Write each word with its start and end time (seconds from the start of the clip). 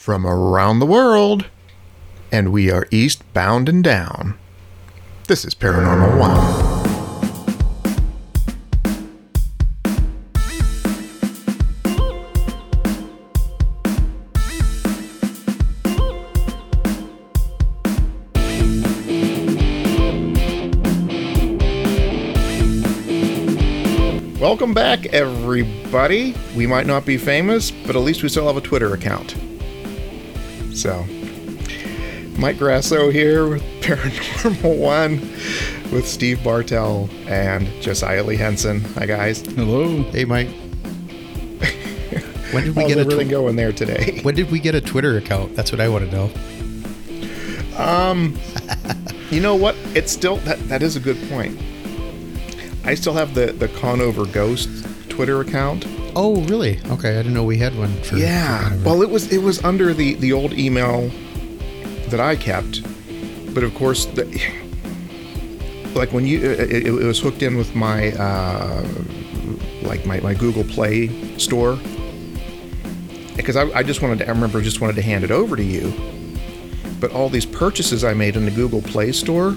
from 0.00 0.26
around 0.26 0.78
the 0.78 0.86
world, 0.86 1.44
and 2.32 2.50
we 2.50 2.70
are 2.70 2.86
eastbound 2.90 3.68
and 3.68 3.84
down. 3.84 4.34
This 5.28 5.44
is 5.44 5.54
Paranormal 5.54 6.18
One. 6.18 6.80
Welcome 24.40 24.72
back, 24.72 25.04
everybody. 25.08 26.34
We 26.56 26.66
might 26.66 26.86
not 26.86 27.04
be 27.04 27.18
famous, 27.18 27.70
but 27.70 27.94
at 27.94 28.00
least 28.00 28.22
we 28.22 28.30
still 28.30 28.46
have 28.46 28.56
a 28.56 28.62
Twitter 28.62 28.94
account. 28.94 29.36
So, 30.80 31.04
Mike 32.38 32.56
Grasso 32.56 33.10
here 33.10 33.46
with 33.46 33.62
Paranormal 33.82 34.78
One 34.78 35.20
with 35.92 36.08
Steve 36.08 36.42
Bartell 36.42 37.10
and 37.26 37.66
Josiah 37.82 38.24
Lee 38.24 38.36
Henson. 38.36 38.80
Hi, 38.94 39.04
guys. 39.04 39.42
Hello. 39.42 40.02
Hey, 40.04 40.24
Mike. 40.24 40.48
When 42.52 42.64
did 42.64 42.74
we 42.74 42.82
How's 42.82 42.88
get 42.88 42.96
a 42.96 43.00
everything 43.02 43.28
tw- 43.28 43.30
going 43.30 43.56
there 43.56 43.72
today? 43.72 44.20
When 44.22 44.34
did 44.34 44.50
we 44.50 44.58
get 44.58 44.74
a 44.74 44.80
Twitter 44.80 45.18
account? 45.18 45.54
That's 45.54 45.70
what 45.70 45.82
I 45.82 45.88
want 45.90 46.10
to 46.10 46.16
know. 46.16 46.30
Um, 47.76 48.38
you 49.30 49.42
know 49.42 49.56
what? 49.56 49.76
It's 49.94 50.10
still 50.10 50.38
that 50.38 50.66
that 50.70 50.82
is 50.82 50.96
a 50.96 51.00
good 51.00 51.18
point. 51.28 51.60
I 52.86 52.94
still 52.94 53.12
have 53.12 53.34
the 53.34 53.52
the 53.52 53.68
Conover 53.68 54.24
Ghost 54.24 54.70
Twitter 55.10 55.42
account. 55.42 55.84
Oh, 56.16 56.42
really? 56.44 56.80
Okay, 56.90 57.10
I 57.10 57.16
didn't 57.22 57.34
know 57.34 57.44
we 57.44 57.58
had 57.58 57.76
one. 57.76 57.92
For 58.02 58.16
Yeah. 58.16 58.70
for- 58.70 58.84
Well, 58.84 59.02
it 59.02 59.10
was 59.10 59.32
it 59.32 59.42
was 59.42 59.62
under 59.64 59.94
the 59.94 60.14
the 60.14 60.32
old 60.32 60.52
email 60.52 61.10
that 62.08 62.20
I 62.20 62.36
kept, 62.36 62.82
but 63.54 63.62
of 63.62 63.74
course, 63.74 64.06
the, 64.06 64.24
like 65.94 66.12
when 66.12 66.26
you 66.26 66.38
it, 66.50 66.60
it, 66.72 66.86
it 66.86 66.92
was 66.92 67.20
hooked 67.20 67.42
in 67.42 67.56
with 67.56 67.74
my 67.74 68.12
uh, 68.12 68.84
like 69.82 70.04
my, 70.06 70.20
my 70.20 70.34
Google 70.34 70.64
Play 70.64 71.08
store 71.38 71.78
because 73.36 73.56
I, 73.56 73.62
I 73.78 73.82
just 73.82 74.02
wanted 74.02 74.18
to 74.18 74.26
I 74.26 74.30
remember 74.30 74.60
just 74.60 74.80
wanted 74.80 74.96
to 74.96 75.02
hand 75.02 75.24
it 75.24 75.30
over 75.30 75.56
to 75.56 75.62
you, 75.62 75.92
but 77.00 77.12
all 77.12 77.28
these 77.28 77.46
purchases 77.46 78.04
I 78.04 78.14
made 78.14 78.36
in 78.36 78.44
the 78.44 78.50
Google 78.50 78.82
Play 78.82 79.12
store. 79.12 79.56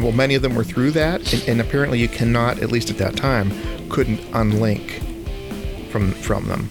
Well, 0.00 0.12
many 0.12 0.34
of 0.34 0.40
them 0.40 0.54
were 0.54 0.64
through 0.64 0.92
that, 0.92 1.34
and, 1.34 1.42
and 1.46 1.60
apparently 1.60 1.98
you 1.98 2.08
cannot, 2.08 2.60
at 2.60 2.72
least 2.72 2.88
at 2.88 2.96
that 2.96 3.14
time, 3.14 3.50
couldn't 3.90 4.16
unlink 4.32 5.02
from 5.96 6.12
from 6.12 6.46
them. 6.48 6.68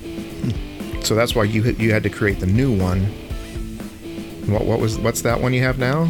So 1.03 1.15
that's 1.15 1.33
why 1.35 1.43
you 1.45 1.63
had- 1.63 1.79
you 1.79 1.91
had 1.91 2.03
to 2.03 2.09
create 2.09 2.39
the 2.39 2.45
new 2.47 2.71
one. 2.71 3.05
What 4.47 4.65
what 4.65 4.79
was 4.79 4.97
what's 4.99 5.21
that 5.21 5.41
one 5.41 5.53
you 5.53 5.61
have 5.63 5.79
now? 5.79 6.03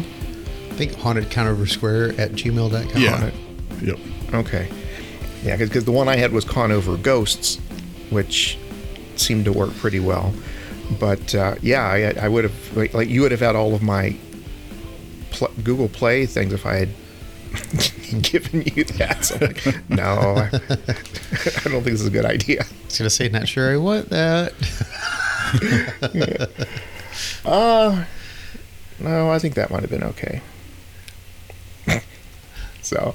I 0.70 0.74
think 0.74 0.94
haunted 0.96 1.30
Conover 1.30 1.66
Square 1.66 2.20
at 2.20 2.32
gmail.com. 2.32 3.00
Yeah. 3.00 3.30
Yep. 3.82 3.98
Okay, 4.34 4.68
yeah, 5.42 5.56
because 5.56 5.84
the 5.84 5.92
one 5.92 6.08
I 6.08 6.16
had 6.16 6.32
was 6.32 6.44
Conover 6.44 6.96
Ghosts, 6.98 7.58
which 8.10 8.58
seemed 9.16 9.44
to 9.46 9.52
work 9.52 9.74
pretty 9.76 10.00
well. 10.00 10.34
But 11.00 11.34
uh, 11.34 11.54
yeah, 11.62 11.84
I, 11.86 12.12
I 12.20 12.28
would 12.28 12.44
have 12.44 12.76
like, 12.76 12.92
like 12.92 13.08
you 13.08 13.22
would 13.22 13.30
have 13.30 13.40
had 13.40 13.56
all 13.56 13.74
of 13.74 13.82
my 13.82 14.14
pl- 15.30 15.50
Google 15.64 15.88
Play 15.88 16.26
things 16.26 16.52
if 16.52 16.66
I 16.66 16.74
had 16.76 16.88
given 18.22 18.62
you 18.74 18.84
that. 18.84 19.24
So 19.24 19.36
I'm 19.36 19.40
like, 19.48 19.88
no, 19.90 20.04
I, 20.04 20.46
I 20.52 21.68
don't 21.68 21.82
think 21.82 21.84
this 21.84 22.00
is 22.00 22.06
a 22.06 22.10
good 22.10 22.24
idea. 22.24 22.62
I 22.62 22.66
was 22.84 22.98
going 22.98 23.06
to 23.06 23.10
say, 23.10 23.28
not 23.28 23.48
sure 23.48 23.72
I 23.72 23.76
want 23.76 24.08
that. 24.10 24.52
No, 28.98 29.30
I 29.30 29.38
think 29.38 29.54
that 29.54 29.70
might 29.70 29.82
have 29.82 29.90
been 29.90 30.02
okay. 30.04 30.40
so, 32.82 33.14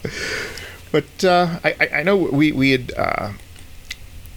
but 0.91 1.23
uh, 1.23 1.59
I, 1.63 1.75
I- 1.79 1.89
I 1.99 2.03
know 2.03 2.15
we 2.15 2.51
we 2.51 2.71
had 2.71 2.91
uh, 2.97 3.31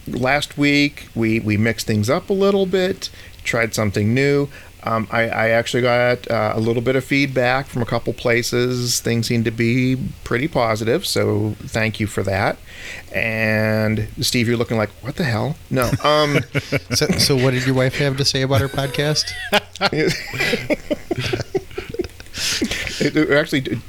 last 0.09 0.57
week 0.57 1.09
we 1.15 1.41
we 1.41 1.57
mixed 1.57 1.87
things 1.87 2.09
up 2.09 2.31
a 2.31 2.33
little 2.33 2.67
bit, 2.67 3.11
tried 3.45 3.75
something 3.75 4.15
new. 4.15 4.49
Um, 4.85 5.09
I, 5.11 5.23
I 5.23 5.49
actually 5.51 5.83
got 5.83 6.31
uh, 6.31 6.53
a 6.55 6.61
little 6.61 6.83
bit 6.83 6.95
of 6.95 7.05
feedback 7.05 7.67
from 7.67 7.81
a 7.83 7.87
couple 7.87 8.13
places. 8.13 9.01
Things 9.01 9.27
seem 9.27 9.43
to 9.45 9.51
be 9.51 9.97
pretty 10.25 10.47
positive, 10.47 11.07
so 11.07 11.57
thank 11.61 11.99
you 12.01 12.07
for 12.07 12.23
that. 12.23 12.59
And 13.13 14.09
Steve, 14.21 14.47
you're 14.47 14.59
looking 14.59 14.77
like 14.77 14.91
what 15.01 15.17
the 15.17 15.25
hell? 15.25 15.57
No, 15.71 15.91
um, 16.03 16.39
so, 16.95 17.07
so, 17.19 17.35
what 17.35 17.53
did 17.53 17.65
your 17.67 17.75
wife 17.75 17.97
have 17.97 18.17
to 18.19 18.25
say 18.25 18.43
about 18.43 18.61
our 18.61 18.69
podcast? 18.69 19.33
it, 23.01 23.17
it 23.17 23.31
actually 23.31 23.81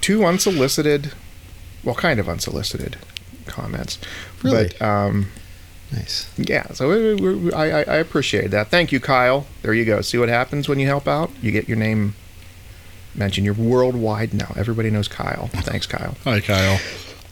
two 0.00 0.24
unsolicited 0.24 1.12
well 1.84 1.94
kind 1.94 2.20
of 2.20 2.28
unsolicited 2.28 2.96
comments 3.46 3.98
Really? 4.42 4.68
but 4.68 4.82
um 4.82 5.28
Nice. 5.96 6.30
yeah 6.36 6.66
so 6.72 6.88
we- 6.90 7.14
we- 7.14 7.34
we- 7.36 7.52
I, 7.52 7.80
I 7.80 7.82
i 7.82 7.96
appreciate 7.96 8.50
that 8.50 8.68
thank 8.68 8.92
you 8.92 9.00
kyle 9.00 9.46
there 9.62 9.72
you 9.74 9.84
go 9.84 10.00
see 10.02 10.18
what 10.18 10.28
happens 10.28 10.68
when 10.68 10.78
you 10.78 10.86
help 10.86 11.08
out 11.08 11.30
you 11.42 11.50
get 11.50 11.68
your 11.68 11.78
name 11.78 12.14
mentioned 13.14 13.44
you're 13.46 13.54
worldwide 13.54 14.34
now 14.34 14.52
everybody 14.56 14.90
knows 14.90 15.08
kyle 15.08 15.48
thanks 15.52 15.86
kyle 15.86 16.14
Hi, 16.24 16.40
Kyle. 16.40 16.78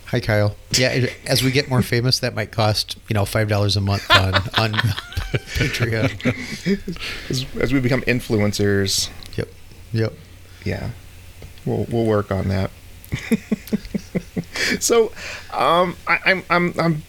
Hi, 0.08 0.20
Kyle. 0.20 0.54
Yeah, 0.72 0.91
it- 0.92 1.12
as 1.26 1.42
we 1.42 1.50
get 1.50 1.69
more 1.69 1.82
famous, 1.82 2.20
that 2.20 2.34
might 2.34 2.53
cost 2.53 2.97
you 3.08 3.14
know 3.14 3.24
five 3.24 3.48
dollars 3.48 3.76
a 3.76 3.80
month 3.80 4.08
on 4.10 4.34
on 4.56 4.72
Patreon. 5.58 6.10
as, 7.30 7.44
as 7.60 7.72
we 7.72 7.80
become 7.80 8.03
influencers 8.03 9.10
Yep. 9.36 9.48
Yep. 9.92 10.12
yeah 10.64 10.91
we'll, 11.66 11.84
we'll 11.91 12.04
work 12.06 12.30
on 12.30 12.48
that 12.48 12.70
so 14.80 15.12
um, 15.53 15.97
I, 16.06 16.19
I'm, 16.26 16.42
I'm 16.50 16.74
i'm 16.78 17.03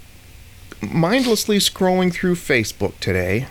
mindlessly 0.91 1.57
scrolling 1.57 2.13
through 2.13 2.35
facebook 2.35 2.97
today 2.99 3.47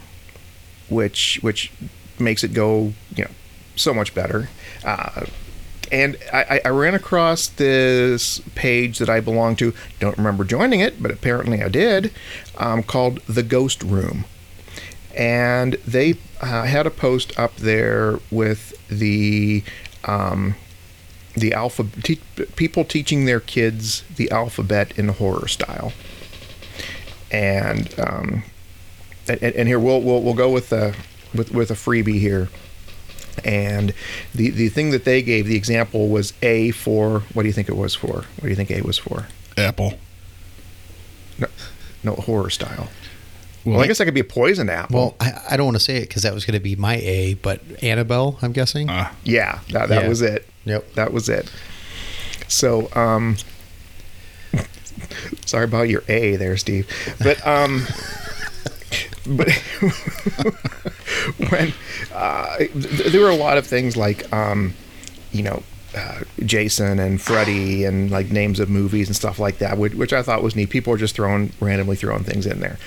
which 0.89 1.39
which 1.43 1.73
makes 2.19 2.45
it 2.45 2.53
go 2.53 2.93
you 3.15 3.25
know 3.25 3.31
so 3.77 3.93
much 3.93 4.15
better 4.15 4.49
uh, 4.85 5.25
and 5.95 6.17
I, 6.33 6.61
I 6.65 6.69
ran 6.71 6.95
across 6.95 7.47
this 7.47 8.41
page 8.55 8.99
that 8.99 9.09
I 9.09 9.21
belong 9.21 9.57
to. 9.57 9.73
Don't 10.01 10.17
remember 10.17 10.45
joining 10.45 10.81
it, 10.81 11.03
but 11.03 11.11
apparently 11.11 11.63
I 11.63 11.69
did. 11.69 12.13
Um, 12.59 12.83
called 12.83 13.21
the 13.27 13.43
Ghost 13.43 13.83
Room, 13.83 14.25
and 15.17 15.75
they 15.87 16.15
uh, 16.41 16.65
had 16.65 16.87
a 16.87 16.91
post 16.91 17.39
up 17.39 17.57
there 17.57 18.19
with 18.31 18.75
the 18.89 19.63
um, 20.05 20.57
the 21.35 21.53
alpha 21.53 21.87
te- 22.03 22.21
people 22.57 22.85
teaching 22.85 23.25
their 23.25 23.41
kids 23.41 24.03
the 24.17 24.31
alphabet 24.31 24.99
in 24.99 25.09
horror 25.09 25.49
style. 25.49 25.93
And 27.31 27.93
um, 27.99 28.43
and, 29.29 29.43
and 29.43 29.69
here 29.69 29.79
we'll, 29.79 30.01
we'll 30.01 30.23
we'll 30.23 30.35
go 30.35 30.51
with 30.51 30.73
a 30.73 30.95
with 31.35 31.53
with 31.53 31.71
a 31.71 31.75
freebie 31.75 32.21
here. 32.21 32.49
And 33.45 33.93
the 34.35 34.51
the 34.51 34.69
thing 34.69 34.91
that 34.91 35.05
they 35.05 35.23
gave 35.23 35.47
the 35.47 35.57
example 35.57 36.09
was 36.09 36.33
A 36.43 36.71
for 36.71 37.21
what 37.33 37.43
do 37.43 37.49
you 37.49 37.53
think 37.53 37.69
it 37.69 37.77
was 37.77 37.95
for? 37.95 38.13
What 38.13 38.43
do 38.43 38.49
you 38.49 38.55
think 38.55 38.71
A 38.71 38.81
was 38.83 38.99
for? 38.99 39.27
Apple. 39.57 39.95
No, 41.39 41.49
no 42.05 42.15
horror 42.15 42.51
style. 42.51 42.89
Well, 43.65 43.77
Well, 43.77 43.81
I 43.85 43.87
guess 43.87 43.99
that 43.99 44.05
could 44.05 44.15
be 44.15 44.21
a 44.21 44.25
poison 44.25 44.69
apple. 44.69 44.97
Well, 44.97 45.15
I, 45.21 45.41
I 45.53 45.57
don't 45.57 45.65
want 45.67 45.77
to 45.79 45.83
say 45.83 45.97
it 45.97 46.03
because 46.09 46.23
that 46.23 46.35
was 46.35 46.45
going 46.45 46.55
to 46.55 46.63
be 46.63 46.77
my 46.77 46.97
A, 46.97 47.35
but 47.35 47.61
Annabelle, 47.83 48.39
I'm 48.43 48.53
guessing. 48.53 48.89
uh, 48.91 49.11
yeah, 49.25 49.61
that, 49.73 49.89
that 49.89 50.03
Yeah. 50.03 50.09
was 50.09 50.21
it. 50.23 50.47
yep. 50.65 50.93
That 50.95 51.13
was 51.15 51.29
it. 51.31 51.51
So, 52.47 52.91
um, 52.95 53.37
sorry 55.47 55.65
about 55.65 55.89
your 55.89 56.03
A 56.09 56.37
there, 56.37 56.57
Steve. 56.57 56.89
But, 57.19 57.45
um, 57.47 57.87
but 59.27 59.51
when 61.51 61.73
uh, 62.13 62.57
th- 62.59 63.13
there 63.13 63.21
were 63.21 63.31
a 63.31 63.37
lot 63.37 63.59
of 63.59 63.67
things 63.67 63.97
like, 63.97 64.33
um, 64.33 64.75
you 65.33 65.43
know, 65.43 65.63
uh, 65.97 66.21
Jason 66.45 66.99
and 66.99 67.21
Freddy 67.21 67.85
and 67.85 68.11
like 68.11 68.31
names 68.31 68.59
of 68.59 68.69
movies 68.69 69.09
and 69.09 69.15
stuff 69.15 69.39
like 69.39 69.59
that, 69.59 69.79
which, 69.79 69.95
which 69.95 70.13
I 70.13 70.23
thought 70.23 70.43
was 70.43 70.57
neat. 70.57 70.71
People 70.71 70.91
were 70.91 70.99
just 70.99 71.15
throwing 71.15 71.53
randomly 71.61 71.97
throwing 71.97 72.25
things 72.25 72.47
in 72.47 72.61
there. 72.61 72.79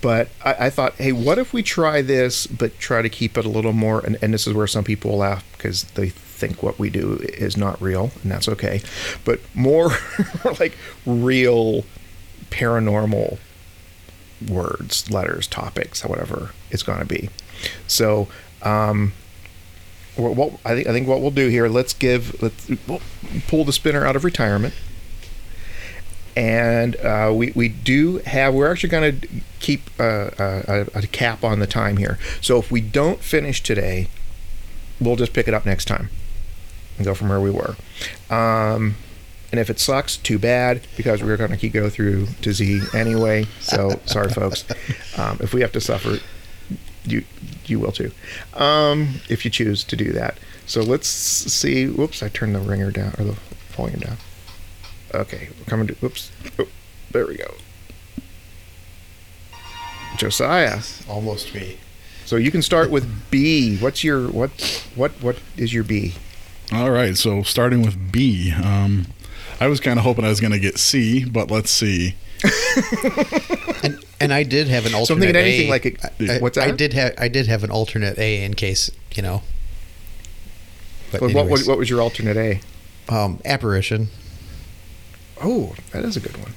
But 0.00 0.28
I, 0.44 0.66
I 0.66 0.70
thought, 0.70 0.94
hey, 0.94 1.12
what 1.12 1.38
if 1.38 1.52
we 1.52 1.62
try 1.62 2.00
this, 2.02 2.46
but 2.46 2.78
try 2.78 3.02
to 3.02 3.08
keep 3.08 3.36
it 3.36 3.44
a 3.44 3.48
little 3.48 3.72
more? 3.72 4.00
And, 4.00 4.16
and 4.22 4.32
this 4.32 4.46
is 4.46 4.54
where 4.54 4.66
some 4.66 4.84
people 4.84 5.16
laugh 5.16 5.44
because 5.52 5.84
they 5.84 6.12
think 6.36 6.62
what 6.62 6.78
we 6.78 6.90
do 6.90 7.18
is 7.22 7.56
not 7.56 7.80
real, 7.80 8.10
and 8.22 8.30
that's 8.30 8.48
okay. 8.48 8.82
But 9.24 9.40
more 9.54 9.90
like 10.60 10.76
real 11.04 11.84
paranormal 12.50 13.38
words, 14.46 15.10
letters, 15.10 15.46
topics, 15.46 16.04
whatever 16.04 16.50
it's 16.70 16.82
going 16.82 17.00
to 17.00 17.06
be. 17.06 17.30
So, 17.86 18.28
um, 18.62 19.12
what, 20.16 20.36
what 20.36 20.52
I 20.64 20.74
think 20.74 20.86
I 20.86 20.92
think 20.92 21.08
what 21.08 21.20
we'll 21.20 21.30
do 21.30 21.48
here, 21.48 21.68
let's 21.68 21.92
give 21.92 22.40
let's 22.42 22.68
we'll 22.86 23.02
pull 23.48 23.64
the 23.64 23.72
spinner 23.72 24.06
out 24.06 24.16
of 24.16 24.24
retirement, 24.24 24.74
and 26.36 26.96
uh, 26.96 27.32
we 27.34 27.52
we 27.54 27.68
do 27.68 28.18
have. 28.18 28.54
We're 28.54 28.70
actually 28.70 28.90
going 28.90 29.20
to 29.20 29.28
keep 29.60 29.90
uh, 29.98 30.30
a, 30.38 30.86
a, 30.94 30.98
a 30.98 31.06
cap 31.06 31.44
on 31.44 31.58
the 31.58 31.66
time 31.66 31.96
here. 31.96 32.18
So 32.40 32.58
if 32.58 32.70
we 32.70 32.80
don't 32.80 33.20
finish 33.20 33.62
today, 33.62 34.08
we'll 35.00 35.16
just 35.16 35.32
pick 35.32 35.48
it 35.48 35.54
up 35.54 35.66
next 35.66 35.86
time 35.86 36.10
and 36.96 37.06
go 37.06 37.14
from 37.14 37.28
where 37.28 37.40
we 37.40 37.50
were. 37.50 37.76
Um, 38.30 38.96
and 39.52 39.60
if 39.60 39.70
it 39.70 39.78
sucks, 39.78 40.16
too 40.16 40.38
bad, 40.38 40.82
because 40.96 41.22
we're 41.22 41.36
going 41.36 41.50
to 41.50 41.56
keep 41.56 41.72
go 41.72 41.88
through 41.88 42.26
to 42.42 42.52
Z 42.52 42.80
anyway. 42.94 43.46
So 43.60 44.00
sorry, 44.06 44.30
folks. 44.30 44.64
Um, 45.18 45.38
if 45.40 45.54
we 45.54 45.60
have 45.60 45.72
to 45.72 45.80
suffer, 45.80 46.18
you 47.04 47.24
you 47.66 47.80
will 47.80 47.92
too, 47.92 48.12
um, 48.54 49.20
if 49.28 49.44
you 49.44 49.50
choose 49.50 49.84
to 49.84 49.96
do 49.96 50.12
that. 50.12 50.38
So 50.66 50.82
let's 50.82 51.08
see. 51.08 51.86
Whoops, 51.86 52.22
I 52.22 52.28
turned 52.28 52.54
the 52.54 52.60
ringer 52.60 52.90
down 52.90 53.14
or 53.18 53.24
the 53.24 53.36
volume 53.70 54.00
down. 54.00 54.16
Okay, 55.14 55.48
we're 55.58 55.64
coming 55.64 55.86
to. 55.86 55.94
Whoops. 55.94 56.30
Oh, 56.58 56.68
there 57.12 57.26
we 57.26 57.36
go. 57.36 57.54
Josiah. 60.16 60.80
Almost 61.08 61.54
me. 61.54 61.78
So 62.24 62.36
you 62.36 62.50
can 62.50 62.62
start 62.62 62.90
with 62.90 63.30
B. 63.30 63.78
What's 63.78 64.02
your 64.02 64.28
what 64.28 64.50
what 64.96 65.12
what 65.22 65.38
is 65.56 65.72
your 65.72 65.84
B? 65.84 66.14
All 66.72 66.90
right, 66.90 67.16
so 67.16 67.42
starting 67.42 67.82
with 67.82 68.10
B. 68.12 68.52
Um, 68.52 69.06
I 69.60 69.68
was 69.68 69.80
kind 69.80 69.98
of 69.98 70.04
hoping 70.04 70.24
I 70.24 70.28
was 70.28 70.40
going 70.40 70.52
to 70.52 70.58
get 70.58 70.78
C, 70.78 71.24
but 71.24 71.50
let's 71.50 71.70
see. 71.70 72.14
And 73.82 74.02
and 74.20 74.32
I 74.32 74.42
did 74.42 74.68
have 74.68 74.86
an 74.86 74.94
alternate. 74.94 75.06
So 75.06 75.14
I'm 75.14 75.20
thinking 75.20 75.36
anything 75.36 75.66
A. 75.68 75.70
like 75.70 75.86
it- 75.86 76.30
I- 76.30 76.38
what's 76.38 76.56
I 76.58 76.70
did 76.70 76.92
have 76.94 77.14
I 77.18 77.28
did 77.28 77.46
have 77.46 77.62
an 77.62 77.70
alternate 77.70 78.18
A 78.18 78.42
in 78.42 78.54
case 78.54 78.90
you 79.14 79.22
know. 79.22 79.42
But 81.12 81.20
What, 81.20 81.34
what, 81.34 81.40
anyways, 81.42 81.68
what 81.68 81.78
was 81.78 81.88
your 81.90 82.00
alternate 82.00 82.36
A? 82.36 82.60
um, 83.14 83.38
apparition. 83.44 84.08
Oh, 85.42 85.74
that 85.92 86.04
is 86.04 86.16
a 86.16 86.20
good 86.20 86.36
one. 86.38 86.54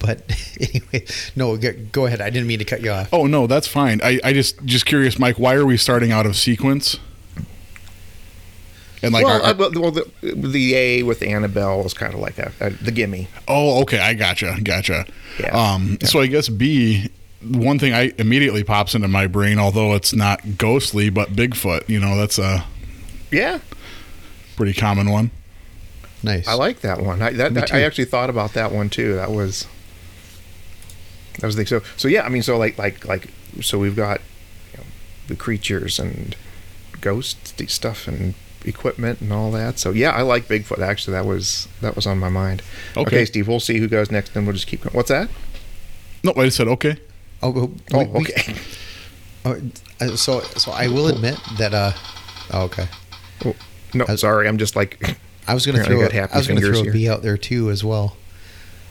But 0.00 0.22
anyway, 0.60 1.06
no, 1.36 1.56
go, 1.56 1.72
go 1.92 2.06
ahead. 2.06 2.20
I 2.20 2.28
didn't 2.30 2.48
mean 2.48 2.58
to 2.58 2.64
cut 2.64 2.82
you 2.82 2.90
off. 2.90 3.08
Oh 3.12 3.26
no, 3.26 3.46
that's 3.46 3.68
fine. 3.68 4.00
I, 4.02 4.18
I 4.24 4.32
just 4.32 4.62
just 4.64 4.84
curious, 4.84 5.18
Mike. 5.18 5.38
Why 5.38 5.54
are 5.54 5.64
we 5.64 5.76
starting 5.76 6.10
out 6.12 6.26
of 6.26 6.36
sequence? 6.36 6.98
And 9.02 9.12
like, 9.12 9.24
well, 9.24 9.42
our- 9.42 9.50
uh, 9.50 9.54
well, 9.54 9.70
well, 9.74 9.90
the, 9.90 10.08
the 10.22 10.74
A 10.76 11.02
with 11.02 11.22
Annabelle 11.22 11.82
was 11.82 11.92
kind 11.94 12.14
of 12.14 12.20
like 12.20 12.38
a, 12.38 12.52
a 12.60 12.70
the 12.70 12.92
gimme. 12.92 13.28
oh, 13.48 13.80
okay, 13.82 13.98
I 13.98 14.14
gotcha, 14.14 14.56
gotcha. 14.62 15.06
Yeah. 15.40 15.48
Um, 15.48 15.98
so 16.02 16.20
I 16.20 16.26
guess 16.26 16.48
B. 16.48 17.08
One 17.44 17.80
thing 17.80 17.92
I 17.92 18.12
immediately 18.18 18.62
pops 18.62 18.94
into 18.94 19.08
my 19.08 19.26
brain, 19.26 19.58
although 19.58 19.94
it's 19.94 20.12
not 20.12 20.56
ghostly, 20.58 21.10
but 21.10 21.30
Bigfoot. 21.30 21.88
You 21.88 21.98
know, 21.98 22.16
that's 22.16 22.38
a 22.38 22.64
Yeah, 23.32 23.58
pretty 24.54 24.74
common 24.74 25.10
one. 25.10 25.32
Nice. 26.22 26.46
I 26.46 26.52
like 26.54 26.82
that 26.82 27.00
one. 27.02 27.20
I, 27.20 27.32
that, 27.32 27.52
Me 27.52 27.60
that- 27.60 27.74
I 27.74 27.82
actually 27.82 28.04
thought 28.04 28.30
about 28.30 28.52
that 28.52 28.70
one 28.70 28.88
too. 28.88 29.16
That 29.16 29.32
was 29.32 29.66
that 31.40 31.46
was 31.46 31.56
the 31.56 31.66
so 31.66 31.80
so 31.96 32.06
yeah. 32.08 32.22
I 32.24 32.28
mean, 32.28 32.42
so 32.42 32.56
like 32.58 32.78
like 32.78 33.04
like 33.06 33.28
so 33.60 33.78
we've 33.78 33.96
got 33.96 34.20
you 34.72 34.78
know, 34.78 34.84
the 35.26 35.34
creatures 35.36 35.98
and 35.98 36.36
ghost 37.00 37.58
stuff 37.68 38.06
and 38.06 38.34
equipment 38.66 39.20
and 39.20 39.32
all 39.32 39.50
that. 39.52 39.78
So 39.78 39.90
yeah, 39.90 40.10
I 40.10 40.22
like 40.22 40.46
Bigfoot. 40.48 40.78
Actually, 40.80 41.12
that 41.14 41.26
was 41.26 41.68
that 41.80 41.96
was 41.96 42.06
on 42.06 42.18
my 42.18 42.28
mind. 42.28 42.62
Okay. 42.96 43.24
Steve. 43.24 43.48
We'll 43.48 43.60
see 43.60 43.78
who 43.78 43.88
goes 43.88 44.10
next, 44.10 44.34
and 44.36 44.46
we'll 44.46 44.54
just 44.54 44.66
keep 44.66 44.82
going. 44.82 44.94
What's 44.94 45.08
that? 45.08 45.28
No, 46.24 46.32
I 46.36 46.44
just 46.44 46.56
said 46.56 46.68
okay. 46.68 46.96
Oh, 47.42 47.50
we- 47.50 47.60
Oh, 47.92 48.04
we- 48.04 48.20
okay. 48.20 48.54
oh, 49.44 49.60
uh, 50.00 50.16
so 50.16 50.40
so 50.40 50.70
I 50.72 50.88
will 50.88 51.08
admit 51.08 51.38
that. 51.58 51.74
Uh, 51.74 51.92
oh, 52.52 52.62
okay. 52.64 52.86
No, 53.94 54.04
I- 54.08 54.14
sorry. 54.16 54.46
I'm 54.48 54.58
just 54.58 54.76
like 54.76 55.02
I 55.48 55.54
was 55.54 55.66
going 55.66 55.76
to 55.78 55.84
throw. 55.84 56.00
got 56.00 56.12
happy 56.12 56.32
I 56.34 56.38
was 56.38 56.46
going 56.46 56.60
to 56.60 56.66
throw 56.66 56.82
here. 56.82 56.90
a 56.90 56.94
B 56.94 57.08
out 57.08 57.22
there 57.22 57.36
too 57.36 57.70
as 57.70 57.82
well. 57.82 58.16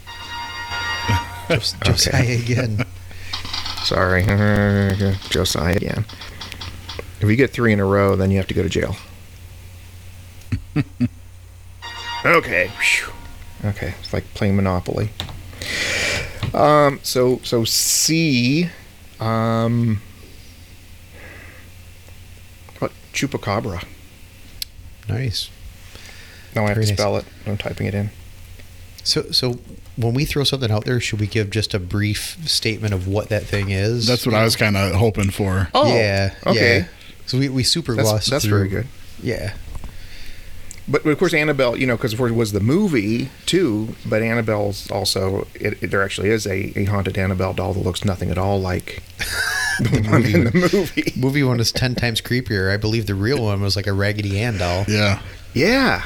Just, 1.49 1.81
Josiah 1.83 2.37
again. 2.39 2.85
sorry, 3.83 4.23
Josiah 5.29 5.75
again. 5.75 6.05
If 7.19 7.29
you 7.29 7.35
get 7.35 7.51
three 7.51 7.73
in 7.73 7.79
a 7.81 7.85
row, 7.85 8.15
then 8.15 8.31
you 8.31 8.37
have 8.37 8.47
to 8.47 8.53
go 8.53 8.63
to 8.63 8.69
jail. 8.69 8.95
okay. 12.25 12.71
Phew. 12.79 13.11
Okay. 13.65 13.93
It's 13.99 14.13
like 14.13 14.25
playing 14.33 14.55
Monopoly. 14.55 15.09
Um. 16.53 16.99
So 17.03 17.39
so 17.43 17.63
C. 17.63 18.69
Um. 19.19 20.01
What 22.79 22.91
chupacabra? 23.13 23.83
Nice. 25.07 25.49
No, 26.55 26.63
I 26.63 26.67
have 26.69 26.75
Very 26.75 26.85
to 26.87 26.91
nice. 26.91 26.99
spell 26.99 27.17
it. 27.17 27.25
I'm 27.45 27.57
typing 27.57 27.87
it 27.87 27.93
in. 27.93 28.09
So 29.03 29.31
so 29.31 29.59
when 29.95 30.13
we 30.13 30.25
throw 30.25 30.43
something 30.43 30.71
out 30.71 30.85
there, 30.85 30.99
should 30.99 31.19
we 31.19 31.27
give 31.27 31.49
just 31.49 31.73
a 31.73 31.79
brief 31.79 32.37
statement 32.47 32.93
of 32.93 33.07
what 33.07 33.29
that 33.29 33.43
thing 33.43 33.69
is? 33.69 34.07
That's 34.07 34.25
what 34.25 34.35
I 34.35 34.43
was 34.43 34.55
kind 34.55 34.75
of 34.77 34.93
hoping 34.95 35.29
for. 35.31 35.69
Oh. 35.73 35.93
yeah. 35.93 36.33
Okay. 36.45 36.79
Yeah. 36.79 36.87
So 37.25 37.37
we, 37.37 37.49
we 37.49 37.63
super 37.63 37.95
That's, 37.95 38.09
glossed 38.09 38.29
that's 38.29 38.45
through. 38.45 38.57
very 38.57 38.69
good. 38.69 38.87
Yeah. 39.21 39.53
But, 40.87 41.03
but 41.03 41.11
of 41.11 41.19
course, 41.19 41.33
Annabelle, 41.33 41.77
you 41.77 41.85
know, 41.87 41.95
because 41.95 42.11
of 42.13 42.17
course 42.19 42.31
it 42.31 42.35
was 42.35 42.51
the 42.51 42.59
movie 42.59 43.29
too. 43.45 43.95
But 44.05 44.21
Annabelle's 44.21 44.89
also 44.91 45.47
it, 45.55 45.81
it- 45.81 45.91
there 45.91 46.03
actually 46.03 46.29
is 46.29 46.45
a, 46.47 46.77
a 46.77 46.85
haunted 46.85 47.17
Annabelle 47.17 47.53
doll 47.53 47.73
that 47.73 47.79
looks 47.81 48.03
nothing 48.03 48.29
at 48.31 48.37
all 48.37 48.59
like 48.59 49.03
the 49.79 50.01
one 50.09 50.25
in 50.25 50.43
the 50.45 50.69
movie. 50.73 51.13
Movie 51.19 51.43
one 51.43 51.59
is 51.59 51.71
ten 51.71 51.95
times 51.95 52.19
creepier. 52.21 52.71
I 52.73 52.77
believe 52.77 53.05
the 53.05 53.15
real 53.15 53.43
one 53.43 53.61
was 53.61 53.75
like 53.75 53.87
a 53.87 53.93
Raggedy 53.93 54.39
Ann 54.39 54.57
doll, 54.57 54.85
Yeah. 54.87 55.21
Yeah, 55.53 56.05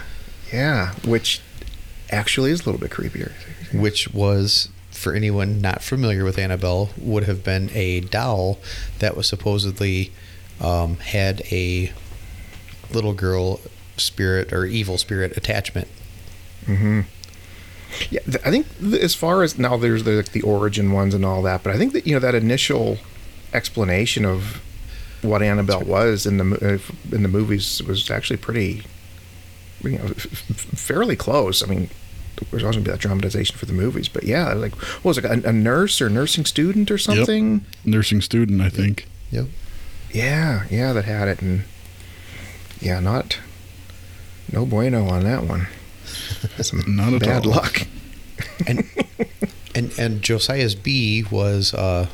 yeah, 0.51 0.94
which 1.06 1.42
actually 2.12 2.51
is 2.51 2.62
a 2.62 2.66
little 2.66 2.80
bit 2.81 2.92
creepier. 2.92 3.31
which 3.74 4.12
was 4.13 4.69
for 4.92 5.13
anyone 5.13 5.62
not 5.62 5.83
familiar 5.83 6.24
with 6.24 6.38
Annabelle 6.38 6.89
would 6.98 7.24
have 7.25 7.44
been 7.44 7.69
a 7.74 8.00
doll 8.01 8.57
that 9.00 9.16
was 9.18 9.27
supposedly 9.27 10.12
um, 10.62 10.98
had 10.98 11.42
a 11.51 11.92
little 12.92 13.13
girl 13.13 13.60
spirit 13.98 14.52
or 14.54 14.66
evil 14.66 14.98
spirit 14.98 15.36
attachment. 15.38 15.88
hmm 16.66 17.02
Yeah, 18.10 18.22
th- 18.22 18.44
I 18.46 18.52
think 18.52 18.68
th- 18.80 19.02
as 19.02 19.16
far 19.16 19.44
as 19.44 19.58
now, 19.58 19.78
there's 19.78 20.04
the 20.04 20.28
the 20.32 20.42
origin 20.42 20.92
ones 20.92 21.14
and 21.14 21.24
all 21.26 21.42
that, 21.44 21.64
but 21.64 21.74
I 21.74 21.78
think 21.78 21.94
that 21.94 22.06
you 22.08 22.14
know 22.14 22.20
that 22.20 22.36
initial 22.36 22.98
explanation 23.54 24.26
of 24.26 24.62
what 25.22 25.42
Annabelle 25.42 25.82
was 25.84 26.26
in 26.26 26.38
the 26.38 26.46
uh, 26.76 27.16
in 27.16 27.24
the 27.24 27.30
movies 27.30 27.82
was 27.84 28.12
actually 28.12 28.38
pretty, 28.38 28.84
you 29.84 29.92
know, 29.98 30.06
f- 30.06 30.26
f- 30.26 30.58
fairly 30.78 31.16
close. 31.16 31.64
I 31.64 31.68
mean, 31.68 31.90
there's 32.52 32.64
always 32.64 32.76
gonna 32.76 32.86
be 32.86 32.92
that 32.92 33.00
dramatization 33.00 33.56
for 33.58 33.66
the 33.66 33.74
movies, 33.74 34.10
but 34.10 34.24
yeah, 34.24 34.52
like 34.54 34.76
what 34.76 35.06
was 35.06 35.18
it, 35.18 35.26
a, 35.26 35.48
a 35.50 35.54
nurse 35.54 36.02
or 36.02 36.10
nursing 36.10 36.46
student 36.46 36.92
or 36.92 36.98
something? 36.98 37.66
Nursing 37.86 38.22
student, 38.22 38.62
I 38.62 38.70
think. 38.70 39.08
Yep. 39.32 39.46
Yeah, 40.12 40.66
yeah, 40.70 40.94
that 40.94 41.06
had 41.06 41.28
it, 41.28 41.42
and 41.42 41.64
yeah, 42.82 43.00
not 43.00 43.40
no 44.56 44.66
bueno 44.66 45.08
on 45.10 45.24
that 45.26 45.44
one. 45.44 45.68
Some 46.62 46.84
Not 46.96 47.14
at 47.14 47.22
bad 47.22 47.46
all. 47.46 47.52
luck. 47.52 47.82
And 48.68 48.88
and 49.76 49.92
and 50.00 50.22
Josiah's 50.22 50.76
B 50.76 51.24
was 51.30 51.74
uh, 51.74 52.08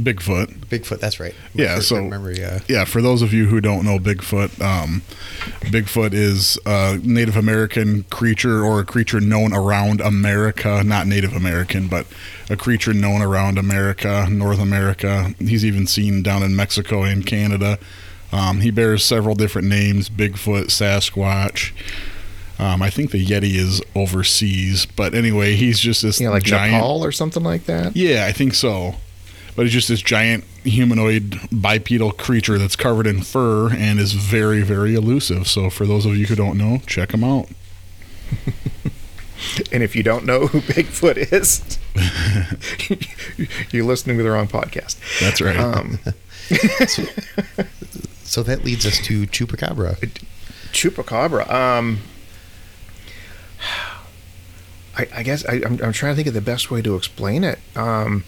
Bigfoot. 0.00 0.66
Bigfoot. 0.66 1.00
That's 1.00 1.18
right. 1.18 1.34
Yeah, 1.54 1.80
so- 1.80 1.96
remember. 1.96 2.30
Yeah. 2.32 2.60
Yeah, 2.68 2.84
for 2.84 3.02
those 3.02 3.22
of 3.22 3.32
you 3.32 3.46
who 3.46 3.60
don't 3.60 3.84
know 3.84 3.98
Bigfoot, 3.98 4.60
um, 4.60 5.02
Bigfoot 5.62 6.12
is 6.12 6.58
a 6.66 6.98
Native 7.02 7.36
American 7.36 8.04
creature 8.04 8.62
or 8.64 8.80
a 8.80 8.84
creature 8.84 9.20
known 9.20 9.52
around 9.52 10.00
America, 10.00 10.82
not 10.84 11.06
Native 11.06 11.32
American, 11.34 11.88
but 11.88 12.06
a 12.50 12.56
creature 12.56 12.92
known 12.92 13.22
around 13.22 13.58
America, 13.58 14.26
North 14.30 14.60
America. 14.60 15.34
He's 15.40 15.64
even 15.64 15.86
seen 15.86 16.22
down 16.22 16.42
in 16.42 16.54
Mexico 16.54 17.02
and 17.02 17.24
Canada. 17.26 17.78
Um, 18.32 18.60
he 18.60 18.70
bears 18.70 19.04
several 19.04 19.34
different 19.34 19.68
names 19.68 20.10
Bigfoot, 20.10 20.66
Sasquatch. 20.66 21.72
Um, 22.58 22.82
I 22.82 22.90
think 22.90 23.12
the 23.12 23.24
Yeti 23.24 23.54
is 23.54 23.80
overseas, 23.94 24.84
but 24.84 25.14
anyway, 25.14 25.54
he's 25.54 25.78
just 25.78 26.02
this 26.02 26.20
Yeah, 26.20 26.30
like 26.30 26.42
giant. 26.42 26.72
Nepal 26.74 27.04
or 27.04 27.12
something 27.12 27.42
like 27.44 27.64
that. 27.66 27.96
Yeah, 27.96 28.26
I 28.26 28.32
think 28.32 28.54
so. 28.54 28.96
But 29.54 29.66
it's 29.66 29.72
just 29.72 29.88
this 29.88 30.02
giant 30.02 30.44
humanoid 30.64 31.38
bipedal 31.50 32.12
creature 32.12 32.58
that's 32.58 32.76
covered 32.76 33.06
in 33.06 33.22
fur 33.22 33.70
and 33.72 33.98
is 33.98 34.12
very, 34.12 34.62
very 34.62 34.94
elusive. 34.94 35.48
So 35.48 35.70
for 35.70 35.86
those 35.86 36.04
of 36.04 36.16
you 36.16 36.26
who 36.26 36.34
don't 36.34 36.58
know, 36.58 36.78
check 36.86 37.12
him 37.12 37.24
out. 37.24 37.48
And 39.70 39.84
if 39.84 39.94
you 39.94 40.02
don't 40.02 40.24
know 40.24 40.48
who 40.48 40.60
Bigfoot 40.72 41.16
is, 41.32 41.78
you're 43.72 43.84
listening 43.84 44.16
to 44.18 44.24
the 44.24 44.30
wrong 44.32 44.48
podcast. 44.48 44.96
That's 45.20 45.40
right. 45.40 45.56
Um, 45.56 46.00
So 48.28 48.42
that 48.42 48.62
leads 48.62 48.84
us 48.84 48.98
to 49.06 49.26
Chupacabra. 49.26 49.96
Chupacabra. 50.72 51.50
Um, 51.50 52.00
I, 54.96 55.08
I 55.14 55.22
guess 55.22 55.46
I, 55.46 55.62
I'm, 55.64 55.80
I'm 55.82 55.92
trying 55.92 56.12
to 56.12 56.16
think 56.16 56.28
of 56.28 56.34
the 56.34 56.42
best 56.42 56.70
way 56.70 56.82
to 56.82 56.94
explain 56.94 57.42
it. 57.42 57.58
Um, 57.74 58.24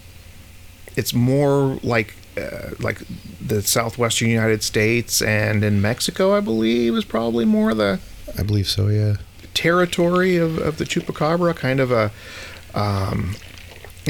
it's 0.96 1.12
more 1.12 1.78
like 1.82 2.16
uh, 2.38 2.70
like 2.78 3.02
the 3.46 3.60
southwestern 3.60 4.28
United 4.28 4.62
States 4.62 5.20
and 5.20 5.62
in 5.62 5.82
Mexico, 5.82 6.34
I 6.34 6.40
believe, 6.40 6.94
is 6.96 7.04
probably 7.04 7.44
more 7.44 7.74
the 7.74 8.00
I 8.38 8.42
believe 8.42 8.68
so. 8.68 8.88
Yeah. 8.88 9.16
territory 9.52 10.38
of, 10.38 10.58
of 10.58 10.78
the 10.78 10.84
chupacabra, 10.84 11.54
kind 11.56 11.78
of 11.78 11.92
a. 11.92 12.10
Um, 12.72 13.36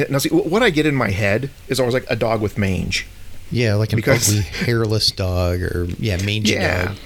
now, 0.08 0.18
see, 0.18 0.28
what 0.28 0.62
I 0.62 0.70
get 0.70 0.86
in 0.86 0.94
my 0.94 1.10
head 1.10 1.50
is 1.66 1.80
always 1.80 1.94
like 1.94 2.06
a 2.08 2.16
dog 2.16 2.40
with 2.40 2.56
mange. 2.56 3.08
Yeah, 3.50 3.74
like 3.74 3.92
an 3.92 3.96
Because- 3.96 4.28
ugly 4.30 4.42
hairless 4.66 5.10
dog 5.10 5.60
or 5.62 5.86
yeah, 5.98 6.16
mangy 6.24 6.52
Yeah. 6.52 6.86
dog. 6.88 6.96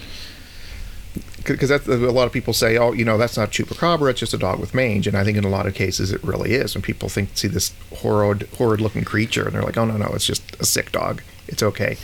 Because 1.47 1.69
that's 1.69 1.87
a 1.87 1.97
lot 1.97 2.27
of 2.27 2.33
people 2.33 2.55
say, 2.55 2.79
oh, 2.79 2.93
you 2.93 3.05
know, 3.05 3.19
that's 3.19 3.37
not 3.37 3.51
chupacabra; 3.51 4.11
it's 4.11 4.21
just 4.21 4.33
a 4.33 4.39
dog 4.39 4.59
with 4.59 4.73
mange. 4.75 5.07
And 5.07 5.15
I 5.15 5.25
think 5.25 5.37
in 5.37 5.45
a 5.45 5.49
lot 5.51 5.67
of 5.67 5.75
cases 5.75 6.11
it 6.11 6.25
really 6.25 6.53
is. 6.55 6.75
When 6.75 6.81
people 6.81 7.11
think 7.11 7.31
see 7.35 7.49
this 7.49 7.75
horrid, 7.97 8.49
horrid-looking 8.57 9.05
creature, 9.05 9.45
and 9.45 9.55
they're 9.55 9.63
like, 9.63 9.77
oh 9.77 9.85
no, 9.85 9.99
no, 9.99 10.07
it's 10.15 10.25
just 10.25 10.57
a 10.59 10.65
sick 10.65 10.91
dog. 10.91 11.21
It's 11.47 11.63
okay. 11.63 11.99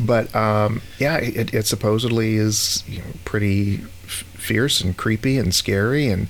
But 0.00 0.34
um, 0.34 0.82
yeah, 0.98 1.18
it, 1.18 1.54
it 1.54 1.66
supposedly 1.68 2.34
is 2.34 2.82
you 2.88 2.98
know, 2.98 3.04
pretty 3.24 3.76
f- 4.04 4.24
fierce 4.34 4.80
and 4.80 4.96
creepy 4.96 5.38
and 5.38 5.54
scary. 5.54 6.08
And 6.08 6.26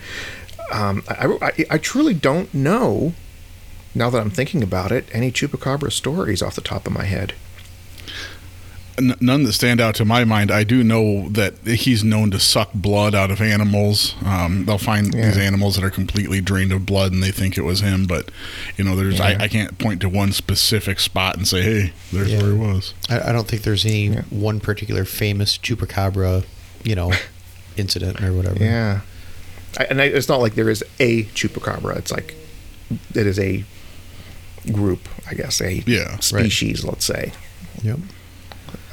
um, 0.71 1.03
I, 1.09 1.39
I, 1.41 1.65
I 1.71 1.79
truly 1.79 2.13
don't 2.13 2.53
know. 2.53 3.15
Now 3.95 4.11
that 4.11 4.21
I'm 4.21 4.31
thinking 4.31 4.63
about 4.63 4.93
it, 4.93 5.07
any 5.13 5.33
chupacabra 5.33 5.91
stories 5.93 6.43
off 6.43 6.57
the 6.57 6.61
top 6.61 6.87
of 6.87 6.93
my 6.93 7.05
head. 7.05 7.33
N- 9.01 9.17
none 9.21 9.45
that 9.45 9.53
stand 9.55 9.81
out 9.81 9.95
to 9.97 10.05
my 10.05 10.25
mind. 10.25 10.51
I 10.51 10.63
do 10.65 10.85
know 10.85 11.29
that 11.31 11.55
he's 11.67 12.05
known 12.05 12.31
to 12.33 12.39
suck 12.39 12.71
blood 12.75 13.15
out 13.15 13.31
of 13.31 13.41
animals. 13.41 14.15
Um, 14.25 14.65
they'll 14.67 14.79
find 14.79 15.15
Yeah. 15.15 15.27
these 15.27 15.39
animals 15.39 15.77
that 15.77 15.85
are 15.85 15.91
completely 15.91 16.41
drained 16.41 16.71
of 16.73 16.85
blood, 16.87 17.13
and 17.13 17.23
they 17.23 17.31
think 17.31 17.57
it 17.57 17.63
was 17.63 17.81
him. 17.81 18.07
But 18.07 18.31
you 18.77 18.85
know, 18.85 18.95
there's 18.97 19.19
Yeah. 19.19 19.37
I, 19.41 19.45
I 19.45 19.49
can't 19.49 19.79
point 19.79 20.01
to 20.03 20.09
one 20.09 20.33
specific 20.33 21.01
spot 21.01 21.37
and 21.37 21.49
say, 21.49 21.63
"Hey, 21.63 21.93
there's 22.13 22.31
Yeah. 22.33 22.43
where 22.43 22.53
he 22.53 22.59
was." 22.59 22.95
I, 23.09 23.31
I 23.31 23.33
don't 23.33 23.49
think 23.49 23.63
there's 23.63 23.85
any 23.87 24.09
Yeah. 24.09 24.23
one 24.31 24.61
particular 24.61 25.05
famous 25.05 25.57
chupacabra, 25.59 26.45
you 26.85 26.95
know, 26.95 27.13
incident 27.77 28.23
or 28.23 28.33
whatever. 28.33 28.63
Yeah, 28.63 29.01
I, 29.79 29.85
and 29.85 30.01
I, 30.01 30.05
it's 30.05 30.29
not 30.29 30.41
like 30.41 30.55
there 30.55 30.69
is 30.71 30.85
a 30.99 31.25
chupacabra. 31.25 31.97
It's 31.97 32.13
like 32.13 32.35
it 33.15 33.27
is 33.27 33.39
a 33.39 33.65
group, 34.73 35.09
I 35.31 35.35
guess, 35.35 35.61
a 35.61 35.83
Yeah. 35.87 36.19
species. 36.19 36.85
Let's 36.85 37.05
say. 37.07 37.33
Yep. 37.83 37.99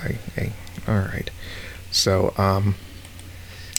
I, 0.07 0.41
I, 0.41 0.51
all 0.87 0.99
right. 0.99 1.29
So, 1.91 2.33
um, 2.37 2.75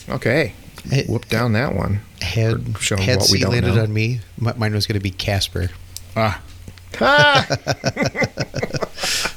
okay, 0.09 0.53
Hey, 0.89 1.05
whoop 1.07 1.27
down 1.27 1.53
that 1.53 1.75
one. 1.75 2.01
Had 2.21 2.77
For 2.77 2.81
showing 2.83 3.01
had 3.03 3.19
what 3.19 3.29
we 3.31 3.39
don't 3.39 3.51
landed 3.51 3.75
know. 3.75 3.83
on 3.83 3.93
me, 3.93 4.21
mi- 4.39 4.53
mine 4.57 4.73
was 4.73 4.87
going 4.87 4.97
to 4.99 5.03
be 5.03 5.11
Casper. 5.11 5.69
Ah, 6.15 6.41
Ah! 7.01 7.45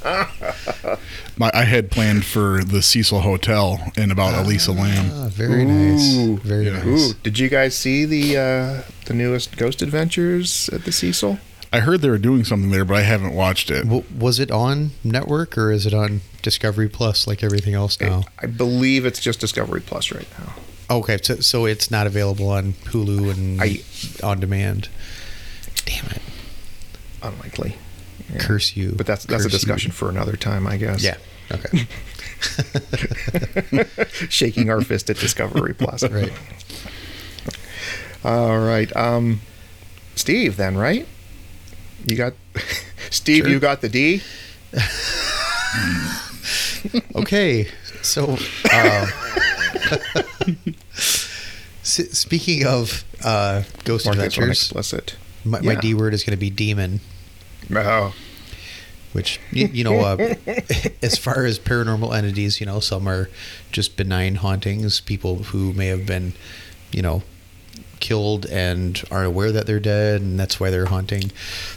my, 1.37 1.51
I 1.55 1.65
had 1.65 1.91
planned 1.91 2.25
for 2.25 2.65
the 2.65 2.81
Cecil 2.83 3.21
Hotel 3.21 3.93
and 3.97 4.11
about 4.13 4.35
Elisa 4.45 4.73
Lam. 4.73 5.11
Ah, 5.13 5.29
very 5.29 5.65
nice. 5.65 6.15
Ooh. 6.17 6.37
Very 6.39 6.67
Yeah. 6.67 6.83
nice. 6.83 7.11
Ooh, 7.11 7.15
did 7.23 7.39
you 7.39 7.49
guys 7.49 7.77
see 7.77 8.05
the 8.05 8.37
uh, 8.39 8.83
the 9.07 9.15
newest 9.15 9.57
Ghost 9.57 9.83
Adventures 9.83 10.69
at 10.73 10.85
the 10.85 10.93
Cecil? 10.93 11.39
I 11.73 11.81
heard 11.81 12.03
they 12.03 12.11
were 12.11 12.19
doing 12.19 12.45
something 12.45 12.71
there, 12.71 12.85
but 12.85 12.97
I 12.99 13.03
haven't 13.03 13.33
watched 13.35 13.71
it. 13.71 13.85
W- 13.85 14.05
was 14.19 14.39
it 14.39 14.51
on 14.51 14.91
network 15.03 15.57
or 15.57 15.73
is 15.73 15.87
it 15.87 15.95
on 15.95 16.21
Discovery 16.43 16.89
Plus 16.89 17.27
like 17.27 17.43
everything 17.43 17.73
else 17.75 17.99
now? 18.01 18.25
I 18.39 18.47
believe 18.47 19.07
it's 19.07 19.21
just 19.21 19.41
Discovery 19.41 19.81
Plus 19.81 20.13
right 20.13 20.29
now. 20.39 20.53
Okay, 20.97 21.19
so, 21.23 21.37
so 21.37 21.65
it's 21.65 21.91
not 21.91 22.07
available 22.07 22.51
on 22.51 22.75
Hulu 22.75 23.31
and 23.33 23.63
I- 23.63 23.81
on 24.23 24.41
demand. 24.41 24.89
Damn 25.87 26.05
it! 26.07 26.21
Unlikely. 27.23 27.77
Yeah. 28.33 28.39
Curse 28.41 28.77
you! 28.77 28.93
But 28.97 29.07
that's 29.07 29.25
that's 29.25 29.43
a 29.45 29.47
Curse 29.47 29.53
you. 29.53 29.59
discussion 29.59 29.93
for 29.93 30.11
another 30.11 30.37
time, 30.37 30.67
I 30.67 30.77
guess. 30.77 31.03
Yeah. 31.03 31.17
Okay. 31.51 31.87
Shaking 34.29 34.71
our 34.71 34.81
fist 34.83 35.09
at 35.11 35.17
Discovery 35.17 35.75
Plus. 35.75 36.03
right. 36.09 36.33
All 38.25 38.59
right. 38.59 38.95
Um, 38.97 39.41
Steve, 40.15 40.57
then, 40.57 40.77
right? 40.77 41.07
You 42.07 42.17
got 42.17 42.33
Steve. 43.11 43.45
Sure. 43.45 43.51
You 43.53 43.59
got 43.61 43.81
the 43.81 43.89
D. 43.89 44.23
Okay. 47.15 47.69
So, 48.03 48.37
uh, 48.73 49.07
s- 50.93 52.11
speaking 52.13 52.67
of 52.67 53.05
uh, 53.25 53.63
Ghost 53.85 54.07
one 54.07 54.17
Adventures, 54.17 54.49
explicit. 54.49 55.17
my, 55.45 55.61
my 55.61 55.75
D 55.77 55.95
word 55.95 56.13
is 56.13 56.25
going 56.25 56.33
to 56.37 56.41
be 56.41 56.51
demon. 56.51 57.01
Oh, 57.75 58.13
which 59.13 59.39
you, 59.53 59.69
you 59.69 59.85
know 59.85 60.01
uh, 60.01 60.35
as 61.03 61.17
far 61.17 61.45
as 61.45 61.59
paranormal 61.59 62.15
entities 62.17 62.61
you 62.61 62.67
know 62.67 62.81
some 62.81 63.07
are 63.09 63.29
just 63.71 63.97
benign 63.97 64.37
hauntings 64.37 65.01
people 65.01 65.45
who 65.45 65.73
may 65.75 65.87
have 65.87 66.05
been 66.07 66.33
you 66.91 67.03
know 67.03 67.23
killed 68.03 68.45
and 68.47 69.03
aren't 69.11 69.29
aware 69.29 69.51
that 69.51 69.67
they're 69.67 69.81
dead 69.81 70.21
and 70.21 70.39
that's 70.39 70.61
why 70.61 70.69
they're 70.69 70.87
haunting 70.87 71.33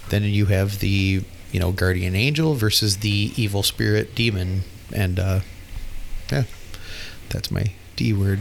then 0.10 0.24
you 0.24 0.48
have 0.48 0.80
the 0.80 1.24
you 1.52 1.60
know 1.60 1.72
guardian 1.72 2.16
angel 2.16 2.56
versus 2.56 2.98
the 2.98 3.32
evil 3.38 3.64
spirit 3.64 4.14
demon 4.14 4.64
and 4.94 5.18
uh 5.20 5.40
yeah 6.30 6.44
that's 7.30 7.50
my 7.50 7.72
d 7.96 8.12
word 8.12 8.40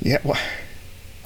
yeah. 0.00 0.18
Well, 0.24 0.38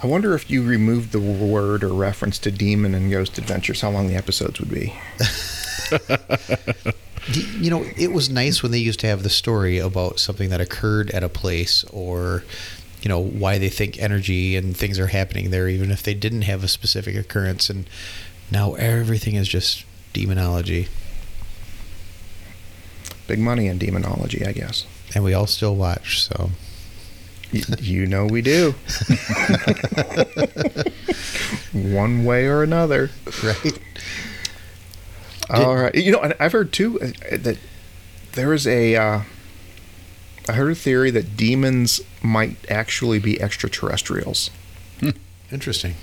I 0.02 0.06
wonder 0.06 0.34
if 0.34 0.50
you 0.50 0.62
removed 0.62 1.12
the 1.12 1.20
word 1.20 1.84
or 1.84 1.92
reference 1.92 2.38
to 2.40 2.50
demon 2.50 2.94
and 2.94 3.10
Ghost 3.10 3.38
Adventures, 3.38 3.80
how 3.80 3.90
long 3.90 4.08
the 4.08 4.16
episodes 4.16 4.60
would 4.60 4.70
be. 4.70 4.94
You 7.58 7.70
know, 7.70 7.86
it 7.96 8.12
was 8.12 8.28
nice 8.28 8.62
when 8.62 8.70
they 8.70 8.78
used 8.78 9.00
to 9.00 9.06
have 9.06 9.22
the 9.22 9.30
story 9.30 9.78
about 9.78 10.18
something 10.18 10.50
that 10.50 10.60
occurred 10.60 11.10
at 11.12 11.24
a 11.24 11.30
place 11.30 11.82
or, 11.84 12.44
you 13.04 13.08
know, 13.10 13.20
why 13.20 13.58
they 13.58 13.68
think 13.68 14.00
energy 14.00 14.56
and 14.56 14.74
things 14.74 14.98
are 14.98 15.08
happening 15.08 15.50
there, 15.50 15.68
even 15.68 15.90
if 15.90 16.02
they 16.02 16.14
didn't 16.14 16.40
have 16.42 16.64
a 16.64 16.68
specific 16.68 17.14
occurrence. 17.14 17.68
And 17.68 17.86
now 18.50 18.72
everything 18.74 19.34
is 19.34 19.46
just 19.46 19.84
demonology. 20.14 20.88
Big 23.26 23.38
money 23.38 23.66
in 23.66 23.76
demonology, 23.76 24.46
I 24.46 24.52
guess. 24.52 24.86
And 25.14 25.22
we 25.22 25.34
all 25.34 25.46
still 25.46 25.76
watch. 25.76 26.24
So, 26.24 26.50
you 27.52 28.06
know 28.06 28.24
we 28.24 28.40
do. 28.40 28.72
One 31.74 32.24
way 32.24 32.46
or 32.46 32.62
another. 32.62 33.10
right? 33.42 33.78
All 35.50 35.76
right. 35.76 35.94
You 35.94 36.12
know, 36.12 36.20
and 36.20 36.34
I've 36.40 36.52
heard 36.52 36.72
too 36.72 36.98
uh, 37.02 37.36
that 37.36 37.58
there 38.32 38.54
is 38.54 38.66
a. 38.66 38.96
Uh, 38.96 39.20
I 40.48 40.52
heard 40.52 40.72
a 40.72 40.74
theory 40.74 41.10
that 41.10 41.36
demons 41.36 42.00
might 42.24 42.56
actually 42.70 43.18
be 43.20 43.40
extraterrestrials. 43.40 44.50
Interesting. 45.52 45.94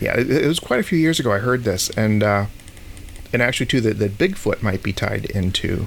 Yeah, 0.00 0.16
it, 0.18 0.30
it 0.30 0.46
was 0.46 0.60
quite 0.60 0.80
a 0.80 0.84
few 0.84 0.96
years 0.98 1.20
ago. 1.20 1.32
I 1.32 1.40
heard 1.40 1.64
this, 1.64 1.90
and 1.90 2.22
uh, 2.22 2.46
and 3.32 3.42
actually 3.42 3.66
too 3.66 3.80
that 3.82 3.98
that 3.98 4.16
Bigfoot 4.16 4.62
might 4.62 4.82
be 4.82 4.92
tied 4.94 5.26
into 5.26 5.86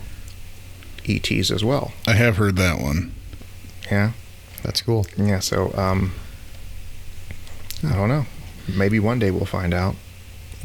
ETs 1.07 1.49
as 1.49 1.63
well. 1.63 1.93
I 2.05 2.13
have 2.13 2.37
heard 2.37 2.55
that 2.57 2.79
one. 2.79 3.15
Yeah, 3.89 4.11
That's 4.61 4.81
cool. 4.81 5.07
yeah. 5.17 5.39
So 5.39 5.73
um, 5.75 6.13
I 7.83 7.95
don't 7.95 8.09
know. 8.09 8.25
Maybe 8.67 8.99
one 8.99 9.19
day 9.19 9.31
we'll 9.31 9.45
find 9.45 9.73
out. 9.73 9.95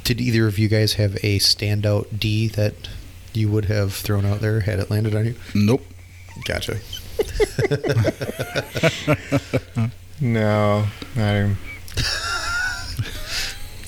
Did 0.05 0.21
either 0.21 0.47
of 0.47 0.59
you 0.59 0.69
guys 0.69 0.95
have 0.95 1.15
a 1.17 1.39
standout 1.39 2.19
D 2.19 2.49
that 2.49 2.75
you 3.33 3.49
would 3.51 3.67
have 3.67 3.93
thrown 3.95 4.25
out 4.27 4.41
there 4.41 4.61
had 4.61 4.79
it 4.79 4.91
landed 4.91 5.15
on 5.15 5.27
you? 5.27 5.35
Nope. 5.55 5.85
Gotcha. 6.45 6.79
No, 10.21 10.87
I. 11.17 11.55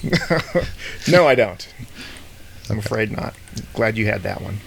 no, 1.11 1.27
I 1.27 1.35
don't. 1.35 1.75
I'm 2.69 2.79
afraid 2.79 3.11
not. 3.11 3.35
Glad 3.75 3.99
you 3.99 4.07
had 4.07 4.23
that 4.23 4.41
one. 4.41 4.61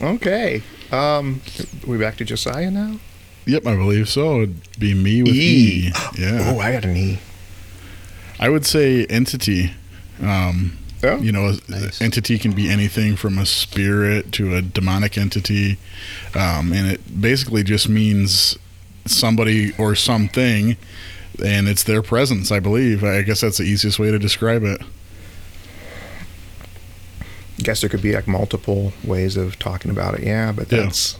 okay. 0.14 0.62
Um, 0.92 1.40
we 1.84 1.98
back 1.98 2.16
to 2.18 2.24
Josiah 2.24 2.70
now. 2.70 3.00
Yep, 3.46 3.66
I 3.66 3.74
believe 3.74 4.08
so. 4.08 4.42
It'd 4.42 4.78
be 4.78 4.94
me 4.94 5.24
with 5.24 5.34
E. 5.34 5.88
E. 5.88 5.92
Yeah. 6.18 6.52
Oh, 6.52 6.60
I 6.60 6.70
got 6.70 6.84
an 6.84 6.96
E. 6.96 7.18
I 8.38 8.48
would 8.50 8.64
say 8.64 9.04
entity. 9.06 9.72
Um, 10.22 10.78
Oh, 11.02 11.16
you 11.18 11.30
know, 11.30 11.56
Nice. 11.68 12.00
entity 12.02 12.38
can 12.38 12.52
be 12.52 12.68
anything 12.68 13.14
from 13.14 13.38
a 13.38 13.46
spirit 13.46 14.32
to 14.32 14.56
a 14.56 14.62
demonic 14.62 15.16
entity, 15.16 15.78
um, 16.34 16.72
and 16.72 16.90
it 16.90 17.20
basically 17.20 17.62
just 17.62 17.88
means 17.88 18.58
somebody 19.06 19.72
or 19.78 19.94
something, 19.94 20.76
and 21.44 21.68
it's 21.68 21.84
their 21.84 22.02
presence. 22.02 22.50
I 22.50 22.58
believe. 22.60 23.04
I 23.04 23.22
guess 23.22 23.40
that's 23.42 23.58
the 23.58 23.64
easiest 23.64 23.98
way 24.00 24.10
to 24.10 24.18
describe 24.18 24.64
it. 24.64 24.80
I 27.58 27.62
guess 27.62 27.80
there 27.80 27.90
could 27.90 28.02
be 28.02 28.12
like 28.14 28.26
multiple 28.28 28.92
ways 29.04 29.36
of 29.36 29.58
talking 29.58 29.90
about 29.90 30.14
it. 30.14 30.22
Yeah, 30.24 30.52
but 30.52 30.70
Yeah. 30.70 30.82
that's 30.82 31.16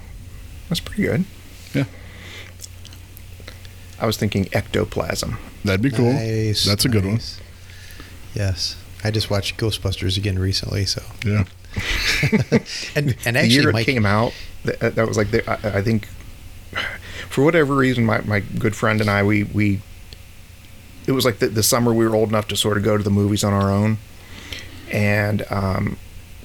that's 0.69 0.81
pretty 0.81 1.03
good. 1.03 1.25
Yeah. 1.75 1.85
I 4.01 4.07
was 4.07 4.17
thinking 4.17 4.49
ectoplasm. 4.53 5.39
That'd 5.65 5.83
be 5.83 5.91
cool. 5.91 6.13
Nice, 6.13 6.65
That's 6.65 6.85
a 6.85 6.89
good 6.89 7.05
one. 7.05 7.21
Yes. 8.35 8.77
I 9.05 9.11
just 9.11 9.31
watched 9.31 9.57
Ghostbusters 9.59 10.17
again 10.17 10.39
recently, 10.39 10.85
so 10.85 11.03
Yeah. 11.25 11.45
and 12.97 13.17
and 13.25 13.37
the 13.37 13.41
actually, 13.41 13.49
year 13.49 13.69
it 13.69 13.73
Mike, 13.73 13.87
came 13.87 14.07
out, 14.07 14.33
that, 14.65 14.97
that 14.97 15.07
was 15.07 15.17
like 15.17 15.31
the, 15.31 15.49
I, 15.49 15.79
I 15.79 15.83
think 15.83 16.07
for 17.29 17.45
whatever 17.45 17.75
reason, 17.75 18.05
my, 18.05 18.21
my 18.23 18.41
good 18.41 18.75
friend 18.75 19.01
and 19.01 19.09
I 19.09 19.23
we 19.23 19.45
we 19.45 19.81
it 21.07 21.13
was 21.13 21.25
like 21.25 21.39
the, 21.39 21.49
the 21.49 21.63
summer 21.63 21.93
we 21.93 22.07
were 22.07 22.15
old 22.15 22.29
enough 22.29 22.49
to 22.49 22.57
sort 22.57 22.77
of 22.77 22.83
go 22.83 22.97
to 22.97 23.03
the 23.03 23.11
movies 23.11 23.45
on 23.45 23.53
our 23.53 23.71
own, 23.71 23.99
and 24.91 25.45
um, 25.51 25.97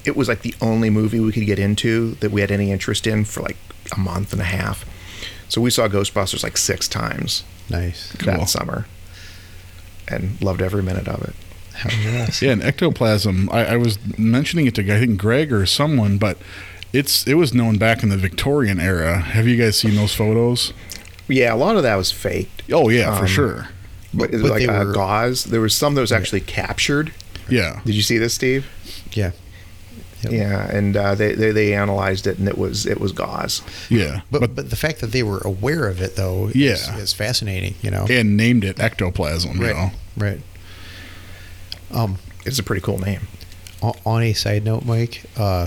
it 0.04 0.16
was 0.16 0.28
like 0.28 0.42
the 0.42 0.54
only 0.60 0.90
movie 0.90 1.20
we 1.20 1.32
could 1.32 1.46
get 1.46 1.58
into 1.58 2.12
that 2.16 2.30
we 2.30 2.40
had 2.40 2.50
any 2.50 2.70
interest 2.70 3.06
in 3.06 3.24
for 3.24 3.42
like 3.42 3.56
a 3.94 3.98
month 3.98 4.32
and 4.32 4.40
a 4.40 4.46
half. 4.46 4.84
So 5.48 5.60
we 5.60 5.70
saw 5.70 5.88
Ghostbusters 5.88 6.42
like 6.42 6.56
six 6.56 6.88
times 6.88 7.44
nice. 7.68 8.12
Cool. 8.12 8.34
that 8.34 8.48
summer, 8.48 8.86
and 10.08 10.40
loved 10.42 10.62
every 10.62 10.82
minute 10.82 11.08
of 11.08 11.22
it. 11.22 11.34
Hell 11.74 11.92
yes. 12.02 12.40
Yeah, 12.42 12.52
and 12.52 12.62
ectoplasm. 12.62 13.48
I, 13.50 13.66
I 13.66 13.76
was 13.76 13.98
mentioning 14.18 14.66
it 14.66 14.74
to 14.76 14.82
I 14.94 14.98
think 15.00 15.18
Greg 15.18 15.52
or 15.52 15.66
someone, 15.66 16.18
but 16.18 16.38
it's 16.92 17.26
it 17.26 17.34
was 17.34 17.52
known 17.52 17.78
back 17.78 18.02
in 18.02 18.08
the 18.08 18.16
Victorian 18.16 18.78
era. 18.80 19.18
Have 19.20 19.46
you 19.48 19.56
guys 19.56 19.76
seen 19.78 19.96
those 19.96 20.14
photos? 20.14 20.72
Yeah, 21.28 21.52
a 21.52 21.56
lot 21.56 21.76
of 21.76 21.82
that 21.82 21.96
was 21.96 22.12
faked. 22.12 22.62
Oh 22.72 22.88
yeah, 22.88 23.14
for 23.16 23.22
Um, 23.24 23.28
sure. 23.28 23.68
But, 24.12 24.30
But- 24.30 24.30
it 24.30 24.32
was 24.34 24.42
but 24.42 24.50
like 24.52 24.66
they 24.66 24.68
uh, 24.72 24.84
were- 24.84 24.92
gauze. 24.92 25.44
There 25.44 25.60
was 25.60 25.74
some 25.74 25.94
that 25.96 26.00
was 26.00 26.12
actually 26.12 26.40
captured. 26.42 27.12
Yeah, 27.48 27.80
Did 27.84 27.94
you 27.94 28.02
see 28.02 28.16
this, 28.18 28.32
Steve? 28.34 28.66
Yeah. 29.12 29.32
Yep. 30.22 30.32
Yeah, 30.32 30.70
and 30.70 30.96
uh, 30.96 31.14
they, 31.14 31.34
they 31.34 31.50
they 31.50 31.74
analyzed 31.74 32.26
it, 32.26 32.38
and 32.38 32.48
it 32.48 32.56
was 32.56 32.86
it 32.86 32.98
was 32.98 33.12
gauze. 33.12 33.60
yeah, 33.90 34.22
But, 34.30 34.54
but 34.54 34.70
the 34.70 34.76
fact 34.76 35.00
that 35.00 35.12
they 35.12 35.22
were 35.22 35.40
aware 35.40 35.86
of 35.86 36.00
it 36.00 36.16
though 36.16 36.50
Yeah. 36.54 36.96
is 36.96 37.12
fascinating, 37.12 37.74
you 37.82 37.90
know. 37.90 38.06
and 38.08 38.34
named 38.36 38.64
it 38.64 38.80
ectoplasm. 38.80 39.58
You 39.58 39.66
right. 39.66 39.76
know, 39.76 39.90
Right. 40.16 40.40
Um 41.94 42.18
It's 42.44 42.58
a 42.58 42.62
pretty 42.62 42.82
cool 42.82 42.98
name. 42.98 43.20
on 44.04 44.22
a 44.22 44.32
side 44.32 44.64
note, 44.64 44.84
Mike, 44.84 45.22
uh, 45.36 45.66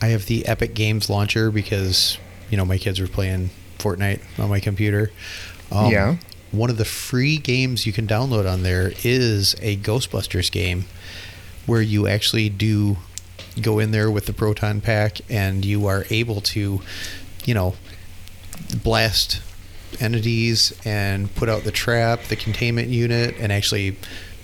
I 0.00 0.06
have 0.08 0.26
the 0.26 0.46
Epic 0.46 0.74
Games 0.74 1.08
launcher 1.10 1.50
because 1.50 2.18
you 2.50 2.56
know 2.56 2.64
my 2.64 2.78
kids 2.78 3.00
were 3.00 3.06
playing 3.08 3.50
Fortnite 3.78 4.20
on 4.38 4.48
my 4.50 4.60
computer. 4.60 5.10
Um, 5.70 5.90
Yeah. 5.92 6.16
One 6.52 6.70
of 6.70 6.76
the 6.78 6.84
free 6.84 7.36
games 7.38 7.86
you 7.86 7.92
can 7.92 8.06
download 8.06 8.50
on 8.50 8.62
there 8.62 8.92
is 9.04 9.54
a 9.60 9.76
Ghostbusters 9.76 10.50
game, 10.50 10.84
where 11.66 11.82
you 11.82 12.06
actually 12.06 12.48
do 12.48 12.96
go 13.60 13.78
in 13.78 13.90
there 13.90 14.10
with 14.10 14.26
the 14.26 14.32
proton 14.32 14.80
pack 14.80 15.18
and 15.28 15.64
you 15.64 15.86
are 15.86 16.06
able 16.08 16.40
to, 16.42 16.80
you 17.44 17.54
know, 17.54 17.74
blast 18.82 19.40
entities 20.00 20.72
and 20.84 21.34
put 21.34 21.48
out 21.48 21.64
the 21.64 21.72
trap, 21.72 22.22
the 22.24 22.36
containment 22.36 22.88
unit, 22.88 23.34
and 23.38 23.52
actually, 23.52 23.96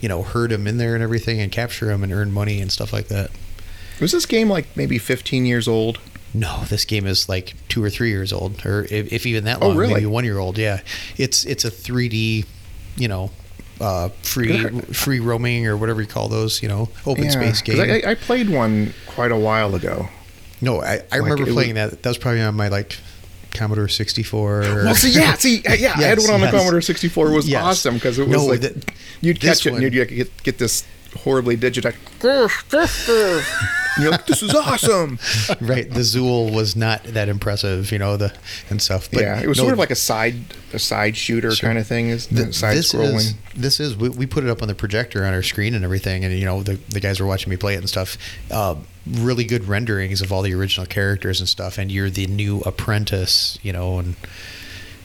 you 0.02 0.09
know, 0.11 0.23
herd 0.23 0.50
them 0.50 0.66
in 0.66 0.76
there 0.76 0.92
and 0.94 1.02
everything 1.02 1.40
and 1.40 1.50
capture 1.50 1.87
them 1.87 2.02
and 2.02 2.12
earn 2.12 2.30
money 2.32 2.61
and 2.61 2.71
stuff 2.71 2.92
like 2.92 3.09
that. 3.09 3.30
Was 4.00 4.12
this 4.12 4.26
game 4.26 4.50
like 4.50 4.66
maybe 4.76 4.99
15 4.99 5.47
years 5.47 5.66
old? 5.66 5.99
No, 6.35 6.64
this 6.68 6.85
game 6.85 7.06
is 7.06 7.28
like 7.28 7.54
two 7.68 7.82
or 7.85 7.88
three 7.90 8.09
years 8.11 8.32
old, 8.32 8.64
or 8.66 8.82
if, 8.90 9.12
if 9.12 9.26
even 9.26 9.44
that 9.44 9.61
long, 9.61 9.62
Oh, 9.62 9.68
long, 9.71 9.78
really? 9.78 9.94
maybe 9.94 10.06
one 10.06 10.25
year 10.25 10.38
old. 10.38 10.59
Yeah, 10.59 10.80
it's 11.16 11.44
it's 11.44 11.64
a 11.64 11.71
3D, 11.71 12.47
you 12.97 13.06
know, 13.09 13.30
uh, 13.80 14.09
free 14.23 14.66
free 14.92 15.21
roaming 15.21 15.66
or 15.66 15.76
whatever 15.76 16.00
you 16.00 16.06
call 16.09 16.28
those, 16.28 16.62
you 16.62 16.68
know, 16.68 16.88
open 17.06 17.25
Yeah, 17.25 17.30
space 17.30 17.61
game. 17.62 17.80
I, 17.80 18.12
I 18.12 18.14
played 18.14 18.49
one 18.49 18.94
quite 19.06 19.30
a 19.30 19.37
while 19.37 19.75
ago. 19.75 20.09
no, 20.62 20.80
I, 20.82 21.02
I 21.12 21.16
remember 21.18 21.42
it 21.42 21.47
was- 21.47 21.54
playing 21.54 21.75
that. 21.75 22.02
That 22.02 22.09
was 22.09 22.18
probably 22.18 22.40
on 22.40 22.54
my 22.54 22.68
like 22.68 22.97
Commodore 23.54 23.88
64. 23.88 24.61
Well, 24.61 24.94
see, 24.94 25.11
yeah, 25.12 25.35
see, 25.35 25.62
yeah, 25.78 25.92
I 25.97 26.02
had 26.02 26.18
one 26.18 26.30
on 26.30 26.40
the. 26.40 26.50
Commodore 26.50 26.80
64. 26.80 27.28
It 27.28 27.35
was 27.35 27.49
Yes. 27.49 27.62
awesome 27.62 27.94
because 27.94 28.18
it 28.18 28.26
was 28.26 28.37
No, 28.37 28.47
like 28.47 28.61
that- 28.61 28.90
you'd 29.21 29.40
catch 29.40 29.66
it 29.66 29.73
one- 29.73 29.82
and 29.85 29.92
you'd 29.94 30.09
get, 30.09 30.42
get 30.42 30.59
this 30.59 30.85
horribly 31.12 31.57
digitized. 31.57 31.97
and 33.95 34.02
you're 34.02 34.11
like, 34.11 34.26
this 34.26 34.42
is 34.42 34.54
awesome. 34.54 35.19
right, 35.61 35.88
the 35.90 36.00
Zuul 36.00 36.54
was 36.54 36.75
not 36.75 37.04
that 37.04 37.28
impressive, 37.28 37.92
you 37.92 37.99
know, 37.99 38.16
the 38.16 38.33
and 38.71 38.81
stuff. 38.81 39.11
But 39.12 39.23
yeah, 39.23 39.40
it 39.40 39.47
was 39.49 39.59
no, 39.59 39.64
sort 39.64 39.73
of 39.75 39.78
like 39.78 39.90
a 39.90 39.95
side 39.97 40.35
a 40.73 40.78
side 40.78 41.16
shooter 41.16 41.50
Sure. 41.52 41.69
kind 41.69 41.78
of 41.78 41.87
thing. 41.87 42.09
Is 42.09 42.26
Th- 42.26 42.54
side 42.54 42.76
this 42.76 42.92
scrolling? 42.92 43.16
is 43.16 43.35
this 43.54 43.81
is 43.81 43.97
we, 43.97 44.09
we 44.09 44.26
put 44.26 44.45
it 44.45 44.50
up 44.50 44.62
on 44.62 44.69
the 44.69 44.75
projector 44.75 45.25
on 45.25 45.35
our 45.35 45.42
screen 45.42 45.75
and 45.75 45.85
everything, 45.85 46.25
and 46.25 46.33
you 46.38 46.45
know 46.45 46.62
the 46.62 46.75
the 46.88 47.00
guys 47.00 47.21
were 47.21 47.26
watching 47.26 47.50
me 47.50 47.57
play 47.57 47.75
it 47.75 47.78
and 47.78 47.88
stuff. 47.88 48.16
Uh, 48.50 48.76
really 49.11 49.45
good 49.45 49.64
renderings 49.64 50.23
of 50.23 50.33
all 50.33 50.42
the 50.42 50.54
original 50.54 50.87
characters 50.87 51.40
and 51.40 51.49
stuff, 51.49 51.76
and 51.76 51.91
you're 51.93 52.08
the 52.10 52.26
new 52.28 52.60
apprentice, 52.60 53.58
you 53.63 53.73
know, 53.73 53.99
and 53.99 54.17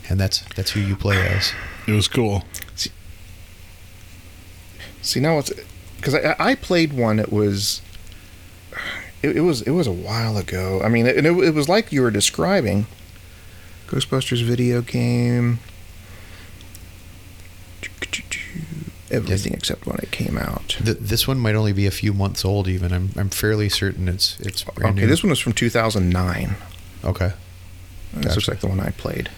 and 0.09 0.19
that's 0.19 0.41
that's 0.55 0.71
who 0.71 0.79
you 0.79 0.95
play 0.95 1.17
as. 1.27 1.51
it 1.87 1.91
was 1.91 2.07
cool. 2.07 2.43
See 5.01 5.19
now 5.19 5.39
it's 5.39 5.51
because 5.97 6.15
I, 6.15 6.35
I 6.39 6.55
played 6.55 6.93
one. 6.93 7.19
It 7.19 7.31
was 7.31 7.81
it, 9.21 9.35
it 9.37 9.41
was 9.41 9.61
it 9.63 9.71
was 9.71 9.87
a 9.87 9.91
while 9.91 10.37
ago. 10.37 10.81
I 10.83 10.89
mean, 10.89 11.05
and 11.07 11.25
it, 11.27 11.37
it 11.43 11.53
was 11.53 11.67
like 11.67 11.91
you 11.91 12.01
were 12.01 12.11
describing 12.11 12.85
Ghostbusters 13.87 14.43
video 14.43 14.81
game. 14.81 15.59
Everything 19.09 19.53
except 19.53 19.85
when 19.85 19.97
it 19.99 20.11
came 20.11 20.37
out. 20.37 20.75
Th- 20.83 20.97
this 20.99 21.27
one 21.29 21.39
might 21.39 21.55
only 21.55 21.71
be 21.71 21.85
a 21.85 21.91
few 21.91 22.11
months 22.13 22.43
old, 22.43 22.67
even. 22.67 22.91
I'm 22.91 23.11
I'm 23.15 23.29
fairly 23.29 23.69
certain 23.69 24.09
it's 24.09 24.37
it's 24.41 24.63
brand 24.65 24.97
Okay, 24.97 25.05
new. 25.05 25.07
this 25.07 25.23
one 25.23 25.29
was 25.29 25.39
from 25.39 25.53
2009. 25.53 26.55
okay. 27.05 27.31
This 28.13 28.35
looks 28.35 28.47
like 28.49 28.59
the 28.59 28.67
one 28.67 28.79
I 28.81 28.89
played. 28.91 29.29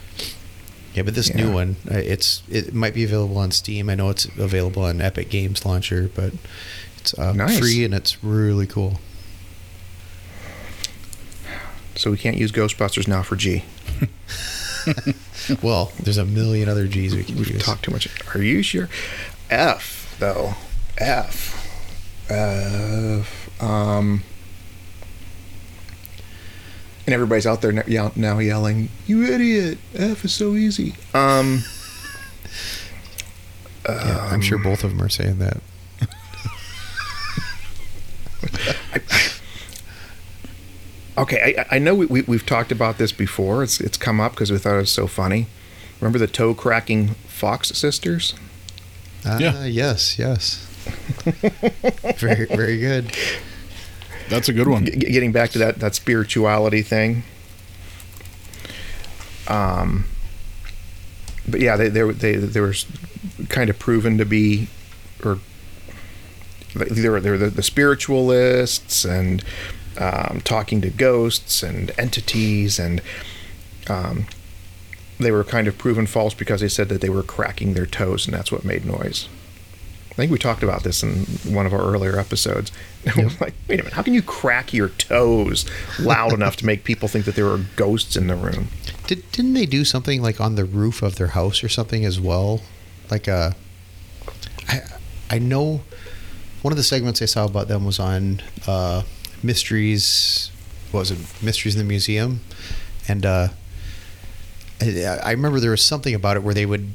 Yeah, 0.96 1.04
but 1.04 1.14
this 1.16 1.30
Yeah. 1.30 1.38
new 1.38 1.52
one, 1.52 1.76
uh, 1.90 1.98
it's 1.98 2.42
it 2.50 2.74
might 2.74 2.94
be 2.94 3.04
available 3.04 3.38
on 3.38 3.52
Steam. 3.52 3.90
I 3.90 3.96
know 3.96 4.10
it's 4.10 4.26
available 4.38 4.84
on 4.84 5.02
Epic 5.02 5.30
Games 5.30 5.66
Launcher, 5.66 6.10
but 6.14 6.34
it's 6.98 7.18
uh, 7.18 7.32
Nice. 7.34 7.60
free 7.60 7.84
and 7.86 7.94
it's 7.94 8.24
really 8.24 8.66
cool. 8.68 9.00
So 11.96 12.12
we 12.12 12.18
can't 12.18 12.38
use 12.38 12.52
Ghostbusters 12.52 13.08
now 13.08 13.22
for 13.24 13.36
G. 13.36 13.64
Well, 15.64 15.92
there's 16.02 16.18
a 16.18 16.26
million 16.26 16.68
other 16.70 16.88
G's 16.88 17.16
we 17.16 17.24
can 17.24 17.36
We've 17.38 17.48
use. 17.50 17.64
talked 17.64 17.84
too 17.84 17.92
much. 17.92 18.08
Are 18.36 18.42
you 18.42 18.62
sure? 18.62 18.88
F 19.50 20.16
though. 20.20 20.54
F. 20.98 21.56
F. 22.30 23.62
Um. 23.62 24.24
And 27.10 27.14
everybody's 27.16 27.48
out 27.48 27.64
there 27.64 27.72
now 27.72 28.38
yelling, 28.38 28.90
"You 29.08 29.24
idiot! 29.24 29.80
F 29.96 30.24
is 30.24 30.32
so 30.32 30.54
easy." 30.54 30.94
Um. 31.16 31.64
Yeah, 33.88 34.30
I'm 34.32 34.42
sure 34.42 34.60
both 34.60 34.84
of 34.84 34.92
them 34.92 35.02
are 35.02 35.10
saying 35.10 35.40
that. 35.40 35.58
Okay, 41.18 41.56
I, 41.70 41.76
I 41.76 41.80
know 41.80 41.96
we, 41.96 42.06
we, 42.06 42.22
we've 42.22 42.46
talked 42.46 42.72
about 42.72 42.98
this 42.98 43.12
before. 43.12 43.64
It's 43.64 43.82
it's 43.82 43.98
come 43.98 44.20
up 44.22 44.32
because 44.34 44.52
we 44.52 44.58
thought 44.58 44.76
it 44.76 44.82
was 44.82 44.92
so 44.92 45.08
funny. 45.08 45.48
Remember 46.00 46.18
the 46.20 46.28
toe 46.28 46.54
cracking 46.54 47.10
Fox 47.28 47.70
sisters? 47.70 48.34
Ah, 49.26 49.38
Yeah. 49.38 49.66
yes, 49.66 50.18
yes. 50.18 50.66
very, 52.20 52.46
very 52.46 52.80
good. 52.80 53.12
That's 54.30 54.50
a 54.50 54.54
good 54.54 54.68
one. 54.68 54.86
G- 54.86 54.92
getting 54.92 55.32
back 55.32 55.52
to 55.52 55.60
that 55.60 55.80
that 55.80 55.96
spirituality 55.96 56.82
thing. 56.82 57.24
Um, 59.48 60.06
but 61.48 61.60
yeah, 61.60 61.76
they 61.76 61.90
they 61.90 62.10
they 62.12 62.36
they 62.36 62.62
were 62.62 62.76
kind 63.50 63.70
of 63.70 63.80
proven 63.80 64.18
to 64.18 64.26
be, 64.26 64.68
or 65.24 65.40
they 66.76 67.10
were 67.10 67.20
they 67.20 67.32
were 67.32 67.38
the, 67.38 67.50
the 67.50 67.64
spiritualists 67.64 69.04
and 69.04 69.44
um, 69.98 70.42
talking 70.44 70.82
to 70.82 70.90
ghosts 70.90 71.64
and 71.64 71.92
entities 71.98 72.80
and 72.80 73.02
um, 73.90 74.28
they 75.20 75.32
were 75.32 75.44
kind 75.44 75.68
of 75.68 75.78
proven 75.78 76.06
false 76.06 76.34
because 76.34 76.62
they 76.62 76.70
said 76.70 76.90
that 76.90 77.02
they 77.02 77.10
were 77.10 77.24
cracking 77.24 77.74
their 77.74 77.86
toes 77.86 78.26
and 78.26 78.34
that's 78.34 78.52
what 78.52 78.64
made 78.64 78.86
noise. 78.86 79.28
I 80.12 80.14
think 80.16 80.32
we 80.32 80.38
talked 80.38 80.64
about 80.64 80.84
this 80.84 81.04
in 81.04 81.26
one 81.54 81.66
of 81.66 81.74
our 81.74 81.82
earlier 81.82 82.18
episodes. 82.18 82.72
Like, 83.40 83.54
wait 83.68 83.80
a 83.80 83.84
minute, 83.84 83.94
how 83.94 84.02
can 84.02 84.14
you 84.14 84.22
crack 84.22 84.74
your 84.74 84.90
toes 84.90 85.66
loud 86.00 86.34
enough 86.34 86.58
to 86.58 86.66
make 86.66 86.84
people 86.84 87.08
think 87.08 87.26
that 87.26 87.36
there 87.36 87.48
are 87.48 87.60
ghosts 87.76 88.16
in 88.16 88.28
the 88.28 88.36
room? 88.36 88.68
Did, 89.08 89.32
didn't 89.32 89.54
they 89.54 89.66
do 89.66 89.86
something 89.86 90.22
like 90.22 90.40
on 90.42 90.56
the 90.56 90.66
roof 90.66 91.02
of 91.02 91.16
their 91.16 91.28
house 91.28 91.64
or 91.64 91.70
something 91.70 92.06
as 92.06 92.20
well? 92.20 92.62
Like 93.10 93.28
a, 93.28 93.56
I, 94.68 94.82
I 95.30 95.40
know 95.40 95.82
one 96.62 96.72
of 96.72 96.78
the 96.78 96.84
segments 96.84 97.22
I 97.22 97.26
saw 97.26 97.46
about 97.46 97.68
them 97.68 97.86
was 97.86 98.00
on 98.00 98.42
uh, 98.68 99.04
mysteries. 99.42 100.52
what 100.92 101.00
Was 101.00 101.12
it 101.12 101.20
mysteries 101.42 101.76
in 101.76 101.80
the 101.80 101.88
museum? 101.88 102.42
And 103.08 103.26
uh, 103.26 103.48
I, 104.82 105.20
I 105.24 105.32
remember 105.32 105.60
there 105.60 105.72
was 105.72 105.84
something 105.84 106.14
about 106.14 106.38
it 106.38 106.44
where 106.44 106.54
they 106.54 106.66
would 106.66 106.92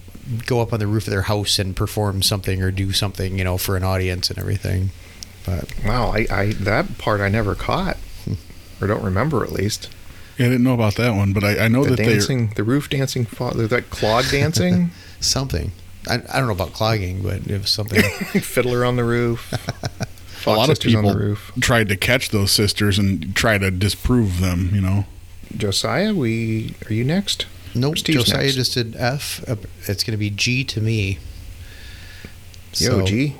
go 0.46 0.60
up 0.60 0.72
on 0.72 0.80
the 0.80 0.86
roof 0.86 1.06
of 1.06 1.10
their 1.10 1.22
house 1.22 1.58
and 1.58 1.74
perform 1.74 2.22
something 2.22 2.62
or 2.62 2.70
do 2.70 2.92
something, 2.92 3.38
you 3.38 3.44
know, 3.44 3.58
for 3.58 3.76
an 3.76 3.82
audience 3.82 4.30
and 4.30 4.38
everything. 4.38 4.90
But 5.44 5.72
Wow, 5.84 6.08
I, 6.12 6.26
I 6.30 6.52
that 6.60 6.98
part 6.98 7.20
I 7.20 7.28
never 7.28 7.54
caught, 7.54 7.96
or 8.80 8.86
don't 8.86 9.02
remember 9.02 9.44
at 9.44 9.52
least. 9.52 9.90
Yeah, 10.38 10.46
I 10.46 10.48
didn't 10.48 10.64
know 10.64 10.74
about 10.74 10.96
that 10.96 11.14
one, 11.14 11.32
but 11.32 11.44
I, 11.44 11.64
I 11.66 11.68
know 11.68 11.84
The 11.84 11.90
that 11.90 11.96
they 11.96 12.04
dancing, 12.14 12.48
the 12.56 12.64
roof 12.64 12.88
dancing, 12.90 13.24
that 13.24 13.84
clog 13.90 14.24
dancing, 14.30 14.90
something. 15.20 15.70
I, 16.08 16.14
I 16.14 16.38
don't 16.38 16.46
know 16.46 16.52
about 16.52 16.72
clogging, 16.72 17.22
but 17.22 17.46
it 17.46 17.60
was 17.60 17.70
something. 17.70 18.02
fiddler 18.42 18.84
on 18.84 18.96
the 18.96 19.04
roof. 19.04 19.52
a 20.46 20.50
lot 20.50 20.68
of 20.70 20.80
people 20.80 21.12
the 21.12 21.18
roof. 21.18 21.52
tried 21.60 21.88
to 21.88 21.96
catch 21.96 22.30
those 22.30 22.50
sisters 22.50 22.98
and 22.98 23.34
try 23.36 23.58
to 23.58 23.70
disprove 23.70 24.40
them. 24.40 24.70
You 24.74 24.80
know, 24.80 25.04
Josiah, 25.56 26.12
we 26.14 26.74
are 26.90 26.92
you 26.92 27.04
next? 27.04 27.46
Nope, 27.74 27.98
Steve's 27.98 28.24
Josiah 28.24 28.42
next. 28.44 28.54
just 28.54 28.74
did 28.74 28.96
F. 28.96 29.42
Uh, 29.48 29.56
It's 29.86 30.04
going 30.04 30.12
to 30.12 30.16
be 30.18 30.30
G 30.30 30.64
to 30.64 30.80
me. 30.80 31.18
Yo, 32.74 32.98
So- 33.00 33.02
G. 33.06 33.36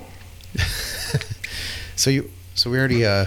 So 1.96 2.10
you, 2.10 2.30
so 2.54 2.70
we 2.70 2.78
already, 2.78 3.06
uh, 3.06 3.26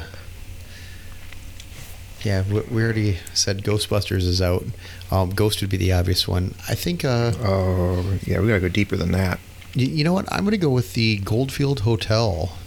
yeah, 2.23 2.43
we, 2.51 2.61
we 2.61 2.83
already 2.83 3.17
said 3.33 3.63
Ghostbusters 3.63 4.23
is 4.23 4.41
out. 4.41 4.65
Um, 5.11 5.29
Ghost 5.29 5.61
would 5.61 5.69
be 5.69 5.77
the 5.77 5.93
obvious 5.93 6.27
one. 6.27 6.55
I 6.67 6.75
think, 6.75 7.05
uh, 7.05 7.31
Oh, 7.39 8.17
yeah, 8.25 8.39
we 8.39 8.47
gotta 8.47 8.59
go 8.59 8.69
deeper 8.69 8.97
than 8.97 9.11
that. 9.13 9.39
y- 9.75 9.83
you 9.83 10.03
know 10.03 10.13
what? 10.13 10.31
I'm 10.31 10.41
going 10.41 10.51
to 10.51 10.57
go 10.57 10.69
with 10.69 10.93
the 10.93 11.17
Goldfield 11.19 11.81
Hotel 11.81 12.57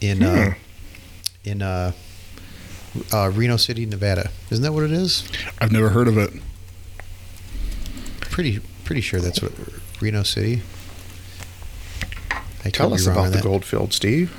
in, 0.00 0.22
uh, 0.22 0.54
in 1.44 1.62
uh, 1.62 1.92
uh, 3.12 3.30
Reno 3.32 3.56
City, 3.56 3.86
Nevada. 3.86 4.30
Isn't 4.50 4.62
that 4.62 4.72
what 4.72 4.84
it 4.84 4.92
is? 4.92 5.26
I've 5.60 5.72
never 5.72 5.88
heard 5.90 6.08
of 6.08 6.18
it. 6.18 6.32
Pretty, 8.20 8.60
pretty 8.84 9.00
sure 9.00 9.20
that's 9.20 9.40
what 9.40 9.52
Reno 10.02 10.22
City. 10.22 10.60
I 12.64 12.68
Tell 12.70 12.92
us 12.92 13.06
about 13.06 13.26
the 13.26 13.30
that. 13.38 13.42
Goldfield, 13.44 13.92
Steve. 13.94 14.34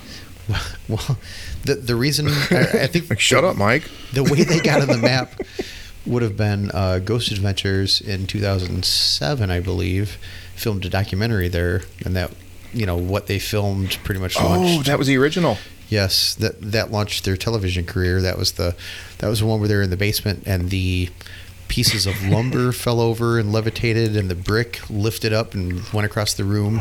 Well, 0.87 1.17
the 1.65 1.75
the 1.75 1.95
reason 1.95 2.27
I, 2.27 2.83
I 2.83 2.87
think 2.87 3.09
Like, 3.09 3.19
shut 3.19 3.43
up, 3.43 3.55
Mike. 3.57 3.83
the 4.13 4.23
way 4.23 4.43
they 4.43 4.59
got 4.59 4.81
on 4.81 4.87
the 4.87 4.97
map 4.97 5.33
would 6.05 6.21
have 6.23 6.37
been 6.37 6.71
uh, 6.73 6.99
Ghost 6.99 7.31
Adventures 7.31 7.99
in 7.99 8.27
2007, 8.27 9.51
I 9.51 9.59
believe, 9.59 10.17
filmed 10.55 10.85
a 10.85 10.89
documentary 10.89 11.47
there, 11.49 11.81
and 12.05 12.15
that 12.15 12.31
you 12.73 12.85
know 12.85 12.95
what 12.97 13.27
they 13.27 13.39
filmed 13.39 13.97
pretty 14.03 14.19
much 14.21 14.35
Oh, 14.39 14.81
that 14.83 14.97
was 14.97 15.07
the 15.07 15.17
original. 15.17 15.57
yes, 15.89 16.35
that 16.35 16.61
that 16.61 16.91
launched 16.91 17.25
their 17.25 17.35
television 17.37 17.85
career. 17.85 18.21
That 18.21 18.37
was 18.37 18.53
the 18.53 18.75
that 19.19 19.27
was 19.27 19.39
the 19.39 19.45
one 19.45 19.59
where 19.59 19.67
they 19.67 19.75
were 19.75 19.81
in 19.81 19.89
the 19.89 19.97
basement 19.97 20.43
and 20.45 20.69
the 20.69 21.09
pieces 21.67 22.05
of 22.07 22.23
lumber 22.23 22.71
fell 22.83 22.99
over 23.01 23.37
and 23.39 23.51
levitated, 23.51 24.15
and 24.15 24.29
the 24.29 24.35
brick 24.35 24.79
lifted 24.89 25.33
up 25.33 25.53
and 25.53 25.81
went 25.89 26.05
across 26.05 26.33
the 26.33 26.43
room, 26.43 26.79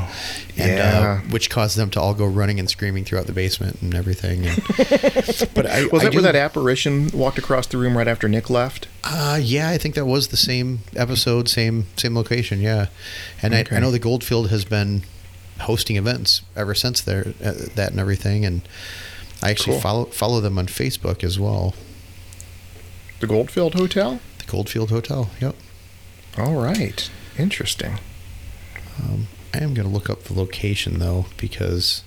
and 0.56 0.78
Yeah. 0.78 1.20
uh, 1.24 1.28
which 1.30 1.50
caused 1.50 1.76
them 1.76 1.90
to 1.90 2.00
all 2.00 2.14
go 2.14 2.24
running 2.26 2.58
and 2.60 2.68
screaming 2.70 3.04
throughout 3.04 3.26
the 3.26 3.32
basement 3.32 3.82
and 3.82 3.94
everything. 3.94 4.46
And, 4.46 4.56
but 5.54 5.66
I, 5.66 5.86
Was 5.86 6.02
I 6.02 6.04
that 6.06 6.10
do- 6.12 6.16
where 6.18 6.32
that 6.32 6.36
apparition 6.36 7.10
walked 7.12 7.38
across 7.38 7.66
the 7.66 7.78
room 7.78 7.96
right 7.96 8.08
after 8.08 8.28
Nick 8.28 8.48
left? 8.48 8.88
Uh, 9.04 9.38
yeah, 9.42 9.68
I 9.70 9.78
think 9.78 9.94
that 9.94 10.06
was 10.06 10.28
the 10.28 10.36
same 10.36 10.80
episode, 10.94 11.48
same 11.48 11.86
same 11.96 12.14
location. 12.14 12.60
Yeah, 12.60 12.86
and 13.42 13.54
I, 13.54 13.64
I 13.70 13.78
know 13.80 13.90
the 13.90 13.98
Goldfield 13.98 14.50
has 14.50 14.64
been 14.64 15.02
hosting 15.60 15.96
events 15.96 16.42
ever 16.54 16.74
since 16.74 17.00
there, 17.00 17.32
uh, 17.44 17.52
that 17.74 17.90
and 17.90 17.98
everything, 18.00 18.44
and 18.44 18.62
I 19.42 19.50
actually 19.50 19.74
Cool. 19.74 19.80
follow 19.80 20.04
follow 20.06 20.40
them 20.40 20.58
on 20.58 20.66
Facebook 20.66 21.22
as 21.24 21.38
well. 21.38 21.74
The 23.20 23.26
Goldfield 23.26 23.74
Hotel? 23.74 24.20
Goldfield 24.46 24.90
Hotel. 24.90 25.30
Yep. 25.40 25.56
All 26.38 26.54
right. 26.54 27.10
Interesting. 27.38 27.98
Um, 29.02 29.26
I 29.52 29.58
am 29.58 29.74
going 29.74 29.86
to 29.86 29.92
look 29.92 30.10
up 30.10 30.24
the 30.24 30.34
location 30.34 30.98
though 30.98 31.26
because 31.36 32.02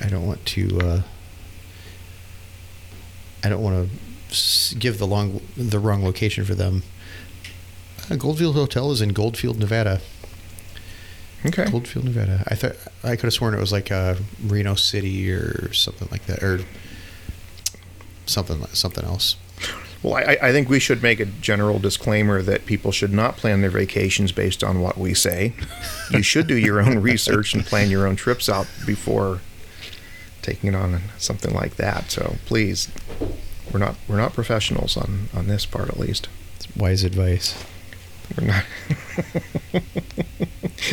I 0.00 0.08
don't 0.08 0.26
want 0.26 0.44
to. 0.46 0.80
Uh, 0.80 1.02
I 3.44 3.48
don't 3.48 3.62
want 3.62 3.88
to 4.30 4.76
give 4.76 4.98
the 4.98 5.06
long 5.06 5.40
the 5.56 5.78
wrong 5.78 6.04
location 6.04 6.44
for 6.44 6.54
them. 6.54 6.82
Uh, 8.10 8.16
Goldfield 8.16 8.54
Hotel 8.54 8.90
is 8.90 9.00
in 9.00 9.10
Goldfield, 9.10 9.58
Nevada. 9.58 10.00
Okay. 11.44 11.70
Goldfield, 11.70 12.04
Nevada. 12.04 12.44
I 12.46 12.54
thought 12.54 12.76
I 13.02 13.16
could 13.16 13.24
have 13.24 13.32
sworn 13.32 13.54
it 13.54 13.60
was 13.60 13.72
like 13.72 13.90
uh, 13.90 14.16
Reno 14.44 14.74
City 14.74 15.30
or 15.32 15.72
something 15.72 16.08
like 16.10 16.26
that, 16.26 16.42
or 16.42 16.60
something 18.26 18.64
something 18.72 19.04
else. 19.04 19.36
Well, 20.02 20.14
I, 20.14 20.36
I 20.42 20.52
think 20.52 20.68
we 20.68 20.80
should 20.80 21.00
make 21.02 21.20
a 21.20 21.26
general 21.26 21.78
disclaimer 21.78 22.42
that 22.42 22.66
people 22.66 22.90
should 22.90 23.12
not 23.12 23.36
plan 23.36 23.60
their 23.60 23.70
vacations 23.70 24.32
based 24.32 24.64
on 24.64 24.80
what 24.80 24.98
we 24.98 25.14
say. 25.14 25.52
You 26.10 26.22
should 26.22 26.48
do 26.48 26.56
your 26.56 26.80
own 26.80 26.98
research 26.98 27.54
and 27.54 27.64
plan 27.64 27.88
your 27.90 28.06
own 28.06 28.16
trips 28.16 28.48
out 28.48 28.66
before 28.84 29.40
taking 30.42 30.70
it 30.70 30.74
on 30.74 31.00
something 31.18 31.54
like 31.54 31.76
that. 31.76 32.10
So 32.10 32.34
please, 32.46 32.88
we're 33.72 33.78
not 33.78 33.94
we're 34.08 34.16
not 34.16 34.32
professionals 34.32 34.96
on 34.96 35.28
on 35.34 35.46
this 35.46 35.64
part 35.66 35.88
at 35.88 35.98
least. 36.00 36.28
It's 36.56 36.74
wise 36.76 37.04
advice. 37.04 37.62
We're 38.36 38.46
not. 38.48 38.64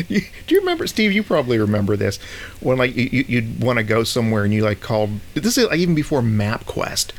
you, 0.07 0.21
do 0.47 0.55
you 0.55 0.59
remember, 0.59 0.87
Steve? 0.87 1.11
You 1.13 1.23
probably 1.23 1.57
remember 1.57 1.95
this 1.97 2.17
when 2.59 2.77
like 2.77 2.95
you, 2.95 3.09
you- 3.11 3.25
you'd 3.27 3.63
want 3.63 3.77
to 3.77 3.83
go 3.83 4.03
somewhere 4.03 4.43
and 4.43 4.53
you 4.53 4.63
like 4.63 4.81
called. 4.81 5.09
This 5.33 5.57
is 5.57 5.65
like 5.67 5.79
even 5.79 5.95
before 5.95 6.21
MapQuest. 6.21 7.11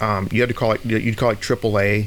Um, 0.00 0.28
you 0.32 0.40
had 0.40 0.48
to 0.48 0.54
call 0.54 0.72
it. 0.72 0.84
You'd 0.84 1.16
call 1.16 1.30
it 1.30 1.40
AAA. 1.40 2.06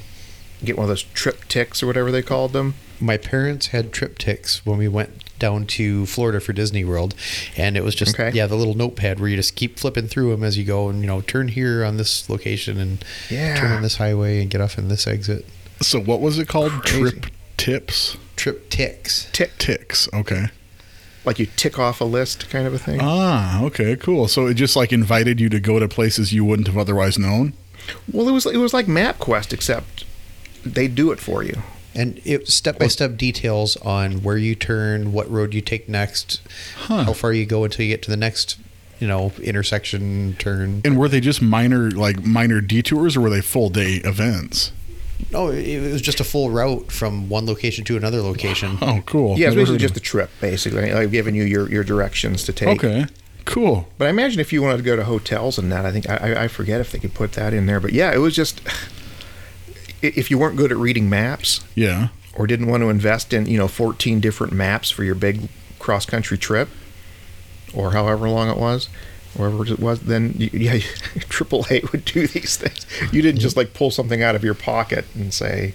Get 0.64 0.78
one 0.78 0.86
of 0.86 0.90
those 0.90 1.04
trip 1.04 1.48
ticks 1.50 1.84
or 1.84 1.88
whatever 1.88 2.12
they 2.12 2.22
called 2.22 2.54
them. 2.54 2.76
My 3.00 3.18
parents 3.18 3.68
had 3.68 3.92
trip 3.92 4.18
ticks 4.18 4.66
when 4.66 4.78
we 4.78 4.88
went 4.88 5.24
down 5.38 5.66
to 5.66 6.06
Florida 6.06 6.40
for 6.40 6.54
Disney 6.54 6.86
World, 6.86 7.16
and 7.58 7.76
it 7.76 7.84
was 7.84 7.96
just 7.96 8.18
Okay. 8.18 8.32
yeah 8.34 8.48
the 8.48 8.56
little 8.56 8.76
notepad 8.76 9.20
where 9.20 9.28
you 9.28 9.36
just 9.36 9.56
keep 9.56 9.78
flipping 9.78 10.08
through 10.08 10.32
them 10.32 10.44
as 10.44 10.58
you 10.58 10.64
go, 10.64 10.88
and 10.88 11.02
you 11.02 11.08
know 11.08 11.20
turn 11.22 11.50
here 11.50 11.84
on 11.84 11.98
this 11.98 12.30
location 12.30 12.80
and 12.80 13.04
Yeah. 13.30 13.60
turn 13.60 13.72
on 13.74 13.82
this 13.82 13.98
highway 13.98 14.42
and 14.42 14.50
get 14.50 14.62
off 14.62 14.78
in 14.78 14.88
this 14.88 15.06
exit. 15.06 15.46
So 15.82 16.00
what 16.00 16.22
was 16.22 16.40
it 16.40 16.48
called? 16.48 16.72
Crazy. 16.84 17.02
Trip 17.12 17.26
tips, 17.58 18.18
Trip 18.38 18.70
ticks. 18.70 19.28
Tick, 19.34 19.58
ticks. 19.58 20.08
Okay. 20.14 20.46
like 21.26 21.40
you 21.40 21.46
tick 21.58 21.78
off 21.80 22.00
a 22.02 22.06
list, 22.06 22.50
kind 22.50 22.68
of 22.68 22.74
a 22.74 22.80
thing. 22.80 23.00
Ah, 23.02 23.62
okay, 23.64 23.96
cool. 23.98 24.28
So 24.30 24.48
it 24.48 24.54
just 24.56 24.76
like 24.78 24.92
invited 24.94 25.40
you 25.42 25.50
to 25.50 25.60
go 25.60 25.78
to 25.80 25.88
places 25.90 26.32
you 26.34 26.44
wouldn't 26.46 26.68
have 26.68 26.78
otherwise 26.78 27.18
known. 27.20 27.54
Well, 28.12 28.28
it 28.28 28.32
was 28.32 28.46
it 28.46 28.58
was 28.58 28.74
like 28.74 28.86
MapQuest, 28.88 29.54
except 29.54 30.06
they 30.66 30.88
do 30.88 31.12
it 31.12 31.20
for 31.20 31.44
you. 31.44 31.62
And 31.96 32.20
it 32.26 32.48
step 32.48 32.80
by 32.80 32.88
step 32.88 33.18
details 33.18 33.78
on 33.78 34.24
where 34.24 34.38
you 34.38 34.56
turn, 34.56 35.14
what 35.14 35.30
road 35.30 35.54
you 35.54 35.62
take 35.62 35.88
next, 35.88 36.42
Huh. 36.76 37.04
how 37.04 37.14
far 37.14 37.34
you 37.34 37.46
go 37.46 37.64
until 37.66 37.86
you 37.86 37.92
get 37.92 38.02
to 38.04 38.10
the 38.10 38.18
next, 38.18 38.58
you 39.00 39.08
know, 39.08 39.32
intersection 39.42 40.36
turn. 40.40 40.82
And 40.84 40.98
were 40.98 41.08
they 41.08 41.20
just 41.20 41.40
minor, 41.42 41.92
like 41.92 42.24
minor 42.26 42.62
detours, 42.62 43.16
or 43.16 43.22
were 43.22 43.30
they 43.30 43.42
full 43.42 43.70
day 43.70 43.96
events? 44.04 44.72
No, 45.32 45.50
it 45.50 45.68
it 45.68 45.92
was 45.94 46.02
just 46.02 46.20
a 46.20 46.24
full 46.24 46.50
route 46.50 46.92
from 46.92 47.30
one 47.30 47.46
location 47.46 47.86
to 47.86 47.96
another 47.98 48.22
location. 48.22 48.78
Oh, 48.82 49.02
cool. 49.06 49.38
Yeah, 49.38 49.48
it 49.48 49.50
was 49.50 49.56
basically 49.56 49.78
just 49.78 49.96
a 49.98 50.00
trip, 50.00 50.32
basically. 50.42 50.92
I've 50.92 51.12
given 51.12 51.36
you 51.36 51.44
your, 51.44 51.70
your 51.70 51.84
directions 51.84 52.44
to 52.46 52.54
take. 52.54 52.84
Okay, 52.84 53.06
cool. 53.46 53.88
But 53.98 54.08
I 54.08 54.10
imagine 54.10 54.40
if 54.40 54.52
you 54.54 54.62
wanted 54.62 54.78
to 54.78 54.84
go 54.84 54.96
to 54.96 55.04
hotels 55.04 55.58
and 55.58 55.72
that, 55.72 55.86
I 55.86 55.92
think 55.92 56.10
I, 56.10 56.44
I- 56.44 56.48
forget 56.48 56.80
if 56.82 56.92
they 56.92 57.00
could 57.00 57.14
put 57.14 57.34
that 57.34 57.54
in 57.54 57.66
there. 57.66 57.80
But 57.80 57.94
yeah, 57.94 58.14
it 58.14 58.18
was 58.20 58.36
just 58.36 58.62
if 60.02 60.30
you 60.32 60.38
weren't 60.38 60.58
good 60.58 60.72
at 60.72 60.78
reading 60.78 61.10
maps 61.10 61.62
Yeah. 61.76 62.10
or 62.36 62.48
didn't 62.48 62.68
want 62.68 62.82
to 62.82 62.90
invest 62.90 63.34
in 63.34 63.46
you 63.46 63.58
know 63.58 63.68
14 63.68 64.20
different 64.20 64.54
maps 64.54 64.90
for 64.90 65.04
your 65.04 65.16
big 65.16 65.50
cross 65.80 66.06
country 66.06 66.38
trip 66.38 66.70
or 67.74 67.92
however 67.92 68.30
long 68.30 68.50
it 68.50 68.58
was, 68.58 68.88
wherever 69.36 69.66
it 69.66 69.80
was, 69.80 70.02
then 70.02 70.34
you, 70.38 70.50
yeah, 70.54 70.74
AAA 70.76 71.92
would 71.92 72.06
do 72.06 72.28
these 72.28 72.56
things. 72.58 72.86
You 73.14 73.22
didn't 73.22 73.42
just 73.42 73.58
like 73.58 73.74
pull 73.74 73.90
something 73.92 74.22
out 74.22 74.36
of 74.36 74.44
your 74.44 74.54
pocket 74.54 75.06
and 75.16 75.34
say, 75.34 75.74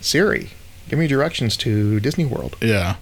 Siri, 0.00 0.50
give 0.88 0.98
me 0.98 1.06
directions 1.06 1.56
to 1.58 2.00
Disney 2.00 2.24
World. 2.24 2.56
Yeah. 2.62 2.96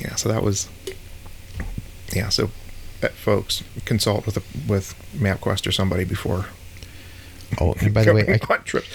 Yeah, 0.00 0.14
so 0.16 0.28
that 0.28 0.42
was. 0.42 0.68
Yeah, 2.12 2.28
so 2.28 2.50
uh, 3.02 3.08
folks, 3.08 3.62
consult 3.84 4.26
with 4.26 4.36
a, 4.36 4.42
with 4.70 4.94
MapQuest 5.14 5.66
or 5.66 5.72
somebody 5.72 6.04
before. 6.04 6.46
Oh, 7.60 7.74
and 7.80 7.92
by 7.94 8.04
the 8.04 8.14
way, 8.14 8.26
I, 8.48 8.52
on 8.52 8.62
trips. 8.64 8.88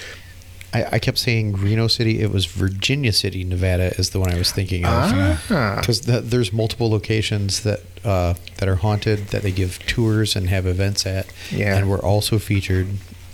I, 0.73 0.85
I 0.93 0.99
kept 0.99 1.17
saying 1.17 1.53
Reno 1.53 1.87
City. 1.87 2.21
It 2.21 2.31
was 2.31 2.45
Virginia 2.45 3.13
City, 3.13 3.43
Nevada, 3.43 3.93
is 3.97 4.09
the 4.09 4.19
one 4.19 4.31
I 4.31 4.37
was 4.37 4.51
thinking 4.51 4.83
of. 4.85 4.91
Ah, 5.49 5.77
Because 5.79 6.01
there's 6.01 6.51
multiple 6.51 6.89
locations 6.89 7.61
that 7.63 7.81
uh, 8.03 8.33
that 8.57 8.67
are 8.67 8.75
haunted 8.77 9.27
that 9.29 9.41
they 9.43 9.51
give 9.51 9.79
tours 9.85 10.35
and 10.35 10.49
have 10.49 10.65
events 10.65 11.05
at, 11.05 11.27
Yeah. 11.51 11.77
and 11.77 11.89
were 11.89 12.03
also 12.03 12.39
featured 12.39 12.87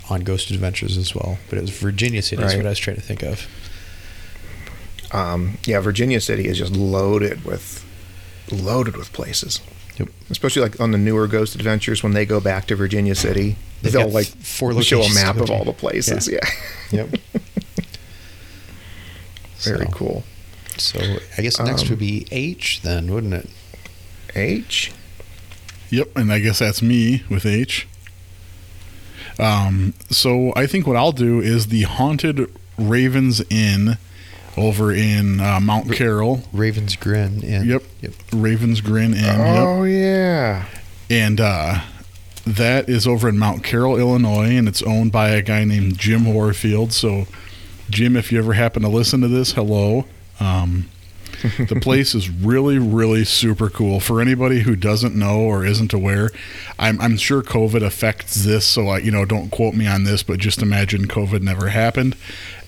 on 0.10 0.22
Ghost 0.22 0.52
Adventures 0.52 0.98
as 0.98 1.16
well. 1.16 1.38
But 1.50 1.58
it 1.58 1.62
was 1.62 1.72
Virginia 1.72 2.22
City 2.22 2.44
is 2.44 2.56
what 2.56 2.66
I 2.66 2.70
was 2.70 2.80
trying 2.80 2.98
to 2.98 3.02
think 3.02 3.24
of. 3.24 3.48
Um, 5.14 5.58
yeah, 5.66 5.80
Virginia 5.80 6.20
City 6.22 6.48
is 6.48 6.58
just 6.58 6.74
loaded 6.74 7.44
with 7.46 7.86
loaded 8.52 8.96
with 8.98 9.12
places. 9.14 9.62
Yep. 9.98 10.10
Especially 10.30 10.62
like 10.62 10.80
on 10.80 10.92
the 10.92 10.98
newer 10.98 11.28
Ghost 11.28 11.56
Adventures 11.56 12.02
when 12.04 12.14
they 12.14 12.26
go 12.26 12.40
back 12.40 12.66
to 12.68 12.76
Virginia 12.76 13.14
City, 13.16 13.56
They've 13.82 13.92
they'll 13.94 14.10
like 14.10 14.28
four 14.28 14.80
show 14.82 15.02
a 15.02 15.14
map 15.14 15.38
of 15.38 15.50
all 15.52 15.66
the 15.66 15.74
places. 15.74 16.28
Yeah, 16.30 16.40
Yep. 16.92 17.10
very 19.60 19.86
So- 19.86 19.92
cool. 19.92 20.24
So 20.78 21.00
I 21.38 21.42
guess 21.42 21.60
next 21.60 21.84
Um, 21.84 21.90
would 21.90 22.00
be 22.00 22.26
H 22.32 22.82
then, 22.82 23.12
wouldn't 23.14 23.34
it? 23.34 23.50
H. 24.36 24.92
Yep, 25.92 26.16
and 26.16 26.32
I 26.32 26.40
guess 26.40 26.60
that's 26.60 26.82
me 26.82 27.24
with 27.30 27.46
H. 27.46 27.86
Um, 29.38 29.94
so 30.10 30.54
I 30.56 30.66
think 30.66 30.88
what 30.88 30.96
I'll 30.96 31.12
do 31.12 31.40
is 31.42 31.68
the 31.68 31.84
Haunted 31.84 32.50
Ravens 32.78 33.42
Inn 33.50 33.98
over 34.62 34.92
in 34.94 35.40
uh, 35.40 35.60
Mount 35.60 35.92
Carroll. 35.92 36.44
Raven's 36.54 36.96
Grin. 36.96 37.44
And, 37.44 37.68
Yep. 37.68 37.84
Ravens 38.34 38.82
Grin 38.82 39.14
Inn. 39.14 39.24
Yep. 39.24 39.38
Oh 39.68 39.84
yeah. 39.84 40.66
And 41.10 41.42
uh, 41.42 41.82
that 42.46 42.90
is 42.90 43.06
over 43.08 43.28
in 43.30 43.38
Mount 43.38 43.64
Carroll, 43.64 43.98
Illinois, 43.98 44.56
and 44.56 44.68
it's 44.68 44.82
owned 44.82 45.12
by 45.12 45.30
a 45.30 45.42
guy 45.42 45.64
named 45.64 45.98
Jim 45.98 46.32
Warfield. 46.34 46.94
So, 46.94 47.26
Jim, 47.90 48.16
if 48.16 48.32
you 48.32 48.40
ever 48.40 48.54
happen 48.54 48.82
to 48.84 48.88
listen 48.90 49.22
to 49.22 49.28
this, 49.28 49.52
hello. 49.54 50.06
Um, 50.40 50.90
the 51.58 51.80
place 51.82 52.14
is 52.14 52.30
really, 52.30 52.78
really 52.78 53.26
super 53.26 53.70
cool. 53.70 54.00
For 54.00 54.22
anybody 54.22 54.62
who 54.62 54.76
doesn't 54.76 55.16
know 55.16 55.40
or 55.40 55.66
isn't 55.66 55.92
aware, 55.94 56.30
I'm, 56.78 57.00
I'm 57.02 57.18
sure 57.18 57.42
COVID 57.42 57.84
affects 57.84 58.44
this. 58.44 58.66
So, 58.66 58.88
I, 58.88 59.00
you 59.00 59.12
know, 59.12 59.26
don't 59.26 59.50
quote 59.50 59.74
me 59.74 59.88
on 59.88 60.04
this, 60.04 60.24
but 60.24 60.40
just 60.40 60.62
imagine 60.62 61.08
COVID 61.08 61.42
never 61.42 61.70
happened. 61.70 62.16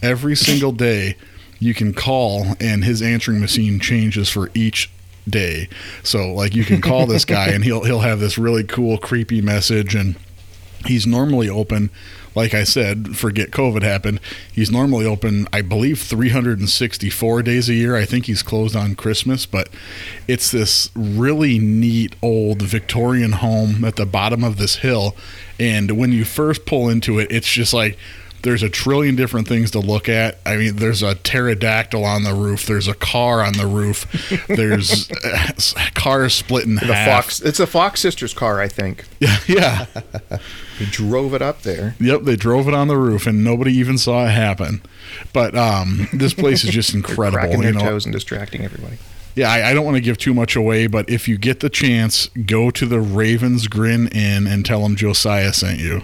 Every 0.02 0.36
single 0.36 0.72
day, 0.72 1.16
you 1.60 1.74
can 1.74 1.94
call, 1.94 2.56
and 2.60 2.84
his 2.84 3.02
answering 3.02 3.40
machine 3.40 3.80
changes 3.80 4.30
for 4.30 4.50
each 4.54 4.90
day. 5.28 5.70
So, 6.04 6.34
like, 6.34 6.56
you 6.56 6.66
can 6.66 6.82
call 6.82 7.06
this 7.06 7.26
guy, 7.26 7.48
and 7.48 7.64
he'll 7.64 7.84
he'll 7.84 8.00
have 8.00 8.20
this 8.20 8.38
really 8.38 8.64
cool, 8.64 8.98
creepy 8.98 9.42
message, 9.42 9.96
and 9.96 10.16
he's 10.86 11.08
normally 11.08 11.50
open 11.50 11.90
like 12.36 12.54
i 12.54 12.64
said 12.64 13.16
forget 13.16 13.52
covid 13.52 13.84
happened 13.84 14.20
he's 14.52 14.72
normally 14.72 15.06
open 15.06 15.48
i 15.54 15.62
believe 15.62 16.00
364 16.00 17.44
days 17.44 17.70
a 17.70 17.74
year 17.74 17.96
i 17.96 18.06
think 18.06 18.26
he's 18.26 18.44
closed 18.44 18.76
on 18.76 18.96
christmas 18.96 19.46
but 19.46 19.70
it's 20.28 20.52
this 20.52 20.90
really 20.96 21.60
neat 21.60 22.16
old 22.22 22.62
victorian 22.62 23.34
home 23.34 23.84
at 23.84 23.96
the 23.96 24.06
bottom 24.06 24.44
of 24.44 24.58
this 24.58 24.78
hill 24.78 25.16
and 25.60 25.92
when 25.92 26.12
you 26.12 26.26
first 26.26 26.66
pull 26.66 26.90
into 26.90 27.20
it 27.20 27.32
it's 27.32 27.52
just 27.52 27.74
like 27.74 27.98
there's 28.44 28.62
a 28.62 28.70
trillion 28.70 29.16
different 29.16 29.48
things 29.48 29.72
to 29.72 29.80
look 29.80 30.08
at. 30.08 30.38
I 30.46 30.58
mean, 30.58 30.76
there's 30.76 31.02
a 31.02 31.16
pterodactyl 31.16 32.04
on 32.04 32.24
the 32.24 32.34
roof. 32.34 32.66
There's 32.66 32.88
a 32.88 32.94
car 32.94 33.42
on 33.42 33.54
the 33.54 33.66
roof. 33.66 34.06
There's 34.48 35.10
cars 35.96 36.34
split 36.36 36.66
in 36.66 36.76
The 36.76 36.94
half. 36.94 37.24
Fox. 37.26 37.42
It's 37.42 37.60
a 37.60 37.66
Fox 37.68 38.02
Sisters 38.02 38.34
car, 38.34 38.60
I 38.62 38.68
think. 38.68 39.06
Yeah, 39.20 39.38
yeah. 39.48 39.86
they 40.80 40.86
drove 40.86 41.34
it 41.34 41.42
up 41.42 41.62
there. 41.62 41.96
Yep, 42.02 42.24
they 42.24 42.36
drove 42.36 42.68
it 42.68 42.74
on 42.74 42.90
the 42.90 42.98
roof, 42.98 43.26
and 43.26 43.44
nobody 43.44 43.72
even 43.74 43.98
saw 43.98 44.26
it 44.26 44.32
happen. 44.32 44.82
But 45.32 45.56
um, 45.56 46.10
this 46.12 46.34
place 46.34 46.64
is 46.66 46.72
just 46.72 46.94
incredible. 46.94 47.40
cracking 47.40 47.62
their 47.62 47.72
You 47.72 47.78
know, 47.80 47.86
toes 47.86 48.06
and 48.06 48.12
distracting 48.14 48.66
everybody. 48.66 48.98
yeah, 49.36 49.50
I, 49.50 49.70
I 49.70 49.74
don't 49.74 49.86
want 49.86 49.96
to 49.96 50.02
give 50.02 50.18
too 50.18 50.34
much 50.34 50.58
away, 50.58 50.88
but 50.88 51.10
if 51.10 51.30
you 51.30 51.38
get 51.38 51.62
the 51.62 51.70
chance, 51.70 52.28
go 52.46 52.70
to 52.72 52.86
the 52.86 53.00
Ravens 53.00 53.68
Grin 53.68 54.10
Inn 54.10 54.46
and 54.46 54.66
tell 54.66 54.84
them 54.84 54.98
Josiah 54.98 55.54
sent 55.54 55.80
you. 55.80 56.02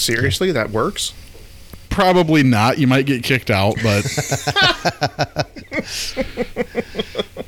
Seriously, 0.00 0.52
that 0.52 0.70
works. 0.70 1.12
Probably 1.90 2.42
not. 2.42 2.78
You 2.78 2.86
might 2.86 3.06
get 3.06 3.22
kicked 3.22 3.50
out, 3.50 3.74
but 3.82 4.02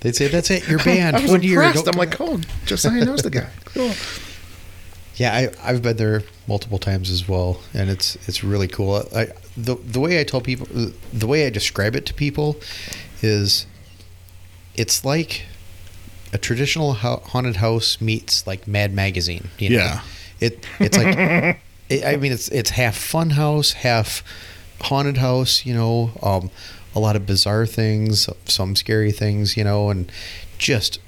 They'd 0.01 0.17
say, 0.17 0.27
that's 0.29 0.51
it, 0.51 0.69
you're 0.69 0.81
oh, 0.81 0.85
banned. 0.85 1.17
I 1.17 1.21
was 1.21 1.31
One 1.31 1.43
year. 1.43 1.63
impressed. 1.63 1.85
Don't 1.87 1.95
I'm 1.95 1.99
like, 1.99 2.21
oh, 2.21 2.41
Josiah 2.67 3.05
knows 3.05 3.23
the 3.23 3.31
guy. 3.31 3.49
Cool. 3.65 3.93
Yeah, 5.17 5.35
I, 5.35 5.51
I've 5.63 5.83
been 5.83 5.97
there 5.97 6.25
multiple 6.47 6.79
times 6.79 7.11
as 7.11 7.27
well, 7.27 7.61
and 7.73 7.89
it's 7.89 8.17
it's 8.29 8.45
really 8.45 8.69
cool. 8.69 9.03
I, 9.15 9.29
the 9.57 9.77
the 9.77 10.01
way 10.01 10.21
I 10.21 10.25
tell 10.25 10.41
people, 10.41 10.67
the 11.13 11.27
way 11.27 11.47
I 11.47 11.51
describe 11.51 11.95
it 11.97 12.05
to 12.07 12.15
people, 12.15 12.57
is 13.23 13.67
it's 14.75 15.05
like 15.05 15.45
a 16.33 16.39
traditional 16.39 16.95
haunted 16.95 17.57
house 17.57 18.01
meets 18.01 18.47
like 18.47 18.67
Mad 18.67 18.93
Magazine. 18.95 19.49
You 19.59 19.71
know? 19.71 19.77
Yeah. 19.77 20.01
it 20.41 20.67
it's 20.81 20.97
like 20.99 21.17
it, 21.17 21.57
I 22.05 22.17
mean 22.17 22.33
it's 22.33 22.49
it's 22.49 22.71
half 22.71 22.97
fun 22.97 23.31
house, 23.31 23.73
half 23.73 24.23
haunted 24.81 25.19
house. 25.19 25.67
You 25.67 25.75
know, 25.75 26.11
um, 26.23 26.51
a 26.95 27.01
lot 27.01 27.17
of 27.17 27.27
bizarre 27.27 27.67
things, 27.67 28.29
some 28.47 28.77
scary 28.77 29.13
things. 29.13 29.57
You 29.57 29.65
know, 29.65 29.91
and 29.91 30.11
just 30.59 30.99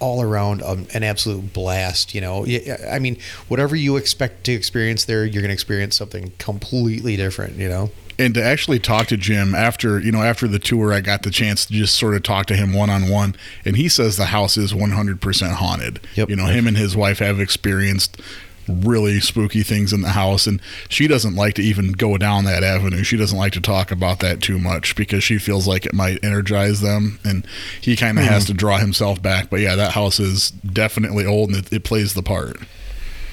all 0.00 0.22
around 0.22 0.62
um, 0.62 0.86
an 0.94 1.02
absolute 1.02 1.52
blast. 1.52 2.14
You 2.14 2.20
know, 2.20 2.46
I 2.90 2.98
mean, 2.98 3.18
whatever 3.48 3.76
you 3.76 3.96
expect 3.96 4.44
to 4.44 4.52
experience 4.52 5.04
there, 5.04 5.24
you're 5.24 5.42
going 5.42 5.48
to 5.48 5.54
experience 5.54 5.96
something 5.96 6.32
completely 6.38 7.16
different. 7.16 7.56
You 7.56 7.68
know, 7.68 7.90
and 8.18 8.34
to 8.34 8.42
actually 8.42 8.80
talk 8.80 9.06
to 9.08 9.16
Jim 9.16 9.54
after 9.54 10.00
you 10.00 10.10
know 10.10 10.22
after 10.22 10.48
the 10.48 10.58
tour, 10.58 10.92
I 10.92 11.00
got 11.00 11.22
the 11.22 11.30
chance 11.30 11.64
to 11.66 11.72
just 11.72 11.94
sort 11.94 12.14
of 12.14 12.22
talk 12.22 12.46
to 12.46 12.56
him 12.56 12.72
one 12.72 12.90
on 12.90 13.08
one, 13.08 13.36
and 13.64 13.76
he 13.76 13.88
says 13.88 14.16
the 14.16 14.26
house 14.26 14.56
is 14.56 14.72
100% 14.72 15.52
haunted. 15.52 16.00
Yep. 16.16 16.30
You 16.30 16.36
know, 16.36 16.46
him 16.46 16.66
and 16.66 16.76
his 16.76 16.96
wife 16.96 17.20
have 17.20 17.38
experienced 17.38 18.20
really 18.68 19.20
spooky 19.20 19.62
things 19.62 19.92
in 19.92 20.02
the 20.02 20.10
house, 20.10 20.46
and 20.46 20.60
she 20.88 21.08
doesn't 21.08 21.34
like 21.34 21.54
to 21.54 21.62
even 21.62 21.92
go 21.92 22.16
down 22.16 22.44
that 22.44 22.62
avenue. 22.62 23.02
She 23.02 23.16
doesn't 23.16 23.36
like 23.36 23.52
to 23.54 23.60
talk 23.60 23.90
about 23.90 24.20
that 24.20 24.40
too 24.42 24.58
much 24.58 24.96
because 24.96 25.24
she 25.24 25.38
feels 25.38 25.66
like 25.66 25.86
it 25.86 25.94
might 25.94 26.22
energize 26.24 26.80
them, 26.80 27.18
and 27.24 27.46
he 27.80 27.96
kind 27.96 28.18
of 28.18 28.24
has 28.24 28.44
hmm. 28.44 28.52
to 28.52 28.54
draw 28.54 28.78
himself 28.78 29.20
back. 29.22 29.50
But 29.50 29.60
yeah, 29.60 29.74
that 29.76 29.92
house 29.92 30.20
is 30.20 30.50
definitely 30.50 31.26
old, 31.26 31.50
and 31.50 31.58
it, 31.58 31.72
it 31.72 31.84
plays 31.84 32.14
the 32.14 32.22
part. 32.22 32.58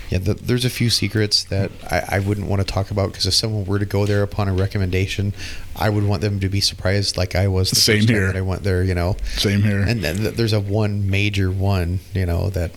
yeah. 0.09 0.19
The, 0.19 0.33
there's 0.33 0.65
a 0.65 0.69
few 0.69 0.89
secrets 0.89 1.43
that 1.45 1.71
I, 1.89 2.17
I 2.17 2.19
wouldn't 2.19 2.47
want 2.47 2.61
to 2.61 2.67
talk 2.67 2.91
about 2.91 3.07
because 3.11 3.25
if 3.25 3.33
someone 3.33 3.65
were 3.65 3.79
to 3.79 3.85
go 3.85 4.05
there 4.05 4.23
upon 4.23 4.47
a 4.47 4.53
recommendation, 4.53 5.33
I 5.75 5.89
would 5.89 6.03
want 6.03 6.21
them 6.21 6.39
to 6.39 6.49
be 6.49 6.61
surprised, 6.61 7.17
like 7.17 7.35
I 7.35 7.47
was. 7.47 7.69
The 7.69 7.75
Same 7.75 8.07
here. 8.07 8.27
that 8.27 8.37
I 8.37 8.41
went 8.41 8.63
there. 8.63 8.83
You 8.83 8.95
know. 8.95 9.17
Same 9.35 9.61
here. 9.61 9.81
and 9.81 10.03
then 10.03 10.17
th- 10.17 10.35
there's 10.35 10.53
a 10.53 10.59
one 10.59 11.09
major 11.09 11.51
one 11.51 11.99
you 12.13 12.25
know 12.25 12.49
that 12.51 12.71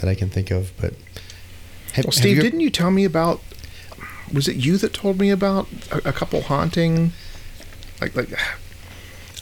that 0.00 0.08
I 0.10 0.14
can 0.14 0.28
think 0.28 0.50
of 0.50 0.72
but 0.80 0.94
have, 1.92 2.04
Well, 2.06 2.12
Steve, 2.12 2.36
you- 2.36 2.42
didn't 2.42 2.60
you 2.60 2.70
tell 2.70 2.90
me 2.90 3.04
about? 3.04 3.40
Was 4.32 4.48
it 4.48 4.56
you 4.56 4.76
that 4.78 4.94
told 4.94 5.18
me 5.18 5.30
about 5.30 5.68
a, 5.90 6.08
a 6.08 6.12
couple 6.12 6.42
haunting? 6.42 7.12
Like, 8.00 8.16
like, 8.16 8.30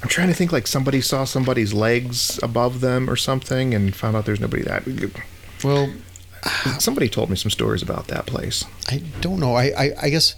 I'm 0.02 0.08
trying 0.08 0.28
to 0.28 0.34
think. 0.34 0.50
Like 0.52 0.66
somebody 0.66 1.00
saw 1.00 1.24
somebody's 1.24 1.72
legs 1.72 2.40
above 2.42 2.80
them 2.80 3.08
or 3.08 3.16
something, 3.16 3.72
and 3.74 3.94
found 3.94 4.16
out 4.16 4.26
there's 4.26 4.40
nobody 4.40 4.62
that. 4.64 4.82
well 5.62 5.90
Somebody 6.78 7.08
told 7.10 7.28
me 7.28 7.36
some 7.36 7.50
stories 7.50 7.82
about 7.82 8.08
that 8.08 8.24
place. 8.26 8.64
I 8.88 9.02
don't 9.20 9.40
know 9.40 9.54
I, 9.54 9.64
I, 9.76 9.90
I 10.02 10.08
guess 10.10 10.34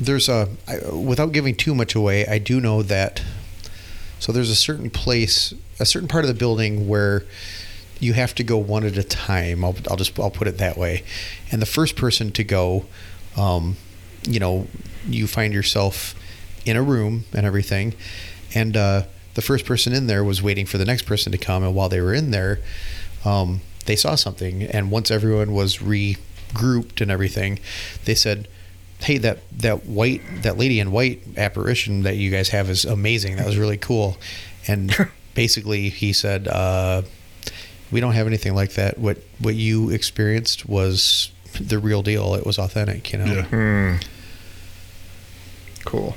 there's 0.00 0.26
a 0.28 0.48
I, 0.66 0.78
without 0.90 1.32
giving 1.32 1.54
too 1.54 1.74
much 1.74 1.94
away 1.94 2.26
I 2.26 2.38
do 2.38 2.60
know 2.60 2.82
that 2.82 3.22
so 4.18 4.32
there's 4.32 4.48
a 4.50 4.56
certain 4.56 4.88
place 4.88 5.52
a 5.78 5.84
certain 5.84 6.08
part 6.08 6.24
of 6.24 6.28
the 6.28 6.34
building 6.34 6.88
where 6.88 7.24
you 7.98 8.12
have 8.12 8.34
to 8.34 8.44
go 8.44 8.58
one 8.58 8.84
at 8.84 8.96
a 8.96 9.02
time. 9.02 9.64
I'll, 9.64 9.76
I'll 9.90 9.96
just 9.96 10.18
I'll 10.18 10.30
put 10.30 10.48
it 10.48 10.58
that 10.58 10.76
way. 10.76 11.04
And 11.50 11.60
the 11.62 11.66
first 11.66 11.96
person 11.96 12.30
to 12.32 12.44
go 12.44 12.86
um, 13.36 13.76
you 14.24 14.40
know 14.40 14.66
you 15.06 15.26
find 15.26 15.52
yourself 15.54 16.14
in 16.64 16.76
a 16.76 16.82
room 16.82 17.24
and 17.32 17.46
everything. 17.46 17.94
And 18.54 18.76
uh, 18.76 19.02
the 19.34 19.42
first 19.42 19.64
person 19.64 19.92
in 19.92 20.06
there 20.06 20.24
was 20.24 20.42
waiting 20.42 20.66
for 20.66 20.78
the 20.78 20.84
next 20.84 21.02
person 21.02 21.30
to 21.32 21.38
come. 21.38 21.62
And 21.62 21.74
while 21.74 21.88
they 21.88 22.00
were 22.00 22.14
in 22.14 22.30
there 22.30 22.60
um, 23.24 23.60
they 23.86 23.96
saw 23.96 24.14
something. 24.14 24.62
And 24.62 24.90
once 24.90 25.10
everyone 25.10 25.52
was 25.52 25.78
regrouped 25.78 27.00
and 27.00 27.10
everything 27.10 27.58
they 28.04 28.14
said 28.14 28.48
hey 29.00 29.18
that 29.18 29.38
that 29.52 29.84
white 29.84 30.22
that 30.42 30.56
lady 30.56 30.80
in 30.80 30.90
white 30.90 31.22
apparition 31.36 32.02
that 32.02 32.16
you 32.16 32.30
guys 32.30 32.50
have 32.50 32.68
is 32.68 32.84
amazing. 32.84 33.36
That 33.36 33.46
was 33.46 33.58
really 33.58 33.78
cool. 33.78 34.16
And 34.66 34.94
basically 35.34 35.88
he 35.90 36.12
said 36.12 36.48
uh, 36.48 37.02
we 37.90 38.00
don't 38.00 38.12
have 38.14 38.26
anything 38.26 38.54
like 38.54 38.72
that 38.74 38.98
what 38.98 39.18
what 39.38 39.54
you 39.54 39.90
experienced 39.90 40.68
was 40.68 41.30
the 41.60 41.78
real 41.78 42.02
deal 42.02 42.34
it 42.34 42.44
was 42.44 42.58
authentic 42.58 43.12
you 43.12 43.18
know 43.18 43.24
Yeah. 43.26 43.42
Hmm. 43.44 43.94
Cool. 45.84 46.16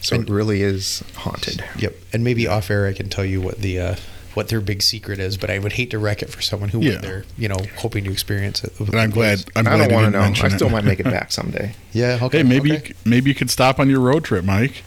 So 0.00 0.16
And- 0.16 0.28
it 0.28 0.32
really 0.32 0.62
is 0.62 1.02
haunted. 1.16 1.64
Yep, 1.78 1.94
and 2.12 2.22
maybe 2.24 2.46
off 2.46 2.70
air 2.70 2.86
I 2.86 2.92
can 2.92 3.08
tell 3.08 3.24
you 3.24 3.40
what 3.40 3.58
the 3.58 3.80
uh, 3.80 3.94
what 4.34 4.48
their 4.48 4.60
big 4.60 4.82
secret 4.82 5.18
is, 5.18 5.36
but 5.36 5.50
I 5.50 5.58
would 5.58 5.72
hate 5.72 5.90
to 5.90 5.98
wreck 5.98 6.22
it 6.22 6.30
for 6.30 6.40
someone 6.40 6.68
who 6.68 6.80
Yeah. 6.80 6.90
went 6.90 7.02
there, 7.02 7.24
you 7.36 7.48
know, 7.48 7.56
hoping 7.78 8.04
to 8.04 8.12
experience 8.12 8.62
it. 8.62 8.78
And 8.78 8.94
I'm 8.94 9.10
glad. 9.10 9.44
I'm 9.56 9.66
I 9.66 9.76
glad 9.76 9.88
don't 9.88 9.92
want 9.94 10.12
to 10.12 10.18
know. 10.42 10.46
I 10.46 10.48
still 10.54 10.68
it. 10.68 10.70
might 10.70 10.84
make 10.84 11.00
it 11.00 11.04
back 11.04 11.32
someday. 11.38 11.74
Yeah. 11.92 12.18
Okay. 12.22 12.38
Hey, 12.38 12.42
maybe 12.44 12.72
okay. 12.76 12.88
you, 12.90 12.94
maybe 13.04 13.30
you 13.30 13.34
could 13.34 13.50
stop 13.50 13.80
on 13.80 13.90
your 13.90 14.00
road 14.00 14.24
trip, 14.24 14.44
Mike. 14.44 14.84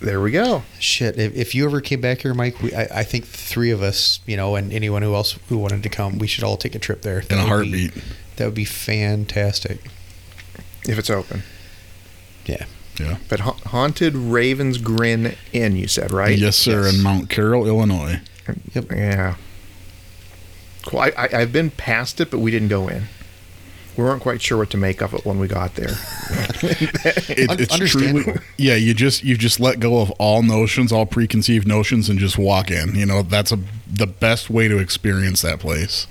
There 0.00 0.20
we 0.20 0.30
go. 0.30 0.62
Shit, 0.78 1.18
if, 1.18 1.34
if 1.34 1.54
you 1.54 1.64
ever 1.64 1.80
came 1.80 2.00
back 2.00 2.20
here, 2.22 2.34
Mike, 2.34 2.60
we, 2.60 2.74
I, 2.74 3.00
I 3.00 3.02
think 3.04 3.26
three 3.26 3.70
of 3.70 3.82
us, 3.82 4.20
you 4.26 4.36
know, 4.36 4.56
and 4.56 4.72
anyone 4.72 5.02
who 5.02 5.14
else 5.14 5.38
who 5.48 5.58
wanted 5.58 5.82
to 5.82 5.88
come, 5.88 6.18
we 6.18 6.26
should 6.26 6.44
all 6.44 6.56
take 6.56 6.74
a 6.74 6.78
trip 6.78 7.02
there. 7.02 7.20
In 7.30 7.38
a 7.38 7.42
heartbeat. 7.42 7.94
Be, 7.94 8.02
that 8.36 8.44
would 8.46 8.54
be 8.54 8.64
fantastic. 8.64 9.80
If 10.84 10.98
it's 10.98 11.10
open. 11.10 11.42
Yeah. 12.46 12.66
Yeah. 12.98 13.18
But 13.28 13.40
ha- 13.40 13.56
haunted 13.66 14.14
Ravens 14.14 14.78
Grin 14.78 15.36
Inn, 15.52 15.76
you 15.76 15.88
said, 15.88 16.10
right? 16.10 16.36
Yes, 16.36 16.56
sir. 16.56 16.84
Yes. 16.84 16.94
In 16.96 17.02
Mount 17.02 17.30
Carroll, 17.30 17.66
Illinois. 17.66 18.20
Yep. 18.74 18.90
Yeah. 18.90 19.36
Cool. 20.86 21.00
I, 21.00 21.12
I, 21.16 21.28
I've 21.32 21.52
been 21.52 21.70
past 21.70 22.20
it, 22.20 22.30
but 22.30 22.40
we 22.40 22.50
didn't 22.50 22.68
go 22.68 22.88
in. 22.88 23.04
We 23.96 24.04
weren't 24.04 24.22
quite 24.22 24.40
sure 24.40 24.58
what 24.58 24.70
to 24.70 24.76
make 24.76 25.02
of 25.02 25.12
it 25.14 25.24
when 25.26 25.38
we 25.38 25.48
got 25.48 25.74
there. 25.74 25.94
It, 26.64 27.60
it's 27.60 27.72
understandable. 27.72 28.22
truly, 28.22 28.40
yeah. 28.56 28.74
You 28.76 28.94
just 28.94 29.24
you 29.24 29.36
just 29.36 29.58
let 29.58 29.80
go 29.80 30.00
of 30.00 30.10
all 30.12 30.42
notions, 30.42 30.92
all 30.92 31.06
preconceived 31.06 31.66
notions, 31.66 32.08
and 32.08 32.18
just 32.18 32.38
walk 32.38 32.70
in. 32.70 32.94
You 32.94 33.04
know 33.06 33.22
that's 33.22 33.50
a 33.52 33.58
the 33.86 34.06
best 34.06 34.48
way 34.48 34.68
to 34.68 34.78
experience 34.78 35.42
that 35.42 35.58
place. 35.58 36.06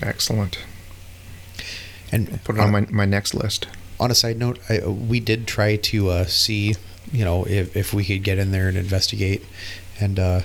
Excellent. 0.00 0.58
And 2.10 2.42
Put 2.44 2.56
it 2.56 2.60
on 2.60 2.72
my, 2.72 2.86
my 2.90 3.04
next 3.04 3.34
list. 3.34 3.68
on 4.00 4.10
a 4.10 4.14
side 4.14 4.38
note, 4.38 4.58
I, 4.68 4.86
we 4.86 5.20
did 5.20 5.46
try 5.46 5.76
to 5.76 6.08
uh, 6.10 6.24
see, 6.26 6.74
you 7.12 7.24
know, 7.24 7.44
if, 7.44 7.74
if 7.76 7.94
we 7.94 8.04
could 8.04 8.22
get 8.22 8.38
in 8.38 8.50
there 8.52 8.68
and 8.68 8.76
investigate, 8.76 9.44
and 10.00 10.18
uh, 10.18 10.40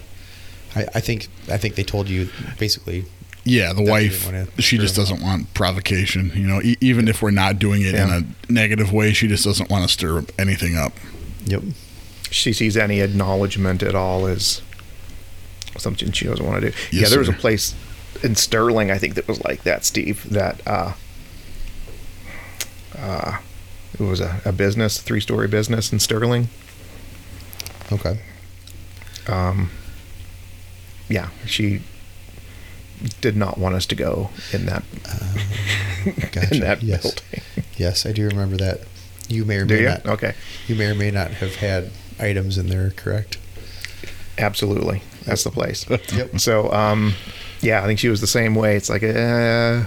I, 0.76 0.86
I 0.96 1.00
think 1.00 1.28
I 1.50 1.58
think 1.58 1.76
they 1.76 1.84
told 1.84 2.08
you 2.10 2.30
basically. 2.60 3.06
Yeah, 3.50 3.72
the 3.74 3.82
wife, 3.82 4.30
she 4.60 4.78
just 4.78 4.96
doesn't 4.96 5.22
want 5.22 5.54
provocation. 5.54 6.32
You 6.36 6.48
know, 6.48 6.62
e- 6.62 6.76
even 6.82 7.08
if 7.08 7.22
we're 7.22 7.32
not 7.32 7.60
doing 7.60 7.82
it 7.82 7.94
Yeah. 7.94 8.18
in 8.18 8.26
a 8.50 8.52
negative 8.52 8.92
way, 8.92 9.14
she 9.14 9.28
just 9.28 9.44
doesn't 9.46 9.70
want 9.70 9.84
to 9.88 9.92
stir 9.94 10.24
anything 10.38 10.76
up. 10.76 10.94
Yep. 11.46 11.64
she 12.30 12.52
sees 12.52 12.76
any 12.76 13.00
acknowledgement 13.00 13.82
at 13.82 13.96
all 13.96 14.28
as 14.28 14.62
something 15.78 16.12
she 16.12 16.26
doesn't 16.26 16.46
want 16.46 16.62
to 16.62 16.72
do. 16.72 16.78
Yes, 16.92 17.04
yeah, 17.04 17.10
there 17.10 17.20
was 17.20 17.30
a 17.30 17.34
place 17.34 17.74
in 18.22 18.36
Sterling, 18.36 18.92
I 18.92 18.98
think, 18.98 19.14
that 19.16 19.28
was 19.30 19.42
like 19.46 19.64
that, 19.64 19.86
Steve. 19.86 20.30
That 20.30 20.62
uh, 20.68 20.94
uh, 22.98 23.38
it 23.94 24.02
was 24.02 24.20
a, 24.20 24.42
a 24.44 24.52
business, 24.52 25.00
three 25.00 25.22
story 25.22 25.48
business 25.48 25.94
in 25.94 26.00
Sterling. 26.00 26.50
Okay. 27.94 28.20
Um, 29.28 29.70
yeah, 31.10 31.30
she 31.46 31.82
did 33.22 33.36
not 33.38 33.58
want 33.58 33.76
us 33.76 33.86
to 33.88 33.96
go 33.96 34.30
in 34.52 34.66
that 34.66 34.84
Gotcha. 36.32 36.54
in 36.54 36.60
that 36.62 36.82
yes. 36.84 37.02
building. 37.04 37.42
Yes, 37.78 38.06
I 38.06 38.12
do 38.12 38.28
remember 38.28 38.58
that. 38.58 38.82
You 39.30 39.44
may 39.46 39.58
or 39.58 39.66
may 39.66 39.84
not. 39.84 40.06
Okay, 40.06 40.34
You 40.68 40.76
may 40.76 40.86
or 40.86 40.96
may 40.96 41.12
not 41.12 41.32
have 41.32 41.56
had 41.58 41.92
items 42.20 42.58
in 42.58 42.68
there. 42.68 42.92
Correct. 42.92 43.38
absolutely, 44.38 45.02
that's 45.26 45.44
the 45.44 45.52
place. 45.52 45.86
Yep. 46.14 46.40
So, 46.40 46.72
um, 46.72 47.14
yeah, 47.62 47.84
I 47.84 47.86
think 47.88 48.00
she 48.00 48.08
was 48.10 48.22
the 48.22 48.28
same 48.28 48.56
way. 48.56 48.76
It's 48.78 48.90
like, 48.90 49.04
uh, 49.04 49.84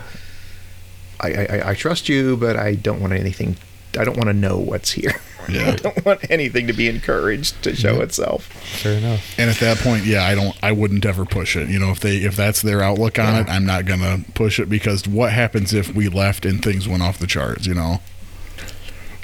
I, 1.20 1.28
I, 1.46 1.70
I 1.70 1.74
trust 1.74 2.08
you, 2.08 2.36
but 2.36 2.56
I 2.56 2.74
don't 2.74 3.00
want 3.00 3.12
anything. 3.14 3.56
I 3.98 4.04
don't 4.04 4.16
want 4.16 4.28
to 4.28 4.34
know 4.34 4.58
what's 4.58 4.92
here. 4.92 5.14
Yeah. 5.48 5.70
I 5.72 5.76
don't 5.76 6.04
want 6.04 6.30
anything 6.30 6.66
to 6.66 6.72
be 6.72 6.88
encouraged 6.88 7.62
to 7.64 7.74
show 7.74 7.94
Yep. 7.94 8.02
itself. 8.02 8.44
Fair 8.82 8.98
enough. 8.98 9.38
And 9.38 9.48
at 9.50 9.56
that 9.56 9.78
point, 9.78 10.04
yeah, 10.04 10.24
I 10.24 10.34
don't, 10.34 10.56
I 10.62 10.72
wouldn't 10.72 11.04
ever 11.06 11.24
push 11.24 11.56
it. 11.56 11.68
You 11.68 11.78
know, 11.78 11.90
if 11.90 12.00
they, 12.00 12.16
if 12.18 12.36
that's 12.36 12.62
their 12.62 12.82
outlook 12.82 13.18
on 13.18 13.36
it, 13.36 13.48
I'm 13.48 13.64
not 13.66 13.86
gonna 13.86 14.20
push 14.34 14.58
it 14.60 14.68
because 14.68 15.06
what 15.08 15.32
happens 15.32 15.72
if 15.74 15.94
we 15.94 16.08
left 16.08 16.44
and 16.44 16.62
things 16.62 16.86
went 16.88 17.02
off 17.02 17.18
the 17.18 17.26
charts? 17.26 17.66
You 17.66 17.74
know? 17.74 18.00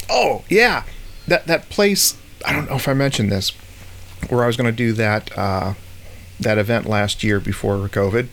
Oh 0.08 0.44
yeah, 0.48 0.84
that 1.26 1.46
that 1.46 1.68
place. 1.68 2.16
I 2.44 2.52
don't 2.52 2.68
know 2.68 2.76
if 2.76 2.86
I 2.86 2.94
mentioned 2.94 3.30
this, 3.32 3.50
where 4.28 4.44
I 4.44 4.46
was 4.46 4.56
going 4.56 4.70
to 4.70 4.76
do 4.76 4.92
that 4.92 5.36
uh, 5.36 5.74
that 6.38 6.58
event 6.58 6.86
last 6.86 7.24
year 7.24 7.40
before 7.40 7.76
COVID, 7.88 8.28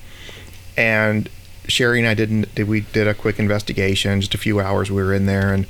and 0.78 1.30
Sherry 1.68 2.00
and 2.00 2.08
I 2.08 2.14
didn't. 2.14 2.54
Did 2.54 2.68
we 2.68 2.82
did 2.82 3.08
a 3.08 3.14
quick 3.16 3.40
investigation? 3.40 4.22
Just 4.22 4.36
a 4.36 4.38
few 4.38 4.60
hours. 4.60 4.92
We 4.92 5.02
were 5.02 5.14
in 5.14 5.26
there, 5.26 5.52
and 5.54 5.66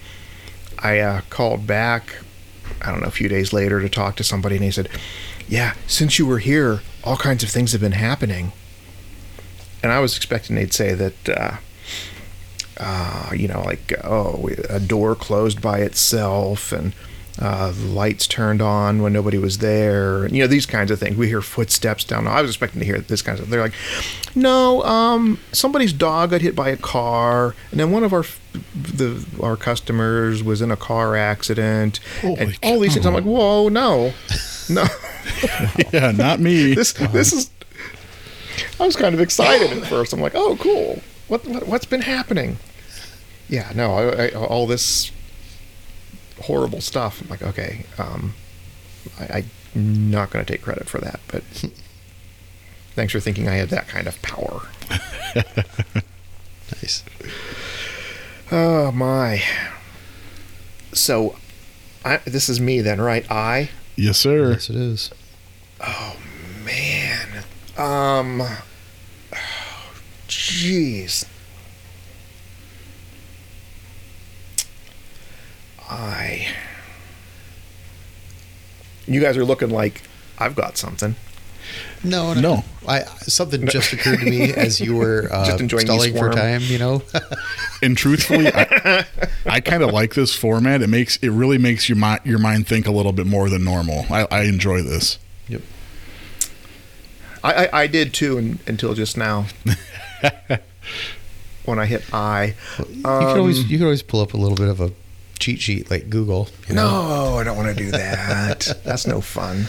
I 0.83 0.99
uh, 0.99 1.21
called 1.29 1.65
back. 1.65 2.17
I 2.81 2.91
don't 2.91 3.01
know 3.01 3.07
a 3.07 3.11
few 3.11 3.29
days 3.29 3.53
later 3.53 3.81
to 3.81 3.89
talk 3.89 4.15
to 4.17 4.23
somebody, 4.23 4.55
and 4.55 4.65
he 4.65 4.71
said, 4.71 4.89
"Yeah, 5.47 5.73
since 5.87 6.19
you 6.19 6.25
were 6.25 6.39
here, 6.39 6.81
all 7.03 7.17
kinds 7.17 7.43
of 7.43 7.49
things 7.49 7.71
have 7.71 7.81
been 7.81 7.93
happening." 7.93 8.51
And 9.81 9.91
I 9.91 9.99
was 9.99 10.15
expecting 10.15 10.55
they'd 10.55 10.73
say 10.73 10.93
that. 10.93 11.29
Uh, 11.29 11.57
uh, 12.77 13.29
you 13.35 13.47
know, 13.47 13.61
like 13.61 13.93
oh, 14.03 14.49
a 14.67 14.79
door 14.79 15.15
closed 15.15 15.61
by 15.61 15.79
itself, 15.79 16.71
and 16.71 16.93
uh, 17.39 17.71
lights 17.77 18.27
turned 18.27 18.61
on 18.61 19.01
when 19.01 19.13
nobody 19.13 19.37
was 19.37 19.59
there. 19.59 20.27
You 20.27 20.41
know, 20.41 20.47
these 20.47 20.65
kinds 20.65 20.91
of 20.91 20.99
things. 20.99 21.15
We 21.15 21.27
hear 21.27 21.41
footsteps 21.41 22.03
down. 22.03 22.27
I 22.27 22.41
was 22.41 22.51
expecting 22.51 22.79
to 22.79 22.85
hear 22.85 22.99
this 22.99 23.21
kind 23.21 23.37
of. 23.37 23.45
stuff. 23.45 23.51
They're 23.51 23.61
like, 23.61 23.73
no, 24.35 24.83
um, 24.83 25.39
somebody's 25.51 25.93
dog 25.93 26.31
got 26.31 26.41
hit 26.41 26.55
by 26.55 26.69
a 26.69 26.77
car, 26.77 27.55
and 27.71 27.79
then 27.79 27.91
one 27.91 28.03
of 28.03 28.13
our 28.13 28.23
the 28.53 29.25
our 29.41 29.57
customers 29.57 30.43
was 30.43 30.61
in 30.61 30.71
a 30.71 30.77
car 30.77 31.15
accident, 31.15 31.99
Holy 32.21 32.37
and 32.37 32.59
all 32.63 32.79
these 32.79 32.93
things. 32.93 33.05
I'm 33.05 33.13
like, 33.13 33.23
whoa, 33.23 33.69
no, 33.69 34.13
no, 34.69 34.85
yeah, 35.91 36.11
not 36.11 36.39
me. 36.39 36.73
this 36.75 36.93
this 36.93 37.33
is. 37.33 37.49
I 38.79 38.85
was 38.85 38.95
kind 38.95 39.15
of 39.15 39.21
excited 39.21 39.71
at 39.71 39.87
first. 39.87 40.13
I'm 40.13 40.21
like, 40.21 40.35
oh, 40.35 40.57
cool. 40.59 41.01
What, 41.27 41.45
what 41.45 41.67
what's 41.67 41.85
been 41.85 42.01
happening? 42.01 42.57
Yeah, 43.49 43.71
no, 43.75 43.93
I, 43.93 44.25
I, 44.25 44.29
all 44.31 44.67
this 44.67 45.11
horrible 46.41 46.81
stuff. 46.81 47.21
I'm 47.21 47.29
like, 47.29 47.41
okay, 47.41 47.85
um, 47.97 48.33
I, 49.19 49.45
I'm 49.75 50.09
not 50.11 50.29
going 50.29 50.43
to 50.45 50.51
take 50.51 50.61
credit 50.61 50.87
for 50.87 50.99
that, 50.99 51.19
but 51.27 51.43
thanks 52.93 53.13
for 53.13 53.19
thinking 53.19 53.47
I 53.47 53.55
had 53.55 53.69
that 53.69 53.87
kind 53.87 54.07
of 54.07 54.21
power. 54.21 54.61
Nice. 56.81 57.03
Oh 58.55 58.91
my. 58.91 59.41
So, 60.91 61.37
I, 62.05 62.17
this 62.17 62.49
is 62.49 62.61
me 62.61 62.81
then, 62.81 63.01
right? 63.01 63.25
I 63.31 63.71
yes, 63.95 64.19
sir. 64.19 64.51
Yes, 64.51 64.69
it 64.69 64.75
is. 64.75 65.09
Oh 65.81 66.15
man. 66.63 67.43
Um. 67.79 68.43
Jeez. 70.27 71.25
I. 75.89 76.47
You 79.07 79.19
guys 79.19 79.35
are 79.35 79.45
looking 79.45 79.71
like 79.71 80.03
I've 80.37 80.55
got 80.55 80.77
something. 80.77 81.15
No, 82.03 82.33
No. 82.33 82.63
I 82.85 83.03
something 83.21 83.65
just 83.67 83.93
occurred 83.93 84.19
to 84.19 84.25
me 84.25 84.51
as 84.53 84.81
you 84.81 84.97
were 84.97 85.29
uh, 85.31 85.45
Just 85.45 85.61
enjoying 85.61 85.85
stalling 85.85 86.17
for 86.17 86.29
time. 86.31 86.61
You 86.63 86.79
know. 86.79 87.01
And 87.81 87.97
truthfully, 87.97 88.47
I, 88.53 89.05
I 89.45 89.59
kind 89.59 89.83
of 89.83 89.91
like 89.91 90.13
this 90.13 90.33
format. 90.33 90.81
It 90.81 90.87
makes 90.87 91.17
it 91.17 91.27
really 91.29 91.57
makes 91.57 91.89
your 91.89 91.97
mind 91.97 92.21
your 92.23 92.39
mind 92.39 92.65
think 92.65 92.87
a 92.87 92.91
little 92.91 93.11
bit 93.11 93.25
more 93.25 93.49
than 93.49 93.65
normal. 93.65 94.05
I, 94.09 94.25
I 94.31 94.41
enjoy 94.43 94.83
this. 94.83 95.19
yep. 95.49 95.61
I, 97.43 97.65
I, 97.65 97.81
I 97.81 97.87
did 97.87 98.13
too 98.13 98.37
un, 98.37 98.59
until 98.67 98.93
just 98.93 99.17
now. 99.17 99.47
when 101.65 101.79
I 101.79 101.85
hit 101.85 102.03
I. 102.13 102.55
You 102.79 102.85
could 103.03 103.37
always 103.37 103.59
Um, 103.59 103.65
you 103.67 103.77
could 103.77 103.85
always 103.85 104.03
pull 104.03 104.21
up 104.21 104.33
a 104.33 104.37
little 104.37 104.55
bit 104.55 104.69
of 104.69 104.79
a 104.79 104.91
cheat 105.39 105.59
sheet 105.59 105.89
like 105.91 106.09
Google. 106.09 106.49
You 106.67 106.75
know, 106.75 106.89
No, 107.31 107.37
I 107.37 107.43
don't 107.43 107.57
want 107.57 107.75
to 107.75 107.83
do 107.83 107.91
that. 107.91 108.73
That's 108.83 109.05
no 109.05 109.21
fun. 109.21 109.65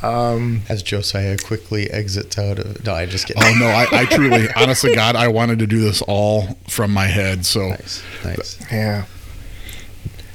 Um, 0.00 0.62
as 0.68 0.82
Josiah 0.82 1.36
quickly 1.36 1.90
exits 1.90 2.38
out 2.38 2.58
of. 2.60 2.84
No, 2.84 2.94
I 2.94 3.06
just 3.06 3.26
get. 3.26 3.36
Oh 3.38 3.54
no, 3.58 3.66
I, 3.66 3.86
I 3.92 4.04
truly, 4.04 4.46
honestly, 4.56 4.94
God, 4.94 5.16
I 5.16 5.26
wanted 5.28 5.58
to 5.58 5.66
do 5.66 5.80
this 5.80 6.02
all 6.02 6.56
from 6.68 6.92
my 6.92 7.06
head. 7.06 7.44
So 7.44 7.68
nice, 7.70 8.02
nice. 8.24 8.58
yeah. 8.70 9.06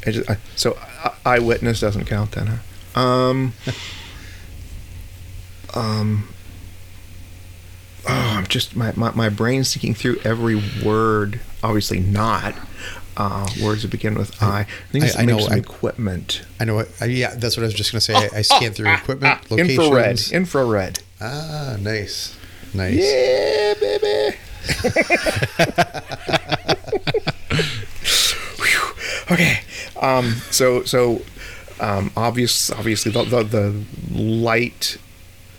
I 0.06 0.12
just, 0.12 0.30
I, 0.30 0.38
so 0.58 0.78
I- 1.04 1.13
eyewitness 1.26 1.80
doesn't 1.80 2.06
count 2.06 2.32
then, 2.34 2.60
huh? 2.95 2.99
Um. 2.99 3.54
um. 5.73 6.28
Oh, 8.06 8.34
I'm 8.38 8.47
just 8.47 8.76
my, 8.76 8.91
my 8.97 9.12
my 9.12 9.30
brain's 9.30 9.71
thinking 9.71 9.93
through 9.93 10.17
every 10.26 10.62
word. 10.84 11.39
Obviously 11.63 12.02
not. 12.02 12.54
Uh, 13.15 13.47
words 13.62 13.84
that 13.84 13.91
begin 13.91 14.15
with 14.15 14.41
I. 14.41 14.62
I 14.62 14.63
think 14.91 15.06
it's 15.06 15.15
I- 15.15 15.21
I 15.21 15.26
know, 15.26 15.38
I- 15.39 15.58
equipment. 15.58 16.41
I 16.60 16.65
know. 16.65 16.76
What, 16.76 16.89
I, 16.99 17.06
yeah, 17.06 17.36
that's 17.36 17.56
what 17.56 17.63
I 17.63 17.67
was 17.67 17.76
just 17.76 17.91
gonna 17.91 18.02
say. 18.02 18.15
I, 18.15 18.30
I 18.38 18.41
scanned 18.41 18.76
through 18.76 18.91
equipment, 18.91 19.39
Ah, 19.39 19.41
infrared. 19.56 19.80
locations. 19.91 20.32
Infrared. 20.32 20.99
Ah, 21.21 21.76
nice, 21.80 22.36
nice. 22.73 22.95
Yeah, 22.95 23.73
baby. 23.80 24.38
Okay. 29.32 29.60
Um, 30.02 30.34
so 30.52 30.84
so 30.84 31.21
um, 31.80 32.12
obvious 32.15 32.69
obviously 32.71 33.12
the, 33.12 33.23
the 33.23 33.43
the 33.43 33.84
light 34.13 34.97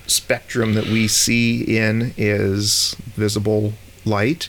spectrum 0.06 0.74
that 0.74 0.84
we 0.86 1.08
see 1.08 1.76
in 1.78 2.12
is 2.16 2.94
visible 3.16 3.72
light. 4.04 4.48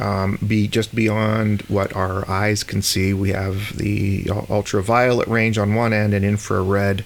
Um, 0.00 0.38
be 0.46 0.68
just 0.68 0.94
beyond 0.94 1.62
what 1.62 1.96
our 1.96 2.28
eyes 2.30 2.62
can 2.62 2.82
see. 2.82 3.12
We 3.12 3.30
have 3.30 3.76
the 3.76 4.30
ultraviolet 4.48 5.26
range 5.26 5.58
on 5.58 5.74
one 5.74 5.92
end 5.92 6.14
and 6.14 6.24
infrared 6.24 7.04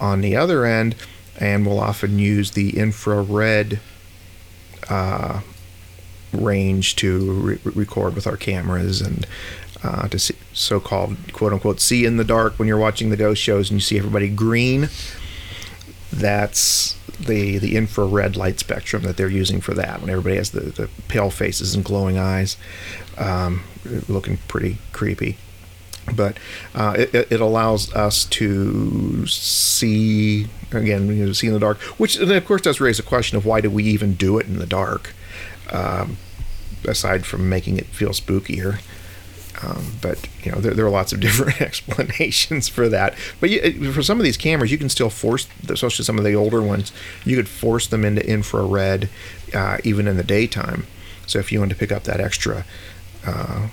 on 0.00 0.20
the 0.20 0.36
other 0.36 0.64
end, 0.64 0.94
and 1.40 1.66
we'll 1.66 1.80
often 1.80 2.20
use 2.20 2.52
the 2.52 2.78
infrared 2.78 3.80
uh, 4.88 5.40
range 6.32 6.96
to 6.96 7.32
re- 7.32 7.58
record 7.64 8.14
with 8.14 8.26
our 8.26 8.36
cameras 8.36 9.00
and 9.00 9.26
uh, 9.82 10.08
to 10.08 10.18
see, 10.18 10.34
so-called 10.52 11.16
quote 11.32 11.52
unquote 11.52 11.80
see 11.80 12.04
in 12.04 12.16
the 12.16 12.24
dark 12.24 12.58
when 12.58 12.66
you're 12.68 12.78
watching 12.78 13.10
the 13.10 13.16
ghost 13.16 13.40
shows 13.40 13.70
and 13.70 13.76
you 13.76 13.80
see 13.80 13.98
everybody 13.98 14.28
green. 14.28 14.88
That's 16.12 16.97
the 17.18 17.58
the 17.58 17.76
infrared 17.76 18.36
light 18.36 18.58
spectrum 18.60 19.02
that 19.02 19.16
they're 19.16 19.28
using 19.28 19.60
for 19.60 19.74
that. 19.74 20.00
When 20.00 20.10
everybody 20.10 20.36
has 20.36 20.50
the, 20.50 20.60
the 20.60 20.88
pale 21.08 21.30
faces 21.30 21.74
and 21.74 21.84
glowing 21.84 22.18
eyes, 22.18 22.56
um, 23.16 23.64
looking 24.08 24.38
pretty 24.48 24.78
creepy. 24.92 25.36
But 26.14 26.38
uh, 26.74 26.94
it, 26.98 27.14
it- 27.32 27.40
allows 27.40 27.92
us 27.94 28.24
to 28.26 29.26
see 29.26 30.46
again 30.72 31.06
you 31.08 31.26
know, 31.26 31.32
see 31.32 31.46
in 31.48 31.52
the 31.52 31.58
dark 31.60 31.78
which 31.98 32.18
of 32.18 32.44
course 32.46 32.62
does 32.62 32.80
raise 32.80 32.98
a 32.98 33.02
question 33.02 33.36
of 33.36 33.44
why 33.44 33.60
do 33.60 33.70
we 33.70 33.84
even 33.84 34.14
do 34.14 34.38
it 34.38 34.46
in 34.46 34.58
the 34.58 34.66
dark? 34.66 35.12
Um, 35.70 36.16
aside 36.86 37.26
from 37.26 37.48
making 37.48 37.76
it 37.76 37.86
feel 37.86 38.10
spookier 38.10 38.80
Um, 39.62 39.94
but 40.00 40.28
you 40.44 40.52
know 40.52 40.60
there, 40.60 40.72
there, 40.72 40.86
are 40.86 40.90
lots 40.90 41.12
of 41.12 41.20
different 41.26 41.60
explanations 41.60 42.68
for 42.68 42.88
that. 42.88 43.14
But 43.40 43.50
you, 43.50 43.92
for 43.92 44.02
some 44.02 44.18
of 44.18 44.24
these 44.24 44.36
cameras, 44.36 44.70
you 44.70 44.78
can 44.78 44.88
still 44.88 45.10
force, 45.10 45.48
especially 45.68 46.04
some 46.04 46.18
of 46.18 46.24
the 46.24 46.34
older 46.34 46.62
ones, 46.62 46.92
you 47.24 47.36
could 47.36 47.48
force 47.48 47.86
them 47.86 48.04
into 48.04 48.26
infrared 48.28 49.08
uh, 49.54 49.78
even 49.84 50.06
in 50.06 50.16
the 50.16 50.24
daytime. 50.24 50.86
So 51.26 51.38
if 51.38 51.52
you 51.52 51.60
wanted 51.60 51.74
to 51.74 51.80
pick 51.80 51.92
up 51.92 52.04
that 52.04 52.20
extra 52.20 52.64
uh, 53.26 53.68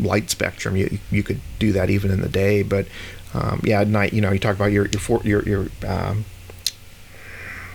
light 0.00 0.30
spectrum, 0.30 0.76
you 0.76 0.98
you 1.10 1.22
could 1.22 1.40
do 1.58 1.72
that 1.72 1.90
even 1.90 2.10
in 2.10 2.20
the 2.20 2.28
day. 2.28 2.62
But 2.62 2.86
um, 3.34 3.60
yeah, 3.64 3.80
at 3.80 3.88
night, 3.88 4.12
you 4.12 4.20
know, 4.20 4.32
you 4.32 4.38
talk 4.38 4.56
about 4.56 4.72
your 4.72 4.86
your 4.86 5.20
your, 5.24 5.42
your 5.42 5.66
um, 5.86 6.24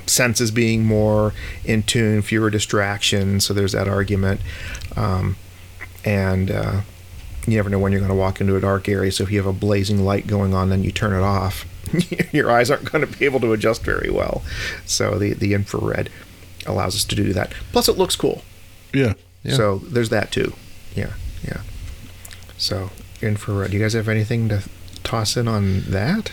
senses 0.05 0.51
being 0.51 0.85
more 0.85 1.33
in 1.63 1.83
tune, 1.83 2.21
fewer 2.21 2.49
distractions. 2.49 3.45
So 3.45 3.53
there's 3.53 3.73
that 3.73 3.87
argument, 3.87 4.41
um, 4.95 5.35
and 6.03 6.51
uh, 6.51 6.81
you 7.47 7.55
never 7.55 7.69
know 7.69 7.79
when 7.79 7.91
you're 7.91 8.01
going 8.01 8.11
to 8.11 8.15
walk 8.15 8.41
into 8.41 8.55
a 8.55 8.61
dark 8.61 8.89
area. 8.89 9.11
So 9.11 9.23
if 9.23 9.31
you 9.31 9.37
have 9.37 9.47
a 9.47 9.53
blazing 9.53 10.03
light 10.03 10.27
going 10.27 10.53
on, 10.53 10.69
then 10.69 10.83
you 10.83 10.91
turn 10.91 11.13
it 11.13 11.23
off. 11.23 11.65
Your 12.33 12.51
eyes 12.51 12.69
aren't 12.69 12.91
going 12.91 13.05
to 13.07 13.17
be 13.17 13.25
able 13.25 13.39
to 13.39 13.53
adjust 13.53 13.83
very 13.83 14.09
well. 14.09 14.43
So 14.85 15.17
the 15.17 15.33
the 15.33 15.53
infrared 15.53 16.09
allows 16.65 16.95
us 16.95 17.05
to 17.05 17.15
do 17.15 17.31
that. 17.33 17.53
Plus, 17.71 17.87
it 17.87 17.97
looks 17.97 18.15
cool. 18.15 18.43
Yeah. 18.93 19.13
Yeah. 19.43 19.55
So 19.55 19.77
there's 19.77 20.09
that 20.09 20.31
too. 20.31 20.53
Yeah, 20.93 21.13
yeah. 21.43 21.61
So 22.57 22.89
infrared. 23.21 23.71
Do 23.71 23.77
you 23.77 23.83
guys 23.83 23.93
have 23.93 24.09
anything 24.09 24.49
to 24.49 24.63
toss 25.03 25.37
in 25.37 25.47
on 25.47 25.81
that? 25.87 26.31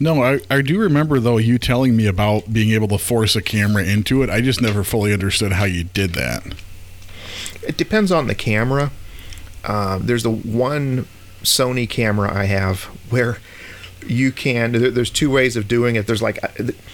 No, 0.00 0.22
I, 0.22 0.40
I 0.50 0.62
do 0.62 0.78
remember 0.80 1.20
though 1.20 1.36
you 1.36 1.58
telling 1.58 1.96
me 1.96 2.06
about 2.06 2.52
being 2.52 2.70
able 2.70 2.88
to 2.88 2.98
force 2.98 3.36
a 3.36 3.42
camera 3.42 3.84
into 3.84 4.22
it. 4.22 4.30
I 4.30 4.40
just 4.40 4.60
never 4.60 4.82
fully 4.82 5.12
understood 5.12 5.52
how 5.52 5.64
you 5.64 5.84
did 5.84 6.14
that. 6.14 6.44
It 7.62 7.76
depends 7.76 8.10
on 8.10 8.26
the 8.26 8.34
camera. 8.34 8.90
Uh, 9.66 9.98
there's 10.00 10.22
the 10.22 10.30
one 10.30 11.06
Sony 11.42 11.88
camera 11.88 12.32
I 12.32 12.44
have 12.44 12.84
where 13.10 13.38
you 14.06 14.32
can. 14.32 14.72
There, 14.72 14.90
there's 14.90 15.10
two 15.10 15.30
ways 15.30 15.56
of 15.56 15.68
doing 15.68 15.96
it. 15.96 16.06
There's 16.06 16.22
like 16.22 16.40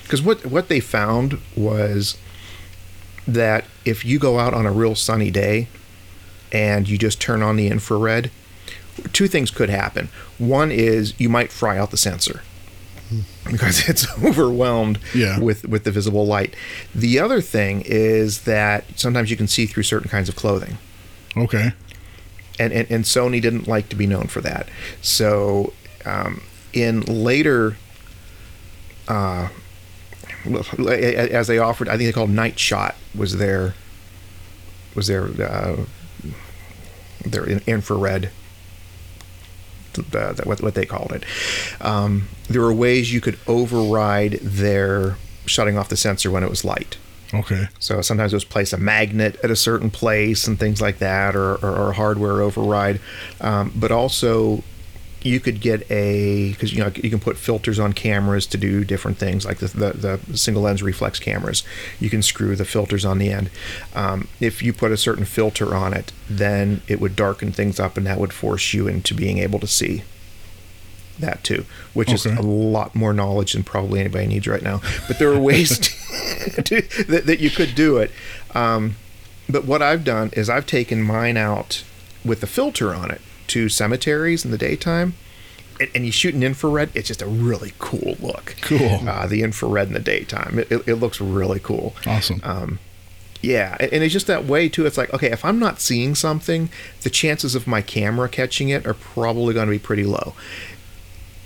because 0.03 0.23
what 0.23 0.47
what 0.47 0.69
they 0.69 0.81
found 0.81 1.39
was 1.55 2.17
that 3.29 3.65
if 3.85 4.05
you 4.05 4.19
go 4.19 4.39
out 4.39 4.55
on 4.55 4.67
a 4.67 4.73
real 4.73 4.95
sunny 4.95 5.31
day 5.31 5.69
and 6.51 6.89
you 6.89 6.99
just 6.99 7.21
turn 7.21 7.43
on 7.43 7.57
the 7.57 7.69
infrared, 7.69 8.31
two 9.13 9.29
things 9.29 9.51
could 9.51 9.71
happen. 9.71 10.09
One 10.39 10.73
is 10.73 11.19
you 11.21 11.29
might 11.29 11.53
fry 11.53 11.79
out 11.79 11.91
the 11.91 11.97
sensor 11.97 12.43
because 13.51 13.89
it's 13.89 14.07
overwhelmed 14.23 14.99
yeah. 15.15 15.39
with 15.39 15.65
with 15.67 15.85
the 15.85 15.91
visible 15.91 16.27
light. 16.27 16.55
The 16.95 17.19
other 17.19 17.41
thing 17.41 17.83
is 17.85 18.43
that 18.43 18.85
sometimes 18.99 19.31
you 19.31 19.37
can 19.37 19.49
see 19.49 19.67
through 19.67 19.85
certain 19.85 20.09
kinds 20.09 20.29
of 20.29 20.37
clothing. 20.37 20.79
Okay. 21.37 21.73
And 22.59 22.73
and, 22.73 22.91
and 22.91 23.05
Sony 23.05 23.41
didn't 23.41 23.67
like 23.67 23.89
to 23.91 23.97
be 23.97 24.07
known 24.07 24.27
for 24.27 24.41
that. 24.41 24.69
So 25.01 25.73
um, 26.05 26.43
in 26.73 27.03
later 27.03 27.77
uh, 29.09 29.49
as 30.45 31.47
they 31.47 31.59
offered, 31.59 31.89
I 31.89 31.97
think 31.97 32.09
they 32.09 32.13
called 32.13 32.31
Night 32.31 32.59
Shot 32.59 32.95
was 33.15 33.39
their 33.39 33.75
was 34.95 35.07
their 35.07 35.25
uh, 35.27 35.85
their 37.25 37.47
infrared 37.67 38.31
uh, 40.15 40.35
what, 40.45 40.61
what 40.63 40.75
they 40.75 40.87
called 40.87 41.13
it. 41.13 41.25
Um, 41.81 42.29
there 42.49 42.63
were 42.63 42.73
ways 42.73 43.13
you 43.13 43.21
could 43.21 43.39
override 43.47 44.33
their 44.43 45.17
shutting 45.47 45.77
off 45.77 45.89
the 45.89 45.97
sensor 45.97 46.31
when 46.31 46.43
it 46.43 46.51
was 46.51 46.65
light. 46.65 46.97
Okay. 47.35 47.69
So 47.79 48.03
sometimes 48.03 48.33
was 48.33 48.45
place 48.45 48.73
a 48.73 48.79
magnet 48.79 49.39
at 49.43 49.51
a 49.51 49.57
certain 49.57 49.91
place 49.91 50.47
and 50.47 50.59
things 50.59 50.81
like 50.83 50.99
that, 50.99 51.35
or, 51.35 51.55
or, 51.57 51.89
or 51.89 51.93
hardware 51.93 52.43
override. 52.43 53.01
Um, 53.41 53.73
but 53.75 53.91
also, 53.91 54.63
you 55.25 55.41
could 55.41 55.61
get 55.61 55.89
a 55.91 56.51
because 56.51 56.73
you 56.73 56.81
know 56.81 56.91
you 56.97 57.11
can 57.11 57.21
put 57.21 57.37
filters 57.37 57.79
on 57.79 57.93
cameras 57.93 58.47
to 58.47 58.59
do 58.59 58.85
different 58.85 59.19
things 59.19 59.45
like 59.45 59.59
the, 59.59 59.69
the, 59.69 60.19
the 60.29 60.37
single 60.37 60.63
lens 60.65 60.83
reflex 60.83 61.21
cameras 61.21 61.63
you 62.01 62.11
can 62.11 62.23
screw 62.23 62.57
the 62.57 62.65
filters 62.65 63.05
on 63.05 63.19
the 63.19 63.31
end 63.31 63.51
um, 63.95 64.27
if 64.41 64.63
you 64.63 64.73
put 64.73 64.91
a 64.91 64.97
certain 64.97 65.25
filter 65.25 65.75
on 65.75 65.95
it 65.95 66.13
then 66.29 66.83
it 66.89 67.01
would 67.01 67.15
darken 67.15 67.53
things 67.53 67.79
up 67.79 67.97
and 67.97 68.07
that 68.07 68.19
would 68.19 68.33
force 68.33 68.75
you 68.75 68.89
into 68.89 69.15
being 69.15 69.39
able 69.39 69.61
to 69.61 69.67
see 69.67 70.03
that 71.23 71.43
too 71.43 71.65
which 71.95 72.09
okay. 72.09 72.15
is 72.15 72.27
a 72.27 72.43
lot 72.43 72.95
more 72.95 73.15
knowledge 73.15 73.55
than 73.55 73.65
probably 73.65 74.01
anybody 74.01 74.27
needs 74.27 74.47
right 74.47 74.63
now 74.63 74.81
but 75.09 75.19
there 75.19 75.33
are 75.33 75.41
ways 75.41 75.79
to, 75.79 76.63
to, 76.63 76.83
that, 77.05 77.25
that, 77.27 77.41
you 77.41 77.49
could 77.49 77.75
do 77.75 77.97
it 77.97 78.11
um, 78.55 78.97
but 79.49 79.65
what 79.65 79.81
i've 79.81 80.05
done 80.05 80.31
is 80.35 80.51
i've 80.51 80.67
taken 80.67 81.03
mine 81.03 81.37
out 81.37 81.83
with 82.25 82.41
the 82.41 82.47
filter 82.47 82.95
on 82.95 83.11
it 83.11 83.21
to 83.49 83.69
cemeteries 83.69 84.45
in 84.45 84.51
the 84.51 84.59
daytime, 84.59 85.15
and, 85.79 85.91
and, 85.95 86.07
you 86.07 86.13
shoot 86.13 86.35
an 86.35 86.43
infrared, 86.43 86.91
it's 86.95 87.09
just 87.09 87.21
a 87.21 87.27
really 87.27 87.73
cool 87.79 88.17
look. 88.21 88.57
Cool. 88.63 89.07
Uh, 89.07 89.27
the 89.27 89.43
infrared 89.43 89.89
in 89.89 89.95
the 89.95 90.01
daytime, 90.01 90.59
it, 90.59 90.71
it, 90.71 90.89
it 90.89 90.95
looks 90.97 91.21
really 91.21 91.61
cool. 91.61 91.95
Awesome. 92.07 92.41
Um, 92.45 92.79
yeah, 93.43 93.77
and 93.79 94.05
it's 94.05 94.13
just 94.13 94.29
that 94.29 94.45
way 94.45 94.69
too. 94.69 94.87
It's 94.87 94.97
like, 94.97 95.13
okay, 95.13 95.33
if 95.33 95.45
I'm 95.45 95.59
not 95.59 95.81
seeing 95.81 96.15
something, 96.15 96.71
the 97.03 97.11
chances 97.11 97.55
of 97.55 97.67
my 97.67 97.83
camera 97.83 98.29
catching 98.29 98.69
it 98.69 98.87
are 98.87 98.95
probably 98.95 99.53
going 99.53 99.67
to 99.67 99.73
be 99.73 99.81
pretty 99.81 100.05
low. 100.05 100.35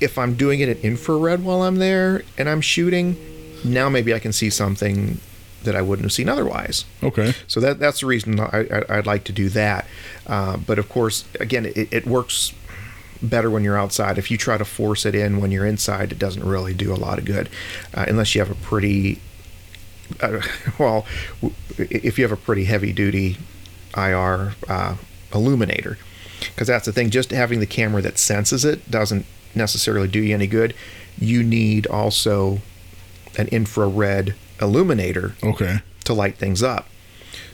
If 0.01 0.19
I'm 0.19 0.35
doing 0.35 0.61
it 0.61 0.69
in 0.69 0.79
infrared 0.79 1.45
while 1.45 1.63
I'm 1.63 1.77
there 1.77 2.23
and 2.37 2.49
I'm 2.49 2.61
shooting, 2.61 3.17
now 3.65 3.89
maybe 3.89 4.15
I 4.15 4.19
can 4.19 4.33
see 4.33 4.51
something 4.51 5.21
that 5.67 5.77
I 5.77 5.83
wouldn't 5.83 6.05
have 6.05 6.13
seen 6.13 6.29
otherwise. 6.29 6.85
Okay. 7.03 7.35
So 7.47 7.61
that 7.61 7.79
that's 7.79 8.01
the 8.01 8.07
reason 8.07 8.41
I, 8.41 8.85
I, 8.89 8.97
would 8.97 9.07
like 9.07 9.25
to 9.25 9.33
do 9.33 9.49
that. 9.51 9.87
Uh, 10.27 10.57
but 10.57 10.79
of 10.79 10.89
course, 10.89 11.25
again, 11.41 11.67
it, 11.67 11.93
it, 11.93 12.07
works 12.07 12.53
better 13.23 13.51
when 13.51 13.65
you're 13.65 13.79
outside. 13.79 14.19
If 14.19 14.31
you 14.31 14.39
try 14.39 14.59
to 14.59 14.65
force 14.65 15.05
it 15.05 15.15
in 15.15 15.41
when 15.41 15.51
you're 15.51 15.67
inside, 15.67 16.13
it 16.13 16.19
doesn't 16.19 16.45
really 16.45 16.75
do 16.75 16.93
a 16.93 16.97
lot 16.97 17.19
of 17.19 17.25
good, 17.25 17.49
uh, 17.95 18.07
unless 18.09 18.35
you 18.35 18.41
have 18.41 18.51
a 18.51 18.55
pretty 18.55 19.21
uh, 20.21 20.41
well, 20.79 21.05
if 21.79 22.19
you 22.19 22.25
have 22.25 22.33
a 22.33 22.37
pretty 22.37 22.65
heavy 22.65 22.93
duty 22.93 23.37
IR 23.97 24.55
uh, 24.69 24.97
illuminator, 25.35 25.99
because 26.41 26.69
that's 26.69 26.87
the 26.87 26.93
thing. 26.93 27.11
Just 27.11 27.31
having 27.31 27.61
the 27.61 27.67
camera 27.67 28.03
that 28.03 28.19
senses 28.19 28.65
it 28.65 28.91
doesn't 28.91 29.27
necessarily 29.57 30.09
do 30.09 30.21
you 30.21 30.35
any 30.35 30.47
good. 30.47 30.75
You 31.19 31.43
need 31.43 31.87
also 31.87 32.61
an 33.39 33.49
infrared 33.49 34.35
illuminator 34.61 35.35
okay 35.43 35.79
to 36.05 36.15
light 36.15 36.37
things 36.37 36.63
up 36.63 36.89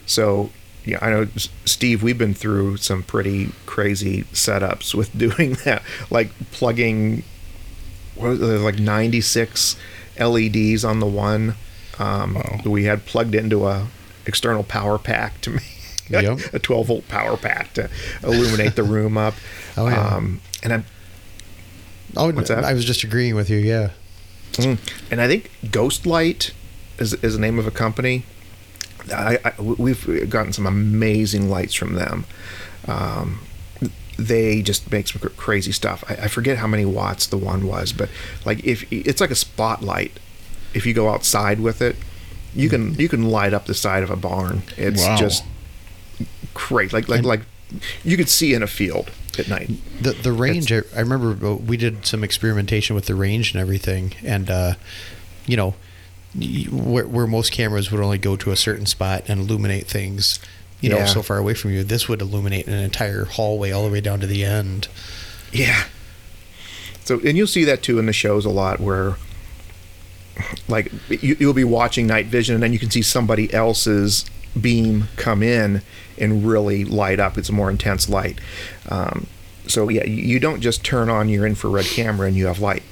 so 0.07 0.51
yeah 0.85 0.99
i 1.01 1.11
know 1.11 1.27
steve 1.65 2.03
we've 2.03 2.19
been 2.19 2.35
through 2.35 2.77
some 2.77 3.03
pretty 3.03 3.51
crazy 3.67 4.23
setups 4.33 4.95
with 4.95 5.17
doing 5.19 5.55
that 5.65 5.83
like 6.11 6.31
plugging 6.53 7.23
what 8.15 8.29
was 8.31 8.41
it, 8.41 8.61
like 8.61 8.79
96 8.79 9.77
leds 10.19 10.85
on 10.85 11.01
the 11.01 11.07
one 11.07 11.55
um, 11.99 12.35
wow. 12.35 12.61
we 12.65 12.85
had 12.85 13.05
plugged 13.05 13.35
into 13.35 13.67
a 13.67 13.87
external 14.27 14.63
power 14.63 14.99
pack 14.99 15.41
to 15.41 15.51
make 16.11 16.23
yep. 16.23 16.39
a 16.53 16.59
12 16.59 16.87
volt 16.87 17.09
power 17.09 17.37
pack 17.37 17.73
to 17.75 17.89
illuminate 18.23 18.77
the 18.77 18.83
room 18.83 19.17
up 19.17 19.35
oh, 19.77 19.89
yeah. 19.89 20.15
Um, 20.15 20.41
and 20.63 20.73
i'm 20.73 20.85
oh 22.17 22.31
what's 22.33 22.49
that? 22.49 22.65
i 22.65 22.73
was 22.73 22.85
just 22.85 23.03
agreeing 23.05 23.35
with 23.35 23.49
you 23.51 23.59
yeah 23.59 23.91
mm. 24.53 24.79
and 25.11 25.21
i 25.21 25.27
think 25.27 25.51
ghost 25.71 26.07
light 26.07 26.53
is, 27.03 27.15
is 27.15 27.35
the 27.35 27.41
name 27.41 27.59
of 27.59 27.67
a 27.67 27.71
company. 27.71 28.25
I, 29.13 29.39
I, 29.45 29.61
we've 29.61 30.31
gotten 30.31 30.53
some 30.53 30.67
amazing 30.67 31.51
lights 31.51 31.75
from 31.75 31.95
them. 31.95 32.25
Um, 32.87 33.41
they 34.19 34.63
just 34.63 34.91
make 34.93 35.09
some 35.09 35.21
crazy 35.37 35.73
stuff. 35.73 36.05
I, 36.09 36.25
I, 36.25 36.29
forget 36.29 36.59
how 36.59 36.67
many 36.67 36.85
watts 36.85 37.27
the 37.27 37.37
one 37.37 37.67
was, 37.67 37.93
but 37.93 38.09
like 38.45 38.65
if 38.65 38.91
it's 38.93 39.21
like 39.21 39.31
a 39.31 39.37
spotlight, 39.37 40.19
if 40.75 40.87
you 40.87 40.95
go 40.95 41.11
outside 41.11 41.61
with 41.61 41.83
it, 41.83 41.97
you 42.55 42.69
can 42.69 42.95
you 42.95 43.09
can 43.09 43.25
light 43.25 43.55
up 43.55 43.67
the 43.67 43.75
side 43.75 44.03
of 44.03 44.11
a 44.11 44.17
barn. 44.17 44.63
It's 44.77 45.03
wow. 45.03 45.17
just 45.17 45.45
great. 46.55 46.93
Like 46.93 47.09
like 47.09 47.19
and 47.19 47.27
like 47.27 47.41
you 48.05 48.17
could 48.17 48.29
see 48.29 48.55
in 48.55 48.63
a 48.63 48.67
field 48.67 49.11
at 49.39 49.49
night. 49.49 49.71
The 50.01 50.13
the 50.13 50.33
range. 50.33 50.73
I, 50.73 50.83
I, 50.95 51.01
remember 51.01 51.55
we 51.55 51.77
did 51.77 52.07
some 52.07 52.23
experimentation 52.25 52.95
with 52.95 53.07
the 53.07 53.15
range 53.15 53.53
and 53.53 53.61
everything, 53.61 54.15
and 54.25 54.51
uh, 54.51 54.75
you 55.47 55.57
know 55.57 55.75
where, 56.35 57.07
where 57.07 57.27
most 57.27 57.53
cameras 57.53 57.91
would 57.91 58.01
only 58.01 58.19
go 58.19 58.37
to 58.37 58.51
a 58.51 58.57
certain 58.57 58.87
spot 58.87 59.25
and 59.29 59.41
illuminate 59.41 59.87
things, 59.87 60.41
you 60.81 60.91
yeah. 60.91 61.01
know, 61.01 61.07
so 61.07 61.23
far 61.23 61.39
away 61.39 61.55
from 61.55 61.73
you. 61.73 61.85
This 61.85 62.09
would 62.09 62.23
illuminate 62.23 62.67
an 62.67 62.75
entire 62.75 63.27
hallway 63.27 63.71
all 63.71 63.85
the 63.85 63.93
way 63.93 64.01
down 64.01 64.21
to 64.21 64.27
the 64.27 64.45
end. 64.45 64.89
Yeah. 65.53 65.85
So, 67.05 67.21
and 67.21 67.37
you'll 67.37 67.47
see 67.47 67.65
that 67.65 67.83
too 67.83 67.99
in 67.99 68.07
the 68.07 68.13
shows 68.13 68.45
a 68.45 68.51
lot 68.51 68.81
where, 68.81 69.17
like, 70.69 70.91
you, 71.09 71.37
you'll 71.39 71.53
be 71.53 71.65
watching 71.65 72.07
night 72.07 72.27
vision 72.27 72.55
and 72.55 72.63
then 72.63 72.73
you 72.73 72.79
can 72.79 72.91
see 72.91 73.03
somebody 73.03 73.53
else's 73.53 74.25
beam 74.61 75.09
come 75.17 75.43
in 75.43 75.83
and 76.19 76.47
really 76.47 76.85
light 76.85 77.21
up. 77.21 77.39
It's 77.39 77.49
a 77.49 77.53
more 77.53 77.71
intense 77.71 78.09
light. 78.09 78.39
Um, 78.89 79.27
so, 79.67 79.89
yeah, 79.89 80.05
you 80.05 80.39
don't 80.41 80.61
just 80.61 80.85
turn 80.85 81.09
on 81.09 81.29
your 81.29 81.47
infrared 81.47 81.87
camera 81.87 82.27
and 82.27 82.37
you 82.37 82.47
have 82.47 82.59
light 82.59 82.83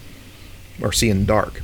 or 0.81 0.93
see 0.93 1.11
in 1.11 1.21
the 1.21 1.27
dark 1.27 1.63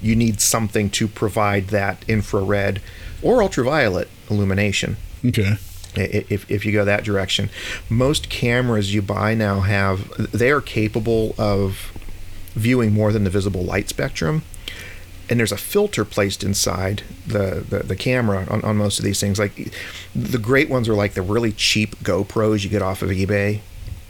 you 0.00 0.14
need 0.14 0.40
something 0.40 0.90
to 0.90 1.08
provide 1.08 1.68
that 1.68 2.04
infrared 2.08 2.80
or 3.22 3.42
ultraviolet 3.42 4.08
illumination. 4.30 4.96
Okay. 5.24 5.56
If, 5.96 6.48
if 6.50 6.64
you 6.64 6.72
go 6.72 6.84
that 6.84 7.02
direction, 7.02 7.50
most 7.88 8.28
cameras 8.28 8.94
you 8.94 9.02
buy 9.02 9.34
now 9.34 9.60
have 9.60 10.08
they 10.32 10.50
are 10.50 10.60
capable 10.60 11.34
of 11.38 11.92
viewing 12.54 12.92
more 12.92 13.12
than 13.12 13.24
the 13.24 13.30
visible 13.30 13.64
light 13.64 13.88
spectrum, 13.88 14.42
and 15.28 15.38
there's 15.38 15.52
a 15.52 15.56
filter 15.56 16.04
placed 16.04 16.42
inside 16.42 17.02
the, 17.26 17.64
the, 17.68 17.80
the 17.80 17.96
camera 17.96 18.46
on, 18.50 18.62
on 18.62 18.76
most 18.76 18.98
of 18.98 19.04
these 19.04 19.20
things. 19.20 19.38
Like 19.38 19.72
the 20.14 20.38
great 20.38 20.68
ones 20.68 20.88
are 20.88 20.94
like 20.94 21.14
the 21.14 21.22
really 21.22 21.52
cheap 21.52 21.96
GoPros 21.98 22.64
you 22.64 22.70
get 22.70 22.82
off 22.82 23.02
of 23.02 23.10
eBay, 23.10 23.60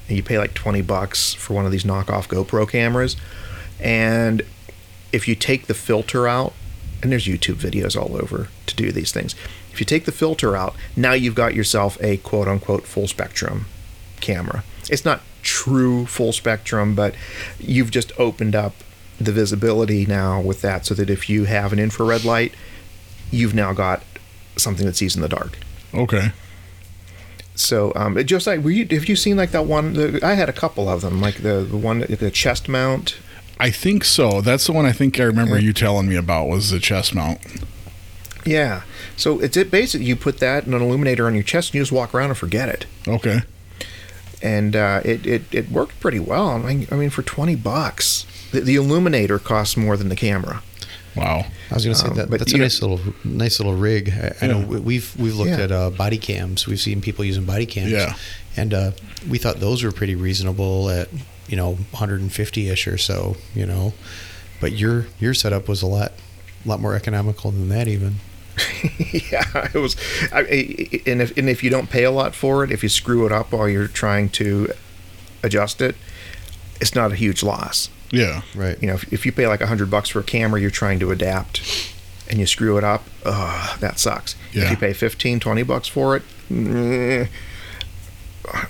and 0.09 0.17
you 0.17 0.23
pay 0.23 0.39
like 0.39 0.55
twenty 0.55 0.83
bucks 0.83 1.35
for 1.35 1.55
one 1.55 1.67
of 1.67 1.73
these 1.73 1.85
knockoff 1.85 2.29
GoPro 2.29 2.69
cameras, 2.69 3.17
and 3.81 4.43
if 5.13 5.27
you 5.27 5.35
take 5.35 5.67
the 5.67 5.75
filter 5.75 6.29
out, 6.29 6.53
and 7.03 7.13
there's 7.13 7.27
YouTube 7.27 7.57
videos 7.57 8.01
all 8.01 8.17
over 8.17 8.49
to 8.67 8.77
do 8.77 8.93
these 8.93 9.13
things. 9.13 9.35
If 9.73 9.81
you 9.81 9.87
take 9.87 10.07
the 10.07 10.13
filter 10.13 10.57
out, 10.57 10.75
now 10.97 11.13
you've 11.13 11.37
got 11.37 11.55
yourself 11.55 11.97
a 12.03 12.17
quote 12.17 12.49
unquote 12.49 12.85
full 12.85 13.07
spectrum 13.07 13.67
camera. 14.21 14.65
It's 14.91 15.05
not 15.05 15.21
true 15.43 16.07
full 16.07 16.33
spectrum, 16.33 16.95
but 16.95 17.15
you've 17.61 17.93
just 17.93 18.13
opened 18.19 18.57
up 18.57 18.75
the 19.19 19.33
visibility 19.33 20.07
now 20.07 20.41
with 20.41 20.63
that 20.63 20.87
so 20.87 20.95
that 20.95 21.11
if 21.11 21.29
you 21.29 21.45
have 21.45 21.73
an 21.73 21.79
infrared 21.79 22.25
light, 22.25 22.55
you've 23.31 23.55
now 23.55 23.73
got 23.73 24.03
something 24.57 24.87
that 24.87 24.97
sees 24.97 25.17
in 25.17 25.23
the 25.23 25.29
dark. 25.29 25.59
Okay. 25.93 26.33
So, 27.55 27.93
um, 27.97 28.17
Josiah, 28.25 28.61
were 28.61 28.71
you, 28.71 28.87
have 28.91 29.09
you 29.09 29.17
seen 29.17 29.37
like 29.37 29.51
that 29.51 29.67
one? 29.67 29.95
The, 29.95 30.21
I 30.23 30.35
had 30.35 30.49
a 30.49 30.53
couple 30.53 30.89
of 30.89 31.01
them, 31.01 31.21
like 31.21 31.43
the, 31.43 31.67
the 31.69 31.77
one, 31.77 32.01
the 32.01 32.31
chest 32.31 32.69
mount. 32.69 33.19
I 33.59 33.73
think 33.73 34.05
so. 34.05 34.41
That's 34.41 34.67
the 34.67 34.73
one 34.73 34.87
I 34.87 34.93
think 34.93 35.19
I 35.19 35.25
remember 35.25 35.59
you 35.59 35.73
telling 35.73 36.09
me 36.09 36.15
about 36.15 36.47
was 36.47 36.71
the 36.71 36.79
chest 36.79 37.15
mount. 37.15 37.41
Yeah. 38.47 38.83
So 39.17 39.41
it's 39.41 39.57
it 39.57 39.71
basically 39.71 40.07
you 40.07 40.15
put 40.15 40.39
that 40.39 40.67
in 40.67 40.75
an 40.75 40.81
illuminator 40.81 41.27
on 41.27 41.35
your 41.35 41.43
chest 41.43 41.71
and 41.71 41.75
you 41.75 41.81
just 41.83 41.91
walk 41.91 42.15
around 42.15 42.31
and 42.31 42.39
forget 42.39 42.69
it. 42.69 42.87
Okay. 43.09 43.41
And 44.41 44.77
uh, 44.77 45.01
it, 45.05 45.27
it 45.27 45.43
it 45.51 45.71
worked 45.71 45.99
pretty 45.99 46.21
well. 46.21 46.51
I 46.51 46.59
mean, 46.59 46.87
I 46.93 46.95
mean 46.95 47.11
for 47.11 47.23
twenty 47.23 47.57
bucks, 47.57 48.25
the, 48.53 48.61
the 48.61 48.75
illuminator 48.77 49.39
costs 49.39 49.77
more 49.77 49.97
than 49.97 50.09
the 50.09 50.17
camera. 50.17 50.63
Wow. 51.17 51.45
I 51.71 51.75
was 51.75 51.85
going 51.85 51.95
to 51.95 52.01
say 52.01 52.09
Um, 52.09 52.17
that 52.17 52.31
but 52.31 52.39
that's 52.39 52.53
a 52.53 52.55
you 52.55 52.59
know- 52.59 52.65
nice 52.65 52.81
little 52.81 53.01
nice 53.25 53.59
little 53.59 53.75
rig. 53.75 54.11
I, 54.11 54.35
I 54.43 54.47
know 54.47 54.61
Yeah. 54.61 54.67
we- 54.67 54.81
we've 54.81 55.17
we've 55.19 55.35
looked 55.37 55.51
Yeah. 55.51 55.65
at 55.65 55.73
uh, 55.73 55.91
body 55.91 56.19
cams. 56.19 56.67
We've 56.67 56.79
seen 56.81 57.01
people 57.01 57.25
using 57.25 57.45
body 57.45 57.67
cams. 57.67 57.93
Yeah. 57.93 58.15
and 58.57 58.73
uh, 58.75 58.91
we 59.29 59.39
thought 59.39 59.61
those 59.61 59.83
were 59.83 59.93
pretty 59.93 60.15
reasonable 60.15 60.89
at 60.91 61.09
you 61.49 61.57
know 61.57 61.73
150 61.93 62.69
ish 62.69 62.87
or 62.87 62.99
so. 62.99 63.37
You 63.55 63.67
know, 63.67 63.95
but 64.61 64.73
your 64.73 65.07
your 65.19 65.35
setup 65.35 65.67
was 65.69 65.83
a 65.83 65.87
lot 65.87 66.13
lot 66.65 66.81
more 66.81 66.95
economical 66.95 67.51
than 67.51 67.69
that 67.71 67.89
even. 67.89 68.17
yeah, 69.13 69.69
it 69.75 69.79
was. 69.79 69.97
I, 70.33 70.41
I- 70.41 71.01
and 71.07 71.23
if 71.23 71.37
and 71.37 71.49
if 71.49 71.63
you 71.65 71.71
don't 71.71 71.91
pay 71.91 72.05
a 72.05 72.11
lot 72.11 72.35
for 72.35 72.63
it, 72.65 72.71
if 72.71 72.83
you 72.83 72.89
screw 72.89 73.27
it 73.27 73.33
up 73.33 73.51
while 73.53 73.69
you're 73.69 73.89
trying 73.89 74.29
to 74.31 74.73
adjust 75.43 75.81
it, 75.81 75.97
it's 76.81 76.95
not 76.95 77.13
a 77.13 77.15
huge 77.17 77.43
loss. 77.43 77.89
Yeah. 78.11 78.43
Right. 78.55 78.81
You 78.81 78.89
know, 78.89 78.95
if, 78.95 79.13
if 79.13 79.27
you 79.27 79.33
pay 79.33 79.47
like 79.47 79.61
a 79.61 79.67
hundred 79.67 79.91
bucks 79.91 80.09
for 80.09 80.21
a 80.21 80.25
camera 80.25 80.61
you're 80.61 80.71
trying 80.71 80.99
to 81.01 81.11
adapt, 81.11 81.95
and 82.29 82.39
you 82.39 82.47
screw 82.47 82.77
it 82.77 82.85
up, 82.85 83.05
uh, 83.25 83.77
that 83.79 83.99
sucks. 83.99 84.37
If 84.65 84.71
you 84.71 84.77
pay 84.77 84.93
15, 84.93 85.41
20 85.41 85.63
bucks 85.63 85.89
for 85.89 86.17
it, 86.17 86.23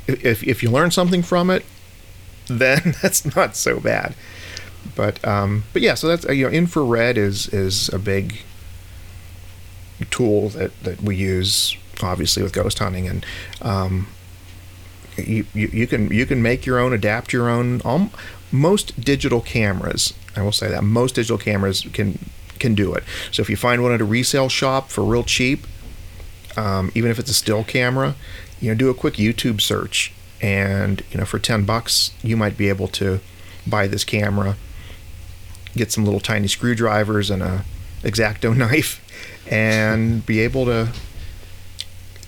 if 0.06 0.42
if 0.42 0.62
you 0.62 0.70
learn 0.70 0.90
something 0.90 1.22
from 1.22 1.50
it, 1.50 1.64
then 2.46 2.94
that's 3.02 3.34
not 3.36 3.56
so 3.56 3.80
bad. 3.80 4.14
But 4.94 5.24
um, 5.26 5.64
but 5.72 5.82
yeah, 5.82 5.94
so 5.94 6.08
that's 6.08 6.24
you 6.24 6.46
know, 6.46 6.52
infrared 6.52 7.18
is 7.18 7.48
is 7.48 7.88
a 7.90 7.98
big 7.98 8.42
tool 10.10 10.50
that 10.50 10.78
that 10.82 11.02
we 11.02 11.16
use 11.16 11.76
obviously 12.02 12.42
with 12.42 12.52
ghost 12.52 12.78
hunting 12.78 13.08
and. 13.08 13.26
Um, 13.62 14.08
you, 15.16 15.46
you, 15.52 15.66
you 15.72 15.86
can 15.88 16.12
you 16.12 16.26
can 16.26 16.42
make 16.42 16.64
your 16.64 16.78
own, 16.78 16.92
adapt 16.92 17.32
your 17.32 17.48
own. 17.48 17.82
Um, 17.84 18.12
most 18.52 19.00
digital 19.00 19.40
cameras, 19.40 20.14
I 20.36 20.42
will 20.42 20.52
say 20.52 20.68
that 20.68 20.82
most 20.84 21.14
digital 21.14 21.38
cameras 21.38 21.86
can 21.92 22.18
can 22.58 22.74
do 22.74 22.92
it. 22.92 23.04
So 23.30 23.40
if 23.40 23.48
you 23.48 23.56
find 23.56 23.82
one 23.82 23.92
at 23.92 24.00
a 24.00 24.04
resale 24.04 24.48
shop 24.48 24.90
for 24.90 25.04
real 25.04 25.22
cheap, 25.22 25.66
um, 26.56 26.90
even 26.94 27.10
if 27.10 27.18
it's 27.18 27.30
a 27.30 27.34
still 27.34 27.62
camera, 27.62 28.16
you 28.60 28.70
know, 28.70 28.74
do 28.74 28.90
a 28.90 28.94
quick 28.94 29.14
YouTube 29.14 29.60
search, 29.60 30.12
and 30.40 31.02
you 31.10 31.18
know, 31.18 31.24
for 31.24 31.38
ten 31.38 31.64
bucks, 31.64 32.12
you 32.22 32.36
might 32.36 32.56
be 32.56 32.68
able 32.68 32.88
to 32.88 33.20
buy 33.66 33.86
this 33.86 34.04
camera, 34.04 34.56
get 35.74 35.92
some 35.92 36.04
little 36.04 36.20
tiny 36.20 36.48
screwdrivers 36.48 37.30
and 37.30 37.42
a 37.42 37.64
X-Acto 38.04 38.56
knife, 38.56 39.04
and 39.50 40.24
be 40.26 40.40
able 40.40 40.64
to 40.64 40.88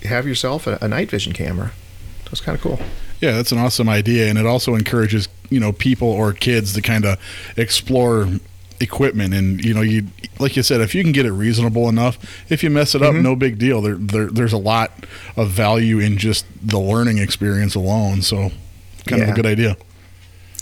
have 0.03 0.27
yourself 0.27 0.67
a, 0.67 0.77
a 0.81 0.87
night 0.87 1.09
vision 1.09 1.33
camera. 1.33 1.71
So 2.25 2.29
it's 2.31 2.41
kind 2.41 2.55
of 2.55 2.61
cool. 2.61 2.79
Yeah, 3.19 3.33
that's 3.33 3.51
an 3.51 3.57
awesome 3.59 3.89
idea, 3.89 4.29
and 4.29 4.37
it 4.39 4.45
also 4.45 4.73
encourages 4.75 5.27
you 5.51 5.59
know 5.59 5.71
people 5.71 6.07
or 6.07 6.33
kids 6.33 6.73
to 6.73 6.81
kind 6.81 7.05
of 7.05 7.19
explore 7.57 8.27
equipment, 8.79 9.33
and 9.35 9.63
you 9.63 9.73
know 9.75 9.81
you 9.81 10.07
like 10.39 10.55
you 10.55 10.63
said, 10.63 10.81
if 10.81 10.95
you 10.95 11.03
can 11.03 11.11
get 11.11 11.25
it 11.27 11.31
reasonable 11.31 11.87
enough, 11.87 12.17
if 12.49 12.63
you 12.63 12.69
mess 12.71 12.95
it 12.95 13.03
up, 13.03 13.13
no 13.13 13.35
big 13.35 13.59
deal. 13.59 13.81
There, 13.81 13.95
there 13.95 14.25
there's 14.27 14.53
a 14.53 14.57
lot 14.57 15.05
of 15.37 15.49
value 15.49 15.99
in 15.99 16.17
just 16.17 16.45
the 16.67 16.79
learning 16.79 17.19
experience 17.19 17.75
alone. 17.75 18.23
So, 18.23 18.51
kind 19.05 19.21
of 19.21 19.29
a 19.29 19.33
good 19.33 19.45
idea. 19.45 19.77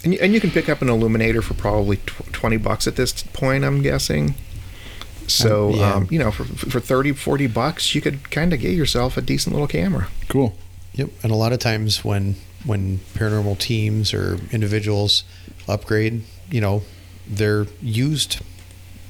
And 0.03 0.13
you, 0.13 0.19
and 0.21 0.33
you 0.33 0.39
can 0.39 0.49
pick 0.51 0.69
up 0.69 0.81
an 0.81 0.87
illuminator 0.89 1.41
for 1.41 1.53
probably 1.55 1.97
tw- 1.97 2.31
20 2.31 2.55
bucks 2.57 2.87
at 2.87 2.95
this 2.95 3.11
point, 3.21 3.65
I'm 3.65 3.81
guessing. 3.81 4.35
So, 5.27 5.73
Um, 5.73 5.75
yeah. 5.79 5.93
um, 5.93 6.07
you 6.09 6.17
know, 6.19 6.31
for, 6.31 6.45
for 6.45 6.79
30, 6.79 7.11
40 7.11 7.47
bucks, 7.47 7.93
you 7.93 7.99
could 7.99 8.31
kind 8.31 8.53
of 8.53 8.61
get 8.61 8.71
yourself 8.71 9.17
a 9.17 9.21
decent 9.21 9.53
little 9.53 9.67
camera. 9.67 10.07
Cool. 10.29 10.55
Yep. 10.93 11.09
And 11.21 11.31
a 11.33 11.35
lot 11.35 11.51
of 11.51 11.59
times 11.59 12.03
when 12.05 12.37
when 12.65 12.99
paranormal 13.15 13.57
teams 13.59 14.13
or 14.13 14.39
individuals 14.51 15.23
upgrade, 15.67 16.23
you 16.51 16.61
know, 16.61 16.83
their 17.27 17.67
used 17.81 18.39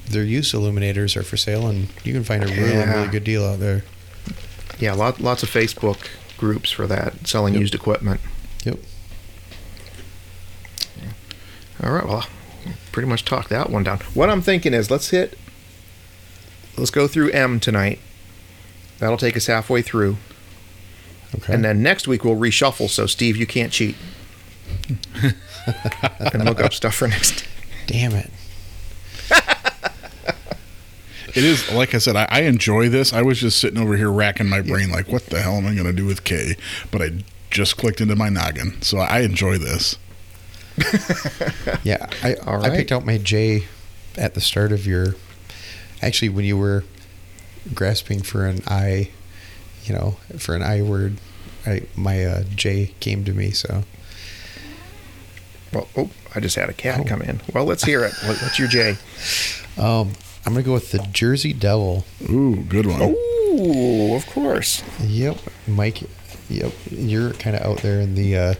their 0.08 0.24
used 0.24 0.52
illuminators 0.54 1.16
are 1.16 1.22
for 1.22 1.36
sale, 1.36 1.68
and 1.68 1.86
you 2.02 2.12
can 2.12 2.24
find 2.24 2.42
a 2.42 2.46
really 2.48 2.70
Yeah. 2.72 2.94
really 2.96 3.08
good 3.08 3.22
deal 3.24 3.44
out 3.46 3.60
there. 3.60 3.84
Yeah, 4.80 4.92
lot, 4.94 5.20
lots 5.20 5.44
of 5.44 5.48
Facebook 5.50 5.98
groups 6.36 6.70
for 6.72 6.86
that, 6.88 7.28
selling 7.28 7.54
Yep. 7.54 7.60
used 7.60 7.74
equipment. 7.76 8.20
Yep. 8.64 8.78
All 11.82 11.92
right, 11.92 12.06
well, 12.06 12.26
pretty 12.92 13.08
much 13.08 13.24
talked 13.24 13.48
that 13.50 13.70
one 13.70 13.84
down. 13.84 14.00
What 14.14 14.28
I'm 14.28 14.42
thinking 14.42 14.74
is 14.74 14.90
let's 14.90 15.10
hit, 15.10 15.38
let's 16.76 16.90
go 16.90 17.06
through 17.06 17.30
M 17.30 17.58
tonight. 17.60 18.00
That'll 18.98 19.16
take 19.16 19.36
us 19.36 19.46
halfway 19.46 19.80
through. 19.80 20.16
Okay. 21.36 21.54
And 21.54 21.64
then 21.64 21.82
next 21.82 22.08
week 22.08 22.24
we'll 22.24 22.36
reshuffle, 22.36 22.88
so 22.88 23.06
Steve, 23.06 23.36
you 23.36 23.46
can't 23.46 23.72
cheat. 23.72 23.96
and 26.32 26.44
look 26.44 26.60
up 26.60 26.72
stuff 26.72 26.94
for 26.94 27.08
next. 27.08 27.46
Damn 27.86 28.12
it. 28.12 28.30
It 31.34 31.44
is 31.44 31.70
like 31.72 31.94
I 31.94 31.98
said, 31.98 32.16
I, 32.16 32.26
I 32.28 32.40
enjoy 32.42 32.88
this. 32.88 33.12
I 33.12 33.22
was 33.22 33.38
just 33.38 33.60
sitting 33.60 33.80
over 33.80 33.96
here 33.96 34.10
racking 34.10 34.48
my 34.48 34.60
brain, 34.60 34.90
like, 34.90 35.08
what 35.08 35.26
the 35.26 35.40
hell 35.40 35.54
am 35.54 35.66
I 35.66 35.74
going 35.74 35.86
to 35.86 35.92
do 35.92 36.04
with 36.04 36.24
K? 36.24 36.56
But 36.90 37.02
I 37.02 37.10
just 37.50 37.76
clicked 37.76 38.00
into 38.00 38.16
my 38.16 38.28
noggin, 38.28 38.82
so 38.82 38.98
I 38.98 39.20
enjoy 39.20 39.58
this. 39.58 39.96
Yeah, 41.84 42.08
I 42.22 42.34
All 42.46 42.64
I 42.64 42.70
picked 42.70 42.90
out 42.90 43.04
my 43.04 43.18
J 43.18 43.64
at 44.16 44.34
the 44.34 44.40
start 44.40 44.72
of 44.72 44.86
your. 44.86 45.14
Actually, 46.02 46.30
when 46.30 46.44
you 46.44 46.56
were 46.56 46.84
grasping 47.74 48.22
for 48.22 48.46
an 48.46 48.62
I, 48.66 49.10
you 49.90 49.96
know, 49.98 50.16
for 50.38 50.54
an 50.54 50.62
I 50.62 50.82
word, 50.82 51.16
I 51.66 51.82
my 51.96 52.24
uh, 52.24 52.42
J 52.54 52.94
came 53.00 53.24
to 53.24 53.32
me. 53.32 53.50
So 53.50 53.82
Well, 55.72 55.88
oh, 55.96 56.10
I 56.34 56.38
just 56.40 56.54
had 56.54 56.68
a 56.68 56.72
cat 56.72 57.00
Oh. 57.00 57.04
come 57.04 57.22
in. 57.22 57.40
Well, 57.52 57.64
let's 57.64 57.82
hear 57.82 58.04
it. 58.04 58.12
What, 58.24 58.40
what's 58.40 58.58
your 58.58 58.68
J? 58.68 58.96
um, 59.78 60.12
I'm 60.46 60.52
gonna 60.52 60.62
go 60.62 60.72
with 60.74 60.92
the 60.92 60.98
Jersey 61.12 61.52
Devil. 61.52 62.04
Ooh, 62.30 62.56
good 62.68 62.86
one. 62.86 63.02
Ooh, 63.02 64.14
of 64.14 64.26
course. 64.26 64.82
Yep, 65.00 65.38
Mike. 65.66 66.02
Yep, 66.48 66.72
you're 66.90 67.32
kind 67.32 67.56
of 67.56 67.62
out 67.62 67.78
there 67.78 68.00
in 68.00 68.14
the 68.14 68.36
uh, 68.36 68.54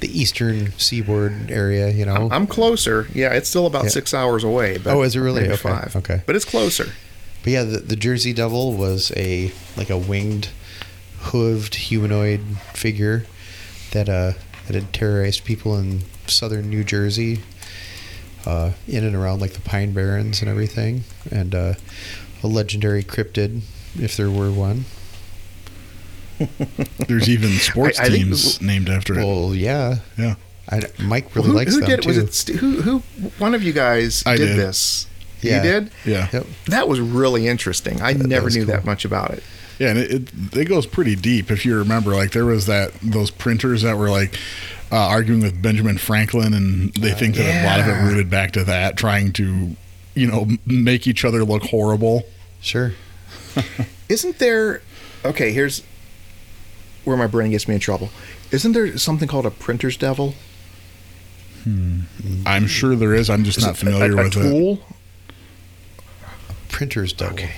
the 0.00 0.08
eastern 0.16 0.72
seaboard 0.78 1.50
area. 1.50 1.90
You 1.90 2.06
know, 2.06 2.28
I'm 2.30 2.46
closer. 2.46 3.08
Yeah, 3.14 3.32
it's 3.34 3.48
still 3.48 3.66
about 3.66 3.84
Yeah. 3.84 3.90
six 3.90 4.14
hours 4.14 4.44
away. 4.44 4.78
But 4.78 4.94
Oh, 4.94 5.02
is 5.02 5.16
it 5.16 5.20
really? 5.20 5.42
Okay, 5.46 5.56
five. 5.56 5.96
okay. 5.96 6.22
but 6.24 6.36
it's 6.36 6.44
closer. 6.44 6.86
But 7.44 7.52
yeah, 7.52 7.62
the, 7.64 7.78
the 7.78 7.94
Jersey 7.96 8.32
Devil 8.32 8.72
was 8.74 9.12
a 9.16 9.52
like 9.76 9.90
a 9.90 9.96
winged, 9.98 10.48
hooved 11.32 11.74
humanoid 11.74 12.40
figure 12.74 13.24
that 13.92 14.08
uh 14.08 14.32
that 14.66 14.74
had 14.74 14.92
terrorized 14.92 15.44
people 15.44 15.78
in 15.78 16.00
southern 16.26 16.68
New 16.68 16.84
Jersey, 16.84 17.40
uh, 18.44 18.72
in 18.86 19.02
and 19.04 19.16
around 19.16 19.40
like 19.40 19.52
the 19.52 19.60
Pine 19.62 19.92
Barrens 19.92 20.40
and 20.42 20.50
everything, 20.50 21.04
and 21.30 21.54
uh, 21.54 21.72
a 22.42 22.46
legendary 22.46 23.02
cryptid, 23.02 23.62
if 23.98 24.14
there 24.18 24.30
were 24.30 24.50
one. 24.52 24.84
There's 27.08 27.28
even 27.28 27.50
sports 27.52 27.98
I- 27.98 28.04
I 28.04 28.08
think- 28.10 28.24
teams 28.24 28.60
named 28.60 28.88
after 28.88 29.18
it. 29.18 29.24
Well, 29.24 29.54
yeah, 29.54 29.96
Yeah. 30.16 30.34
I, 30.70 30.82
Mike 31.02 31.34
Well, 31.34 31.44
really 31.44 31.48
who 31.48 31.56
likes 31.56 31.74
who 31.74 31.80
them 31.80 31.88
did? 31.88 32.02
too. 32.02 32.08
Was 32.08 32.18
it 32.48 32.56
who? 32.56 32.82
Who? 32.82 32.98
One 33.38 33.54
of 33.54 33.62
you 33.62 33.72
guys 33.72 34.22
did, 34.22 34.36
did. 34.36 34.58
this. 34.58 35.06
Yeah. 35.40 35.56
You 35.56 35.62
did? 35.62 35.90
Yeah. 36.04 36.28
Yep. 36.30 36.46
That 36.66 36.88
was 36.88 37.00
really 37.00 37.48
interesting. 37.48 38.02
I 38.02 38.12
never 38.12 38.44
was 38.44 38.54
knew 38.56 38.66
cool. 38.66 38.74
that 38.74 38.84
much 38.84 39.06
about 39.06 39.30
it. 39.30 39.42
Yeah, 39.78 39.90
and 39.90 39.98
it, 39.98 40.10
it 40.10 40.56
it 40.56 40.64
goes 40.64 40.86
pretty 40.86 41.14
deep. 41.14 41.50
If 41.50 41.64
you 41.64 41.76
remember, 41.78 42.14
like 42.14 42.32
there 42.32 42.44
was 42.46 42.66
that 42.66 42.92
those 43.02 43.30
printers 43.30 43.82
that 43.82 43.96
were 43.96 44.10
like 44.10 44.36
uh, 44.90 44.96
arguing 44.96 45.42
with 45.42 45.60
Benjamin 45.62 45.98
Franklin, 45.98 46.52
and 46.54 46.92
they 46.94 47.12
think 47.12 47.36
that 47.36 47.62
a 47.62 47.66
lot 47.66 47.80
of 47.80 47.86
it 47.86 48.02
rooted 48.02 48.28
back 48.30 48.52
to 48.52 48.64
that, 48.64 48.96
trying 48.96 49.32
to 49.34 49.76
you 50.14 50.26
know 50.26 50.48
make 50.66 51.06
each 51.06 51.24
other 51.24 51.44
look 51.44 51.64
horrible. 51.64 52.24
Sure. 52.60 52.92
Isn't 54.08 54.38
there? 54.38 54.82
Okay, 55.24 55.52
here's 55.52 55.82
where 57.04 57.16
my 57.16 57.26
brain 57.26 57.50
gets 57.52 57.68
me 57.68 57.74
in 57.74 57.80
trouble. 57.80 58.10
Isn't 58.50 58.72
there 58.72 58.96
something 58.98 59.28
called 59.28 59.46
a 59.46 59.50
printer's 59.50 59.96
devil? 59.96 60.34
Hmm. 61.64 62.00
I'm 62.46 62.66
sure 62.66 62.96
there 62.96 63.14
is. 63.14 63.28
I'm 63.30 63.44
just 63.44 63.58
Is 63.58 63.66
not 63.66 63.76
familiar 63.76 64.12
a, 64.16 64.20
a 64.20 64.24
with 64.24 64.36
it. 64.36 64.42
tool? 64.42 64.78
Printer's 66.68 67.12
devil. 67.12 67.34
Okay. 67.34 67.52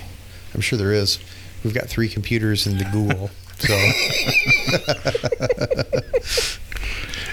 I'm 0.53 0.61
sure 0.61 0.77
there 0.77 0.91
is. 0.93 1.19
We've 1.63 1.73
got 1.73 1.87
three 1.87 2.09
computers 2.09 2.65
in 2.67 2.77
the 2.77 2.85
Google. 2.85 3.29
So 3.59 3.77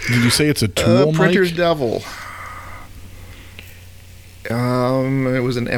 Did 0.08 0.24
you 0.24 0.30
say 0.30 0.48
it's 0.48 0.62
a 0.62 0.66
Uh, 0.66 1.04
tool, 1.04 1.12
printer's 1.12 1.50
Mike? 1.50 1.56
devil. 1.56 2.02
Um, 4.50 5.26
it 5.26 5.40
was 5.40 5.56
an 5.58 5.68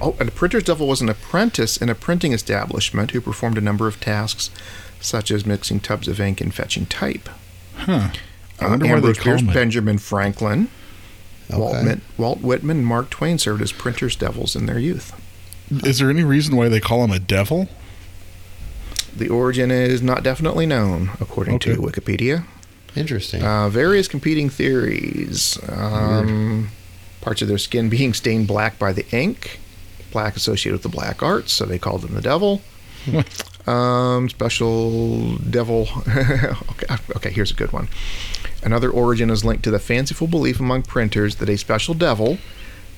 oh, 0.00 0.14
a 0.18 0.24
printer's 0.26 0.62
devil 0.64 0.86
was 0.88 1.02
an 1.02 1.08
apprentice 1.10 1.76
in 1.76 1.88
a 1.90 1.94
printing 1.94 2.32
establishment 2.32 3.10
who 3.10 3.20
performed 3.20 3.58
a 3.58 3.60
number 3.60 3.86
of 3.86 4.00
tasks, 4.00 4.48
such 5.00 5.30
as 5.30 5.44
mixing 5.44 5.80
tubs 5.80 6.08
of 6.08 6.18
ink 6.20 6.40
and 6.40 6.54
fetching 6.54 6.86
type. 6.86 7.28
Huh. 7.76 8.08
I 8.58 8.64
Uh, 8.64 8.68
wonder 8.70 8.86
why 8.86 9.00
they 9.00 9.12
call 9.14 9.34
it. 9.34 9.52
Benjamin 9.52 9.98
Franklin, 9.98 10.68
Walt, 11.50 11.76
Okay. 11.76 11.84
Whit- 11.86 12.00
Walt 12.16 12.40
Whitman, 12.40 12.78
and 12.78 12.86
Mark 12.86 13.10
Twain 13.10 13.36
served 13.38 13.60
as 13.60 13.72
printers' 13.72 14.16
devils 14.16 14.56
in 14.56 14.64
their 14.66 14.78
youth. 14.78 15.12
Is 15.70 15.98
there 15.98 16.10
any 16.10 16.24
reason 16.24 16.56
why 16.56 16.68
they 16.68 16.80
call 16.80 17.04
him 17.04 17.12
a 17.12 17.18
devil? 17.18 17.68
The 19.16 19.28
origin 19.28 19.70
is 19.70 20.02
not 20.02 20.22
definitely 20.22 20.66
known, 20.66 21.10
according 21.20 21.58
to 21.60 21.76
Wikipedia. 21.76 22.44
interesting. 22.96 23.42
Uh, 23.42 23.68
various 23.68 24.08
competing 24.08 24.48
theories. 24.48 25.58
Um, 25.68 26.70
parts 27.20 27.42
of 27.42 27.48
their 27.48 27.58
skin 27.58 27.88
being 27.88 28.14
stained 28.14 28.46
black 28.46 28.78
by 28.78 28.92
the 28.92 29.08
ink, 29.14 29.60
black 30.10 30.36
associated 30.36 30.72
with 30.74 30.82
the 30.82 30.88
black 30.88 31.22
arts, 31.22 31.52
so 31.52 31.66
they 31.66 31.78
called 31.78 32.02
them 32.02 32.14
the 32.14 32.22
devil. 32.22 32.62
um, 33.66 34.28
special 34.28 35.36
devil. 35.36 35.88
okay, 36.08 36.96
okay, 37.16 37.30
here's 37.30 37.50
a 37.50 37.54
good 37.54 37.72
one. 37.72 37.88
Another 38.62 38.90
origin 38.90 39.30
is 39.30 39.44
linked 39.44 39.64
to 39.64 39.70
the 39.70 39.78
fanciful 39.78 40.26
belief 40.26 40.60
among 40.60 40.82
printers 40.82 41.36
that 41.36 41.48
a 41.48 41.56
special 41.56 41.94
devil 41.94 42.38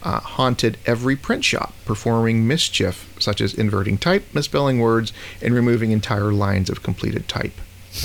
uh, 0.02 0.20
haunted 0.20 0.78
every 0.86 1.16
print 1.16 1.44
shop, 1.44 1.72
performing 1.84 2.46
mischief 2.46 3.14
such 3.20 3.40
as 3.40 3.54
inverting 3.54 3.98
type, 3.98 4.24
misspelling 4.34 4.80
words, 4.80 5.12
and 5.40 5.54
removing 5.54 5.92
entire 5.92 6.32
lines 6.32 6.68
of 6.70 6.82
completed 6.82 7.28
type. 7.28 7.52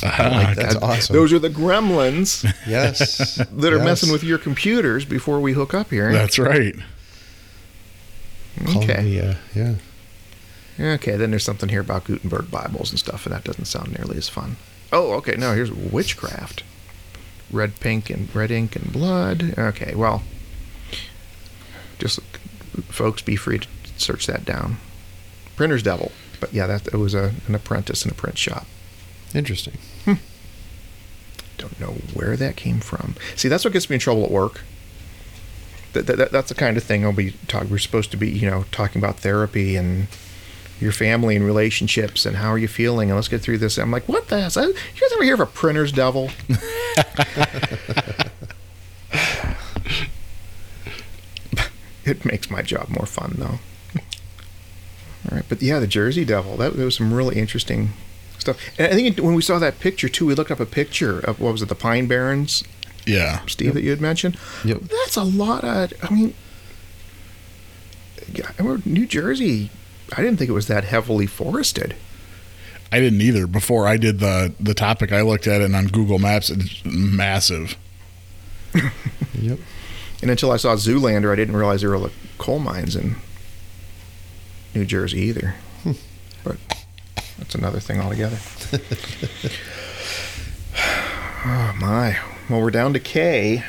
Ah, 0.04 0.54
That's 0.56 0.74
That- 0.76 0.84
awesome. 0.84 1.16
Those 1.16 1.32
are 1.34 1.40
the 1.40 1.50
gremlins 1.50 2.44
yes. 2.68 3.36
that 3.52 3.74
are 3.74 3.78
Yes. 3.78 3.86
messing 3.86 4.12
with 4.12 4.24
your 4.24 4.38
computers 4.38 5.06
before 5.06 5.40
we 5.40 5.54
hook 5.54 5.74
up 5.74 5.90
here. 5.92 6.12
That's 6.12 6.38
right. 6.38 6.76
Okay. 8.76 9.04
me, 9.04 9.20
uh, 9.20 9.36
yeah. 9.56 9.76
Okay, 10.80 11.16
then 11.16 11.32
there's 11.32 11.44
something 11.44 11.70
here 11.70 11.82
about 11.82 12.04
Gutenberg 12.06 12.52
Bibles 12.52 12.92
and 12.92 13.00
stuff, 13.00 13.26
and 13.26 13.34
that 13.34 13.44
doesn't 13.44 13.66
sound 13.66 13.98
nearly 13.98 14.18
as 14.18 14.30
fun. 14.30 14.58
Oh, 14.92 15.14
okay, 15.14 15.36
now 15.38 15.54
here's 15.54 15.72
witchcraft. 15.72 16.64
Red, 17.52 17.80
pink, 17.80 18.10
and 18.10 18.34
red 18.36 18.52
ink 18.52 18.76
and 18.76 18.92
blood. 18.92 19.54
Okay, 19.58 19.96
well, 19.96 20.22
just 22.00 22.20
folks, 22.90 23.22
be 23.22 23.36
free 23.36 23.60
to 23.60 23.68
search 23.98 24.26
that 24.28 24.46
down. 24.46 24.78
Printer's 25.56 25.84
Devil. 25.84 26.12
But 26.40 26.54
yeah, 26.54 26.68
that 26.68 26.88
it 26.88 26.98
was 26.98 27.14
a, 27.16 27.34
an 27.48 27.56
apprentice 27.56 28.06
in 28.06 28.12
a 28.12 28.14
print 28.14 28.38
shop. 28.38 28.66
Interesting. 29.34 29.78
Hmm. 30.06 30.14
Don't 31.58 31.80
know 31.80 31.96
where 32.14 32.36
that 32.38 32.56
came 32.56 32.80
from. 32.80 33.16
See, 33.36 33.48
that's 33.48 33.64
what 33.66 33.74
gets 33.74 33.90
me 33.90 33.96
in 33.96 34.00
trouble 34.00 34.24
at 34.24 34.30
work. 34.32 34.62
That, 35.94 36.06
that, 36.06 36.18
that- 36.18 36.32
that's 36.32 36.50
the 36.50 36.56
kind 36.56 36.78
of 36.78 36.84
thing 36.84 37.04
I'll 37.04 37.12
be 37.14 37.32
talking. 37.48 37.70
We're 37.72 37.80
supposed 37.80 38.12
to 38.12 38.18
be, 38.18 38.30
you 38.30 38.48
know, 38.50 38.66
talking 38.72 39.02
about 39.02 39.20
therapy 39.20 39.76
and 39.76 40.08
your 40.80 40.92
family 40.92 41.36
and 41.36 41.44
relationships 41.44 42.24
and 42.24 42.36
how 42.38 42.50
are 42.50 42.58
you 42.60 42.68
feeling 42.68 43.10
and 43.10 43.16
let's 43.18 43.28
get 43.28 43.42
through 43.42 43.58
this. 43.58 43.80
I'm 43.80 43.90
like, 43.90 44.08
what 44.08 44.28
the? 44.28 44.40
hell? 44.40 44.64
You 44.68 44.74
guys 45.02 45.12
ever 45.14 45.24
hear 45.24 45.34
of 45.34 45.40
a 45.40 45.48
printer's 45.48 45.92
devil? 45.92 46.30
it 52.08 52.26
makes 52.26 52.50
my 52.50 52.62
job 52.62 52.90
more 52.90 53.06
fun 53.06 53.36
though. 53.38 53.60
All 55.30 55.36
right, 55.38 55.46
but 55.50 55.62
yeah, 55.62 55.80
the 55.80 55.88
Jersey 55.88 56.24
Devil. 56.24 56.58
That 56.58 56.76
there 56.76 56.86
was 56.86 56.96
some 56.96 57.14
really 57.14 57.38
interesting 57.38 57.90
stuff. 58.38 58.58
And 58.78 58.88
I 58.88 58.96
think 58.96 59.18
when 59.20 59.34
we 59.36 59.42
saw 59.42 59.60
that 59.60 59.80
picture 59.80 60.08
too, 60.08 60.26
we 60.26 60.36
looked 60.36 60.52
up 60.52 60.60
a 60.60 60.66
picture 60.66 61.20
of 61.20 61.40
what 61.40 61.52
was 61.52 61.62
it, 61.62 61.70
the 61.70 61.76
Pine 61.76 62.08
Barrens, 62.08 62.64
Yeah. 63.06 63.42
Steve, 63.48 63.74
that 63.74 63.82
you 63.84 63.90
had 63.90 64.00
mentioned. 64.00 64.38
Yep. 64.64 64.82
That's 64.84 65.16
a 65.18 65.24
lot 65.24 65.64
of. 65.64 65.92
I 66.04 66.14
mean, 66.14 66.34
yeah, 68.34 68.52
I 68.58 68.62
remember 68.62 68.88
New 68.90 69.06
Jersey. 69.06 69.70
I 70.16 70.22
didn't 70.22 70.38
think 70.38 70.50
it 70.50 70.54
was 70.54 70.68
that 70.68 70.86
heavily 70.86 71.26
forested. 71.26 71.96
I 72.92 73.00
didn't 73.02 73.20
either. 73.22 73.48
Before 73.48 73.86
I 73.86 73.98
did 73.98 74.20
the 74.20 74.54
the 74.62 74.74
topic, 74.74 75.12
I 75.12 75.22
looked 75.22 75.46
at 75.48 75.60
it 75.62 75.66
and 75.66 75.76
on 75.76 75.88
Google 75.88 76.20
Maps. 76.20 76.50
It's 76.50 76.86
massive. 76.86 77.76
Yep. 79.40 79.60
And 80.22 80.32
until 80.32 80.52
I 80.52 80.58
saw 80.58 80.76
Zoolander, 80.76 81.32
I 81.32 81.36
didn't 81.36 81.56
realize 81.56 81.82
there 81.82 81.98
were 81.98 82.10
coal 82.38 82.60
mines 82.60 82.96
in 82.96 83.16
New 84.74 84.86
Jersey 84.86 85.20
either. 85.22 85.56
But 86.44 86.58
that's 87.38 87.56
another 87.56 87.80
thing 87.80 88.00
altogether. 88.00 88.38
oh 91.46 91.74
my! 91.80 92.18
Well, 92.50 92.62
we're 92.62 92.72
down 92.72 92.94
to 92.94 93.00
K. 93.00 93.64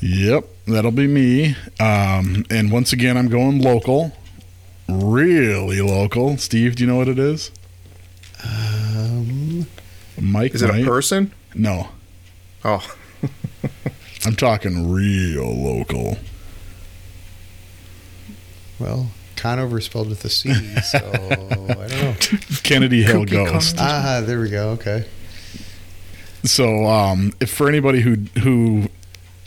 Yep, 0.00 0.44
that'll 0.66 0.90
be 0.90 1.06
me. 1.06 1.56
Um, 1.80 2.44
and 2.50 2.70
once 2.70 2.92
again, 2.92 3.16
I'm 3.16 3.28
going 3.28 3.60
local, 3.60 4.12
really 4.88 5.80
local. 5.80 6.36
Steve, 6.36 6.76
do 6.76 6.84
you 6.84 6.90
know 6.90 6.96
what 6.96 7.08
it 7.08 7.18
is? 7.18 7.50
Um, 8.44 9.66
Mike, 10.20 10.54
Is 10.54 10.62
it 10.62 10.70
a 10.70 10.84
person? 10.84 11.32
No, 11.54 11.88
Oh, 12.64 12.86
I'm 14.26 14.36
talking 14.36 14.90
real 14.90 15.54
local. 15.54 16.18
well, 18.78 19.08
Conover 19.36 19.80
spelled 19.80 20.08
with 20.08 20.24
a 20.24 20.30
C, 20.30 20.52
so 20.80 20.98
I 20.98 21.34
don't 21.34 21.68
know. 21.90 22.14
Kennedy 22.62 23.02
Hill 23.02 23.24
Cookie 23.24 23.32
Ghost. 23.44 23.76
Ah, 23.78 24.22
there 24.24 24.40
we 24.40 24.48
go. 24.48 24.70
Okay. 24.70 25.04
So, 26.44 26.86
um, 26.86 27.32
if 27.40 27.50
for 27.50 27.68
anybody 27.68 28.00
who 28.00 28.16
who 28.40 28.88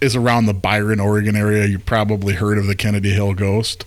is 0.02 0.16
around 0.16 0.46
the 0.46 0.54
Byron, 0.54 1.00
Oregon 1.00 1.36
area, 1.36 1.66
you 1.66 1.80
probably 1.80 2.36
heard 2.36 2.58
of 2.58 2.68
the 2.68 2.76
Kennedy 2.76 3.12
Hill 3.12 3.34
Ghost. 3.34 3.86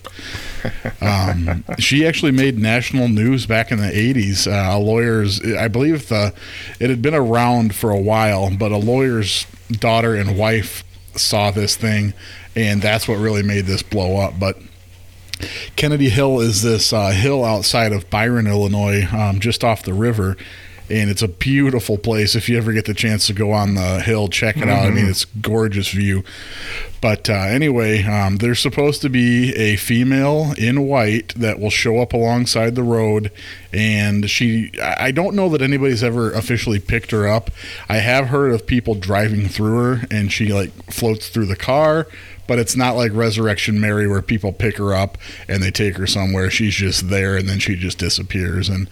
Um, 1.01 1.63
she 1.79 2.05
actually 2.05 2.31
made 2.31 2.57
national 2.57 3.07
news 3.07 3.45
back 3.45 3.71
in 3.71 3.79
the 3.79 3.91
'80s. 3.91 4.47
Uh, 4.47 4.77
a 4.77 4.79
lawyer's, 4.79 5.41
I 5.55 5.67
believe, 5.67 6.09
the 6.09 6.33
it 6.79 6.89
had 6.89 7.01
been 7.01 7.15
around 7.15 7.75
for 7.75 7.91
a 7.91 7.99
while, 7.99 8.55
but 8.55 8.71
a 8.71 8.77
lawyer's 8.77 9.45
daughter 9.71 10.15
and 10.15 10.37
wife 10.37 10.83
saw 11.15 11.51
this 11.51 11.75
thing, 11.75 12.13
and 12.55 12.81
that's 12.81 13.07
what 13.07 13.15
really 13.15 13.43
made 13.43 13.65
this 13.65 13.83
blow 13.83 14.17
up. 14.17 14.39
But 14.39 14.57
Kennedy 15.75 16.09
Hill 16.09 16.39
is 16.39 16.61
this 16.61 16.93
uh, 16.93 17.09
hill 17.09 17.43
outside 17.43 17.93
of 17.93 18.09
Byron, 18.09 18.47
Illinois, 18.47 19.07
um, 19.11 19.39
just 19.39 19.63
off 19.63 19.83
the 19.83 19.93
river. 19.93 20.37
And 20.91 21.09
it's 21.09 21.21
a 21.21 21.27
beautiful 21.27 21.97
place. 21.97 22.35
If 22.35 22.49
you 22.49 22.57
ever 22.57 22.73
get 22.73 22.85
the 22.85 22.93
chance 22.93 23.27
to 23.27 23.33
go 23.33 23.51
on 23.51 23.75
the 23.75 24.01
hill, 24.01 24.27
check 24.27 24.57
it 24.57 24.67
out. 24.67 24.85
I 24.85 24.89
mean, 24.89 25.07
it's 25.07 25.25
gorgeous 25.25 25.89
view. 25.89 26.23
But 26.99 27.29
uh, 27.29 27.33
anyway, 27.33 28.03
um, 28.03 28.37
there's 28.37 28.59
supposed 28.59 29.01
to 29.01 29.09
be 29.09 29.55
a 29.55 29.75
female 29.75 30.53
in 30.57 30.87
white 30.87 31.33
that 31.35 31.59
will 31.59 31.71
show 31.71 31.99
up 31.99 32.13
alongside 32.13 32.75
the 32.75 32.83
road, 32.83 33.31
and 33.73 34.29
she. 34.29 34.71
I 34.79 35.11
I 35.11 35.13
don't 35.13 35.35
know 35.35 35.49
that 35.49 35.61
anybody's 35.61 36.05
ever 36.05 36.31
officially 36.31 36.79
picked 36.79 37.11
her 37.11 37.27
up. 37.27 37.51
I 37.89 37.97
have 37.97 38.27
heard 38.27 38.53
of 38.53 38.65
people 38.65 38.95
driving 38.95 39.49
through 39.49 39.77
her, 39.77 40.07
and 40.09 40.31
she 40.31 40.53
like 40.53 40.71
floats 40.89 41.27
through 41.27 41.47
the 41.47 41.57
car, 41.57 42.07
but 42.47 42.59
it's 42.59 42.77
not 42.77 42.95
like 42.95 43.11
Resurrection 43.13 43.81
Mary 43.81 44.07
where 44.07 44.21
people 44.21 44.53
pick 44.53 44.77
her 44.77 44.93
up 44.93 45.17
and 45.49 45.61
they 45.61 45.69
take 45.69 45.97
her 45.97 46.07
somewhere. 46.07 46.49
She's 46.49 46.75
just 46.75 47.09
there, 47.09 47.35
and 47.35 47.49
then 47.49 47.59
she 47.59 47.75
just 47.75 47.97
disappears. 47.97 48.69
And 48.69 48.89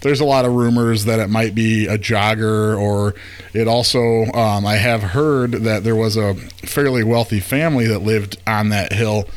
there's 0.00 0.20
a 0.20 0.24
lot 0.24 0.44
of 0.44 0.52
rumors 0.52 1.04
that 1.04 1.18
it 1.18 1.28
might 1.28 1.54
be 1.54 1.86
a 1.86 1.98
jogger, 1.98 2.78
or 2.78 3.14
it 3.52 3.68
also. 3.68 4.24
Um, 4.32 4.66
I 4.66 4.76
have 4.76 5.02
heard 5.02 5.52
that 5.52 5.84
there 5.84 5.96
was 5.96 6.16
a 6.16 6.34
fairly 6.34 7.04
wealthy 7.04 7.40
family 7.40 7.86
that 7.86 8.00
lived 8.00 8.38
on 8.46 8.68
that 8.70 8.92
hill, 8.92 9.28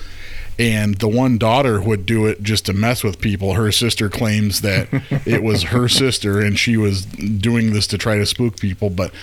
and 0.59 0.95
the 0.95 1.07
one 1.07 1.37
daughter 1.37 1.79
would 1.81 2.05
do 2.05 2.25
it 2.25 2.43
just 2.43 2.65
to 2.65 2.73
mess 2.73 3.01
with 3.01 3.21
people. 3.21 3.53
Her 3.53 3.71
sister 3.71 4.09
claims 4.09 4.59
that 4.61 4.89
it 5.25 5.41
was 5.41 5.63
her 5.63 5.87
sister 5.87 6.41
and 6.41 6.59
she 6.59 6.75
was 6.75 7.05
doing 7.05 7.71
this 7.71 7.87
to 7.87 7.97
try 7.97 8.17
to 8.17 8.25
spook 8.25 8.59
people, 8.59 8.89
but 8.89 9.13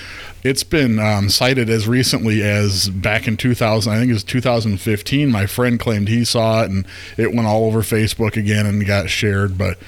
it's 0.42 0.62
been 0.62 0.98
um, 0.98 1.28
cited 1.28 1.68
as 1.68 1.86
recently 1.86 2.42
as 2.42 2.88
back 2.88 3.28
in 3.28 3.36
2000. 3.36 3.92
I 3.92 3.98
think 3.98 4.10
it 4.10 4.14
was 4.14 4.24
2015. 4.24 5.30
My 5.30 5.44
friend 5.44 5.78
claimed 5.78 6.08
he 6.08 6.24
saw 6.24 6.62
it 6.62 6.70
and 6.70 6.86
it 7.18 7.34
went 7.34 7.46
all 7.46 7.66
over 7.66 7.82
Facebook 7.82 8.36
again 8.36 8.64
and 8.64 8.86
got 8.86 9.10
shared, 9.10 9.58
but 9.58 9.78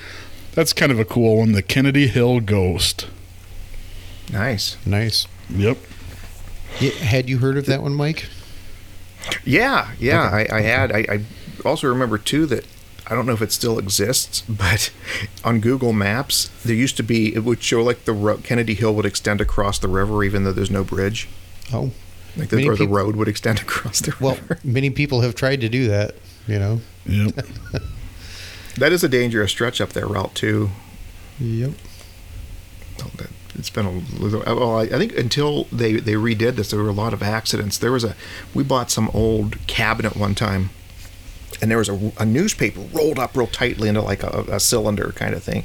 that's 0.59 0.73
kind 0.73 0.91
of 0.91 0.99
a 0.99 1.05
cool 1.05 1.37
one. 1.39 1.53
The 1.53 1.63
Kennedy 1.63 2.09
Hill 2.09 2.41
Ghost. 2.41 3.07
Nice. 4.33 4.77
Nice. 4.85 5.29
Yep. 5.49 5.79
Yeah, 6.81 6.91
had 6.91 7.29
you 7.31 7.39
heard 7.39 7.57
of 7.57 7.67
that 7.67 7.81
one, 7.81 7.95
Mike? 7.95 8.29
Yeah, 9.45 9.93
yeah, 10.01 10.23
I, 10.23 10.49
I 10.51 10.61
had. 10.63 10.91
I, 10.91 10.99
I 11.09 11.21
also 11.65 11.87
remember 11.89 12.19
too 12.19 12.45
that 12.47 12.67
I 13.07 13.15
don't 13.15 13.25
know 13.25 13.35
if 13.35 13.41
it 13.43 13.53
still 13.53 13.79
exists, 13.79 14.41
but 14.49 14.91
on 15.45 15.61
Google 15.61 15.93
Maps 15.93 16.51
there 16.65 16.75
used 16.75 16.97
to 16.97 17.05
be 17.05 17.33
it 17.37 17.45
would 17.45 17.63
show 17.63 17.81
like 17.83 18.05
the 18.05 18.13
ro- 18.13 18.39
Kennedy 18.39 18.75
Hill 18.75 18.95
would 18.97 19.07
extend 19.07 19.41
across 19.41 19.79
the 19.79 19.87
river 19.89 20.25
even 20.25 20.43
though 20.43 20.53
there's 20.53 20.71
no 20.73 20.83
bridge, 20.83 21.29
Oh, 21.73 21.93
like 22.37 22.49
the, 22.49 22.57
Many 22.57 22.69
or 22.69 22.73
the 22.77 22.85
peop- 22.85 22.91
road 22.95 23.15
would 23.15 23.29
extend 23.29 23.61
across 23.63 24.01
the 24.01 24.11
river. 24.11 24.25
well, 24.25 24.35
river. 24.37 24.59
many 24.65 24.91
people 24.91 25.21
have 25.21 25.35
tried 25.37 25.61
to 25.61 25.69
do 25.69 25.87
that. 25.87 26.17
You 26.49 26.59
know. 26.59 26.81
Yep. 27.07 27.47
That 28.79 28.93
is 28.93 29.03
a 29.05 29.09
dangerous 29.09 29.51
stretch 29.51 29.81
up 29.81 29.91
there, 29.91 30.07
Route 30.07 30.35
Two. 30.35 30.71
Yep. 31.41 31.71
Oh, 33.03 33.11
that- 33.17 33.31
It's 33.55 33.71
been 33.71 33.87
a 33.87 33.93
little. 34.23 34.43
Well, 34.47 34.77
I 34.79 34.83
I 34.83 34.99
think 34.99 35.17
until 35.17 35.65
they 35.73 35.95
they 35.95 36.15
redid 36.15 36.57
this, 36.57 36.71
there 36.71 36.81
were 36.83 36.89
a 36.89 36.93
lot 36.93 37.13
of 37.13 37.23
accidents. 37.23 37.79
There 37.79 37.93
was 37.93 38.05
a 38.05 38.15
we 38.55 38.63
bought 38.65 38.91
some 38.91 39.11
old 39.15 39.57
cabinet 39.67 40.17
one 40.17 40.35
time, 40.35 40.71
and 41.61 41.71
there 41.71 41.79
was 41.79 41.89
a, 41.89 42.13
a 42.19 42.25
newspaper 42.25 42.81
rolled 42.93 43.19
up 43.19 43.37
real 43.37 43.47
tightly 43.49 43.89
into 43.89 44.03
like 44.03 44.23
a, 44.23 44.45
a 44.49 44.61
cylinder 44.61 45.13
kind 45.17 45.35
of 45.35 45.43
thing, 45.43 45.65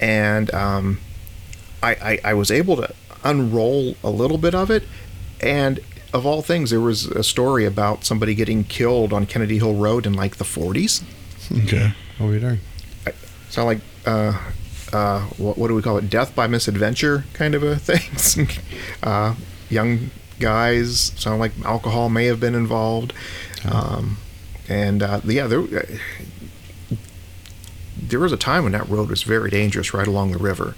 and 0.00 0.52
um, 0.54 1.00
I, 1.82 1.90
I 1.94 2.30
I 2.30 2.34
was 2.34 2.50
able 2.50 2.76
to 2.76 2.92
unroll 3.24 3.94
a 4.02 4.10
little 4.10 4.38
bit 4.38 4.54
of 4.54 4.70
it, 4.70 4.82
and 5.40 5.78
of 6.12 6.26
all 6.26 6.42
things, 6.42 6.70
there 6.70 6.80
was 6.80 7.06
a 7.06 7.22
story 7.22 7.64
about 7.64 8.04
somebody 8.04 8.34
getting 8.34 8.64
killed 8.64 9.12
on 9.12 9.26
Kennedy 9.26 9.58
Hill 9.58 9.74
Road 9.76 10.06
in 10.06 10.12
like 10.12 10.36
the 10.36 10.44
40s. 10.44 11.02
Okay. 11.64 11.92
Oh, 12.22 12.28
we 12.28 12.38
darn. 12.38 12.60
sound 13.50 13.66
like 13.66 13.80
uh, 14.06 14.38
uh, 14.92 15.20
what, 15.38 15.58
what 15.58 15.68
do 15.68 15.74
we 15.74 15.82
call 15.82 15.96
it? 15.98 16.08
Death 16.08 16.34
by 16.36 16.46
misadventure 16.46 17.24
kind 17.32 17.54
of 17.56 17.62
a 17.64 17.76
thing. 17.76 18.48
uh, 19.02 19.34
young 19.68 20.10
guys 20.38 21.12
sound 21.16 21.40
like 21.40 21.52
alcohol 21.64 22.08
may 22.08 22.26
have 22.26 22.38
been 22.38 22.54
involved, 22.54 23.12
um, 23.64 24.18
and 24.68 25.02
uh, 25.02 25.20
yeah, 25.24 25.46
there 25.48 25.62
there 28.00 28.20
was 28.20 28.32
a 28.32 28.36
time 28.36 28.62
when 28.64 28.72
that 28.72 28.88
road 28.88 29.08
was 29.10 29.22
very 29.22 29.50
dangerous 29.50 29.92
right 29.94 30.06
along 30.06 30.32
the 30.32 30.38
river, 30.38 30.74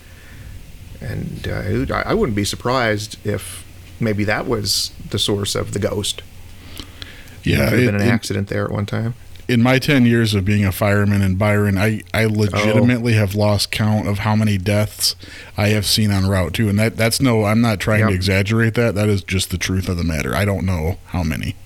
and 1.00 1.46
uh, 1.48 1.60
it- 1.64 1.90
I 1.90 2.02
I 2.02 2.14
wouldn't 2.14 2.36
be 2.36 2.44
surprised 2.44 3.18
if 3.26 3.64
maybe 4.00 4.24
that 4.24 4.46
was 4.46 4.92
the 5.10 5.18
source 5.18 5.54
of 5.54 5.72
the 5.72 5.78
ghost. 5.78 6.22
Yeah. 7.42 7.68
Could 7.68 7.78
have 7.80 7.86
been 7.86 7.94
an 7.96 8.00
it- 8.08 8.10
accident 8.10 8.48
there 8.48 8.64
at 8.64 8.70
one 8.70 8.86
time. 8.86 9.14
In 9.48 9.62
my 9.62 9.78
10 9.78 10.06
years 10.06 10.34
of 10.34 10.44
being 10.44 10.64
a 10.64 10.72
fireman 10.72 11.22
in 11.22 11.36
Byron, 11.36 11.76
I, 11.76 12.02
I 12.12 12.24
legitimately 12.24 13.14
Oh. 13.14 13.18
have 13.18 13.34
lost 13.34 13.70
count 13.70 14.08
of 14.08 14.20
how 14.20 14.34
many 14.34 14.56
deaths 14.58 15.16
I 15.56 15.68
have 15.68 15.86
seen 15.86 16.10
on 16.10 16.26
Route 16.26 16.54
2. 16.54 16.68
And 16.68 16.78
that, 16.78 16.96
that's 16.96 17.20
no, 17.20 17.44
I'm 17.44 17.60
not 17.60 17.80
trying 17.80 18.06
to 18.06 18.12
exaggerate 18.12 18.74
that. 18.74 18.94
That 18.94 19.08
is 19.08 19.22
just 19.22 19.50
the 19.50 19.58
truth 19.58 19.88
of 19.88 19.96
the 19.96 20.04
matter. 20.04 20.34
I 20.34 20.44
don't 20.44 20.64
know 20.64 20.98
how 21.06 21.22
many. 21.22 21.56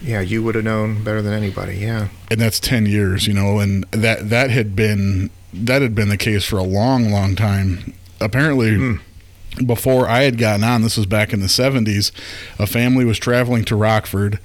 Yeah, 0.00 0.20
you 0.20 0.42
would 0.42 0.54
have 0.54 0.64
known 0.64 1.04
better 1.04 1.22
than 1.22 1.32
anybody. 1.32 1.76
Yeah. 1.76 2.08
And 2.30 2.40
that's 2.40 2.58
10 2.58 2.86
years, 2.86 3.26
you 3.26 3.34
know, 3.34 3.60
and 3.60 3.84
that, 3.92 4.30
that 4.30 4.50
had 4.50 4.74
been, 4.74 5.30
that 5.52 5.82
had 5.82 5.94
been 5.94 6.08
the 6.08 6.16
case 6.16 6.44
for 6.44 6.56
a 6.56 6.64
long, 6.64 7.10
long 7.10 7.36
time. 7.36 7.94
Apparently, 8.20 8.70
mm-hmm. 8.72 9.64
before 9.66 10.08
I 10.08 10.22
had 10.22 10.38
gotten 10.38 10.64
on, 10.64 10.82
this 10.82 10.96
was 10.96 11.06
back 11.06 11.32
in 11.32 11.40
the 11.40 11.46
70s, 11.46 12.10
a 12.58 12.66
family 12.66 13.04
was 13.04 13.18
traveling 13.18 13.64
to 13.66 13.76
Rockford 13.76 14.40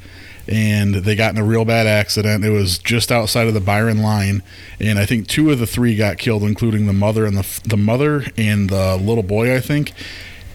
and 0.48 0.96
they 0.96 1.16
got 1.16 1.34
in 1.34 1.40
a 1.40 1.44
real 1.44 1.66
bad 1.66 1.88
accident. 1.88 2.46
It 2.46 2.52
was 2.52 2.78
just 2.78 3.12
outside 3.12 3.48
of 3.48 3.54
the 3.54 3.60
Byron 3.60 4.02
line, 4.02 4.44
and 4.80 4.98
I 5.00 5.06
think 5.06 5.28
two 5.28 5.52
of 5.52 5.60
the 5.60 5.68
three 5.68 5.96
got 5.96 6.18
killed, 6.18 6.44
including 6.44 6.88
the 6.88 6.94
mother 6.94 7.26
and 7.26 7.38
the 7.38 7.62
the 7.68 7.78
mother 7.78 8.26
and 8.38 8.70
the 8.70 8.96
little 8.98 9.24
boy, 9.24 9.56
I 9.56 9.60
think. 9.60 9.94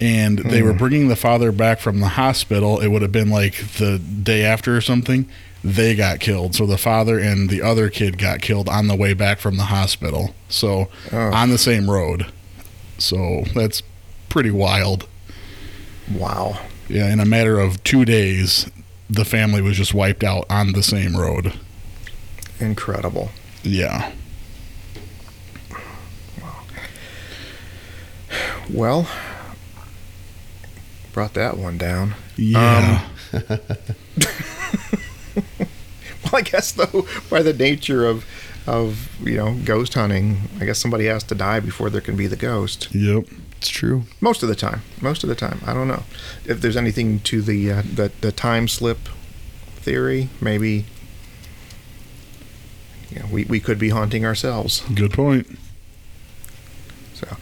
And 0.01 0.41
they 0.41 0.63
were 0.63 0.73
hmm. 0.73 0.79
bringing 0.79 1.09
the 1.09 1.17
father 1.17 1.53
back 1.53 1.79
from 1.79 2.01
the 2.01 2.09
hospital. 2.09 2.81
It 2.81 2.89
would 2.89 3.03
have 3.03 3.13
been 3.13 3.31
like 3.31 3.55
the 3.79 3.99
day 3.99 4.45
after 4.45 4.77
or 4.77 4.81
something. 4.81 5.29
They 5.63 5.95
got 5.95 6.19
killed. 6.19 6.57
So 6.57 6.67
the 6.67 6.77
father 6.77 7.21
and 7.21 7.49
the 7.49 7.63
other 7.63 7.89
kid 7.89 8.19
got 8.19 8.43
killed 8.43 8.69
on 8.69 8.89
the 8.89 8.97
way 8.97 9.15
back 9.15 9.39
from 9.39 9.59
the 9.59 9.65
hospital. 9.65 10.35
So 10.49 10.89
Oh. 11.13 11.33
on 11.33 11.51
the 11.51 11.59
same 11.59 11.89
road. 11.89 12.27
So 12.99 13.45
that's 13.55 13.85
pretty 14.29 14.51
wild. 14.51 15.07
Wow. 16.13 16.59
Yeah, 16.89 17.13
in 17.13 17.21
a 17.21 17.25
matter 17.25 17.61
of 17.61 17.83
two 17.85 18.05
days, 18.05 18.69
the 19.13 19.25
family 19.27 19.61
was 19.61 19.77
just 19.77 19.93
wiped 19.93 20.25
out 20.25 20.47
on 20.49 20.73
the 20.73 20.83
same 20.83 21.17
road. 21.17 21.53
Incredible. 22.59 23.31
Yeah. 23.63 24.13
Well, 28.73 29.07
brought 31.13 31.35
that 31.35 31.59
one 31.59 31.77
down. 31.77 32.15
Yeah. 32.37 33.03
Um, 33.33 33.41
well, 35.37 36.33
I 36.33 36.41
guess 36.43 36.73
though, 36.73 37.07
by 37.29 37.43
the 37.43 37.53
nature 37.53 38.07
of 38.07 38.25
of 38.67 39.11
you 39.23 39.37
know 39.37 39.59
ghost 39.65 39.93
hunting, 39.95 40.49
I 40.59 40.65
guess 40.65 40.79
somebody 40.79 41.07
has 41.07 41.23
to 41.25 41.35
die 41.35 41.61
before 41.61 41.91
there 41.91 42.01
can 42.01 42.17
be 42.17 42.27
the 42.27 42.37
ghost. 42.37 42.89
yep. 42.95 43.27
It's 43.63 43.69
true. 43.69 44.03
Most 44.21 44.43
of 44.43 44.49
the 44.49 44.57
time. 44.57 44.83
Most 45.01 45.23
of 45.23 45.29
the 45.29 45.37
time. 45.37 45.61
I 45.65 45.73
don't 45.73 45.87
know 45.87 46.03
if 46.45 46.61
there's 46.61 46.77
anything 46.77 47.21
to 47.21 47.41
the 47.41 47.71
uh, 47.71 47.83
the 47.83 48.11
the 48.21 48.33
time 48.33 48.67
slip 48.67 48.99
theory. 49.77 50.31
Maybe. 50.41 50.87
You 53.09 53.21
know, 53.21 53.27
we, 53.31 53.45
we 53.45 53.61
could 53.61 53.79
be 53.79 53.91
haunting 53.91 54.25
ourselves. 54.25 54.81
Good 54.93 55.13
point. 55.13 55.47
So 57.15 57.37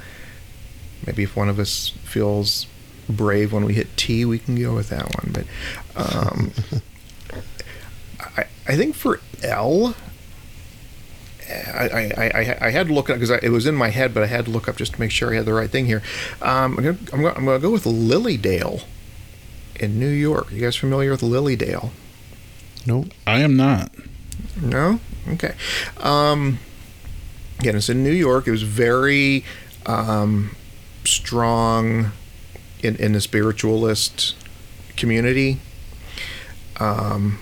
maybe 1.07 1.23
if 1.23 1.35
one 1.35 1.49
of 1.49 1.59
us 1.59 1.89
feels 2.05 2.67
brave 3.09 3.51
when 3.51 3.65
we 3.65 3.73
hit 3.73 3.97
T, 3.97 4.27
we 4.27 4.39
can 4.39 4.61
go 4.61 4.75
with 4.75 4.91
that 4.91 5.07
one. 5.17 5.33
But 5.33 5.47
um, 5.97 6.53
I, 8.37 8.45
I 8.69 8.77
think 8.77 8.95
for 8.95 9.21
L, 9.43 9.95
I, 11.51 12.13
I, 12.17 12.31
I, 12.35 12.59
I 12.67 12.71
had 12.71 12.89
to 12.89 12.93
look 12.93 13.11
up 13.11 13.19
because 13.19 13.31
it 13.43 13.51
was 13.51 13.67
in 13.67 13.75
my 13.75 13.89
head, 13.89 14.15
but 14.15 14.23
I 14.23 14.27
had 14.27 14.45
to 14.47 14.51
look 14.51 14.69
up 14.69 14.77
just 14.77 14.95
to 14.95 15.01
make 15.01 15.11
sure 15.11 15.33
I 15.33 15.37
had 15.37 15.47
the 15.47 15.53
right 15.53 15.71
thing 15.71 15.87
here. 15.87 16.03
Um, 16.41 16.77
I'm 16.79 16.85
gonna, 16.85 16.99
I'm 17.13 17.23
gonna, 17.23 17.35
I'm 17.35 17.45
gonna 17.45 17.59
go 17.59 17.71
with 17.71 17.87
Lily 17.87 18.37
Dale 18.37 18.81
in 19.77 19.99
New 19.99 20.09
York. 20.09 20.51
You 20.53 20.61
guys 20.61 20.77
familiar 20.77 21.11
with 21.11 21.23
Lily 21.23 21.57
Dale? 21.57 21.91
Nope. 22.87 23.09
I 23.27 23.41
am 23.41 23.57
not. 23.57 23.93
No? 24.61 25.01
Okay. 25.29 25.55
Um, 25.99 26.59
again, 27.59 27.77
it's 27.77 27.89
in 27.89 28.03
New 28.03 28.13
York. 28.13 28.47
It 28.47 28.51
was 28.51 28.63
very 28.63 29.45
um, 29.87 30.55
strong 31.05 32.13
in, 32.83 32.97
in 32.97 33.13
the 33.13 33.21
spiritualist 33.21 34.37
community. 34.97 35.61
Um, 36.79 37.39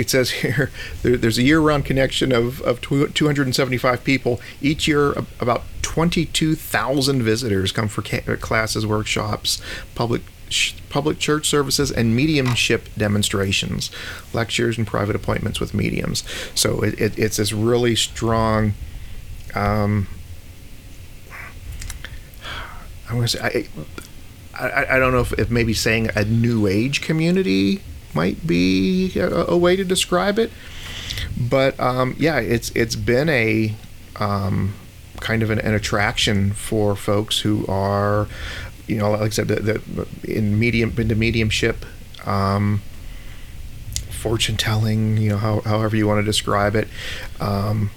it 0.00 0.10
says 0.10 0.30
here 0.30 0.70
there, 1.02 1.16
there's 1.16 1.38
a 1.38 1.42
year-round 1.42 1.84
connection 1.84 2.32
of, 2.32 2.60
of 2.62 2.80
275 2.80 4.04
people 4.04 4.40
each 4.60 4.88
year. 4.88 5.12
About 5.38 5.62
22,000 5.82 7.22
visitors 7.22 7.72
come 7.72 7.88
for 7.88 8.02
ca- 8.02 8.36
classes, 8.36 8.86
workshops, 8.86 9.60
public 9.94 10.22
public 10.88 11.20
church 11.20 11.48
services, 11.48 11.92
and 11.92 12.16
mediumship 12.16 12.88
demonstrations, 12.98 13.88
lectures, 14.32 14.76
and 14.76 14.84
private 14.84 15.14
appointments 15.14 15.60
with 15.60 15.72
mediums. 15.72 16.24
So 16.56 16.80
it, 16.82 17.00
it, 17.00 17.16
it's 17.16 17.36
this 17.36 17.52
really 17.52 17.94
strong. 17.94 18.74
Um, 19.54 20.08
I'm 23.08 23.16
gonna 23.16 23.28
say 23.28 23.68
I, 24.58 24.68
I, 24.68 24.96
I 24.96 24.98
don't 24.98 25.12
know 25.12 25.20
if, 25.20 25.32
if 25.38 25.50
maybe 25.50 25.74
saying 25.74 26.10
a 26.16 26.24
new 26.24 26.66
age 26.66 27.00
community 27.00 27.80
might 28.14 28.46
be 28.46 29.12
a, 29.16 29.28
a 29.28 29.56
way 29.56 29.76
to 29.76 29.84
describe 29.84 30.38
it, 30.38 30.50
but 31.38 31.78
um, 31.80 32.14
yeah, 32.18 32.38
it's 32.38 32.70
it's 32.70 32.96
been 32.96 33.28
a 33.28 33.74
um, 34.16 34.74
kind 35.20 35.42
of 35.42 35.50
an, 35.50 35.58
an 35.60 35.74
attraction 35.74 36.52
for 36.52 36.96
folks 36.96 37.40
who 37.40 37.64
are, 37.66 38.26
you 38.86 38.96
know, 38.98 39.10
like 39.10 39.20
I 39.20 39.28
said, 39.28 39.48
the, 39.48 39.78
the, 39.78 40.08
in 40.24 40.58
medium 40.58 40.94
into 40.98 41.14
mediumship, 41.14 41.84
um, 42.26 42.82
fortune 44.10 44.56
telling, 44.56 45.16
you 45.16 45.30
know, 45.30 45.36
how, 45.36 45.60
however 45.60 45.96
you 45.96 46.06
want 46.06 46.20
to 46.20 46.24
describe 46.24 46.74
it. 46.74 46.88
Um, 47.38 47.90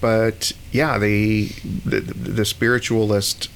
but 0.00 0.52
yeah, 0.72 0.98
the, 0.98 1.48
the 1.84 2.00
the 2.00 2.44
spiritualist 2.44 3.50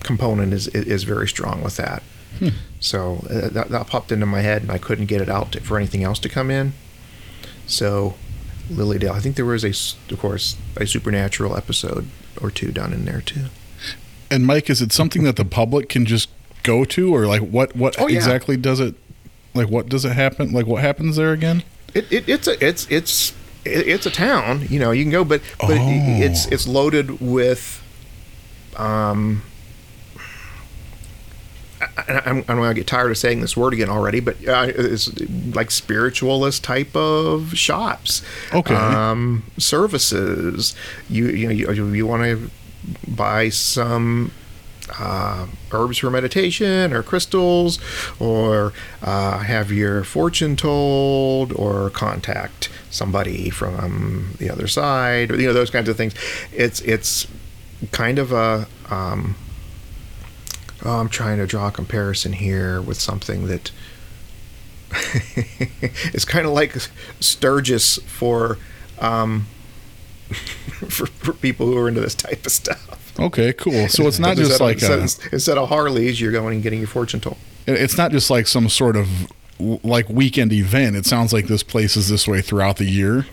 component 0.00 0.52
is 0.52 0.66
is 0.68 1.04
very 1.04 1.28
strong 1.28 1.62
with 1.62 1.76
that. 1.76 2.02
So 2.80 3.24
uh, 3.30 3.48
that, 3.50 3.68
that 3.68 3.86
popped 3.86 4.10
into 4.12 4.26
my 4.26 4.40
head, 4.40 4.62
and 4.62 4.70
I 4.72 4.78
couldn't 4.78 5.06
get 5.06 5.20
it 5.20 5.28
out 5.28 5.52
to, 5.52 5.60
for 5.60 5.76
anything 5.76 6.02
else 6.02 6.18
to 6.20 6.28
come 6.28 6.50
in. 6.50 6.72
So, 7.66 8.14
Lily 8.68 8.98
Dale. 8.98 9.12
I 9.12 9.20
think 9.20 9.36
there 9.36 9.44
was 9.44 9.64
a, 9.64 10.12
of 10.12 10.18
course, 10.20 10.56
a 10.76 10.86
supernatural 10.86 11.56
episode 11.56 12.08
or 12.40 12.50
two 12.50 12.72
done 12.72 12.92
in 12.92 13.04
there 13.04 13.20
too. 13.20 13.46
And 14.30 14.44
Mike, 14.46 14.68
is 14.68 14.82
it 14.82 14.92
something 14.92 15.22
that 15.24 15.36
the 15.36 15.44
public 15.44 15.88
can 15.88 16.06
just 16.06 16.28
go 16.64 16.84
to, 16.86 17.14
or 17.14 17.26
like 17.26 17.42
what 17.42 17.76
what 17.76 18.00
Oh, 18.00 18.08
yeah. 18.08 18.16
exactly 18.16 18.56
does 18.56 18.80
it? 18.80 18.94
Like 19.54 19.68
what 19.68 19.88
does 19.88 20.04
it 20.04 20.12
happen? 20.12 20.52
Like 20.52 20.66
what 20.66 20.80
happens 20.82 21.16
there 21.16 21.32
again? 21.32 21.62
It, 21.94 22.10
it 22.10 22.28
it's 22.28 22.48
a 22.48 22.64
it's 22.66 22.86
it's 22.90 23.32
it, 23.64 23.86
it's 23.86 24.06
a 24.06 24.10
town. 24.10 24.66
You 24.70 24.80
know, 24.80 24.90
you 24.90 25.04
can 25.04 25.12
go, 25.12 25.22
but 25.24 25.40
but 25.60 25.70
Oh. 25.72 25.86
it's 25.88 26.46
it's 26.46 26.66
loaded 26.66 27.20
with, 27.20 27.80
um. 28.76 29.42
I, 31.96 32.22
I'm, 32.24 32.38
I'm 32.48 32.56
going 32.56 32.70
to 32.70 32.74
get 32.74 32.86
tired 32.86 33.10
of 33.10 33.18
saying 33.18 33.40
this 33.40 33.56
word 33.56 33.72
again 33.74 33.90
already, 33.90 34.20
but 34.20 34.36
uh, 34.46 34.66
it's 34.68 35.10
like 35.54 35.70
spiritualist 35.70 36.64
type 36.64 36.94
of 36.96 37.56
shops. 37.56 38.22
Okay. 38.52 38.74
Um, 38.74 39.44
services. 39.58 40.74
You 41.08 41.26
you 41.28 41.46
know 41.48 41.72
you, 41.72 41.86
you 41.92 42.06
want 42.06 42.22
to 42.22 42.50
buy 43.06 43.48
some 43.50 44.32
uh, 44.98 45.46
herbs 45.70 45.98
for 45.98 46.10
meditation 46.10 46.92
or 46.92 47.02
crystals 47.02 47.78
or 48.18 48.72
uh, 49.02 49.38
have 49.38 49.70
your 49.70 50.04
fortune 50.04 50.56
told 50.56 51.52
or 51.52 51.90
contact 51.90 52.68
somebody 52.90 53.48
from 53.50 54.34
the 54.38 54.50
other 54.50 54.66
side 54.66 55.30
or 55.30 55.40
you 55.40 55.46
know 55.46 55.52
those 55.52 55.70
kinds 55.70 55.88
of 55.88 55.96
things 55.96 56.14
it's 56.52 56.80
it's 56.82 57.26
kind 57.90 58.18
of 58.18 58.32
a 58.32 58.66
um, 58.90 59.34
oh, 60.84 60.98
I'm 60.98 61.08
trying 61.08 61.38
to 61.38 61.46
draw 61.46 61.68
a 61.68 61.70
comparison 61.70 62.32
here 62.32 62.80
with 62.80 63.00
something 63.00 63.46
that 63.46 63.70
it's 66.12 66.24
kind 66.24 66.46
of 66.46 66.52
like 66.52 66.76
Sturgis 67.20 67.98
for 68.02 68.58
um, 68.98 69.46
for, 70.88 71.06
for 71.06 71.32
people 71.32 71.66
who 71.66 71.76
are 71.78 71.88
into 71.88 72.00
this 72.00 72.14
type 72.14 72.46
of 72.46 72.52
stuff. 72.52 73.18
Okay, 73.18 73.52
cool. 73.52 73.88
So 73.88 74.06
it's 74.06 74.18
not 74.18 74.36
just 74.38 74.60
like 74.60 74.82
a, 74.82 75.00
instead, 75.00 75.32
instead 75.32 75.58
of 75.58 75.68
Harleys, 75.68 76.20
you're 76.20 76.32
going 76.32 76.54
and 76.54 76.62
getting 76.62 76.78
your 76.78 76.88
fortune 76.88 77.20
told. 77.20 77.36
it's 77.66 77.96
not 77.96 78.10
just 78.10 78.30
like 78.30 78.46
some 78.46 78.68
sort 78.68 78.96
of 78.96 79.08
like 79.58 80.08
weekend 80.08 80.52
event. 80.52 80.96
It 80.96 81.06
sounds 81.06 81.32
like 81.32 81.46
this 81.46 81.62
place 81.62 81.96
is 81.96 82.08
this 82.08 82.26
way 82.26 82.40
throughout 82.40 82.76
the 82.76 82.84
year. 82.84 83.26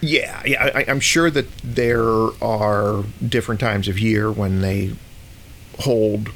Yeah, 0.00 0.42
yeah. 0.44 0.70
I, 0.74 0.84
I'm 0.88 1.00
sure 1.00 1.30
that 1.30 1.46
there 1.62 2.28
are 2.42 3.04
different 3.26 3.60
times 3.60 3.88
of 3.88 3.98
year 3.98 4.30
when 4.30 4.60
they 4.60 4.92
hold 5.80 6.30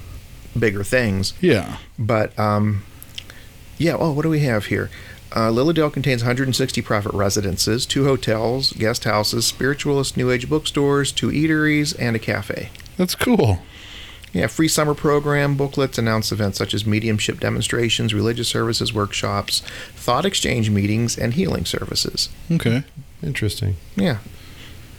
bigger 0.59 0.85
things. 0.85 1.35
Yeah. 1.41 1.79
But 1.99 2.39
um, 2.39 2.83
yeah. 3.79 3.97
Oh, 3.99 4.13
what 4.13 4.23
do 4.23 4.29
we 4.29 4.41
have 4.41 4.67
here? 4.67 4.91
Uh, 5.35 5.51
Lily 5.51 5.75
Dale 5.75 5.91
contains 5.91 6.23
160 6.23 6.83
private 6.83 7.15
residences, 7.15 7.87
two 7.87 8.05
hotels, 8.05 8.73
guest 8.73 9.05
houses, 9.05 9.47
spiritualist 9.47 10.17
New 10.17 10.31
Age 10.31 10.49
bookstores, 10.49 11.13
two 11.13 11.29
eateries, 11.29 11.95
and 11.99 12.17
a 12.17 12.19
cafe. 12.19 12.71
That's 12.97 13.15
cool. 13.15 13.61
Yeah, 14.33 14.47
free 14.47 14.69
summer 14.69 14.95
program, 14.95 15.57
booklets, 15.57 15.99
announce 15.99 16.31
events 16.31 16.59
such 16.59 16.73
as 16.75 16.87
mediumship 16.87 17.41
demonstrations, 17.41 18.15
religious 18.15 18.49
services, 18.49 18.93
workshops, 18.93 19.61
thought 19.95 20.25
exchange 20.25 20.71
meetings, 20.71 21.19
and 21.19 21.35
healing 21.35 21.65
services. 21.65 22.29
Okay. 22.51 22.85
Interesting. 23.23 23.77
Yeah. 23.97 24.19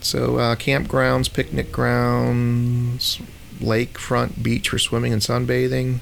So 0.02 0.38
uh, 0.38 0.56
campgrounds, 0.56 1.32
picnic 1.32 1.72
grounds, 1.72 3.22
lakefront 3.62 4.44
beach 4.44 4.70
for 4.70 4.80
swimming 4.80 5.14
and 5.14 5.22
sunbathing. 5.22 6.00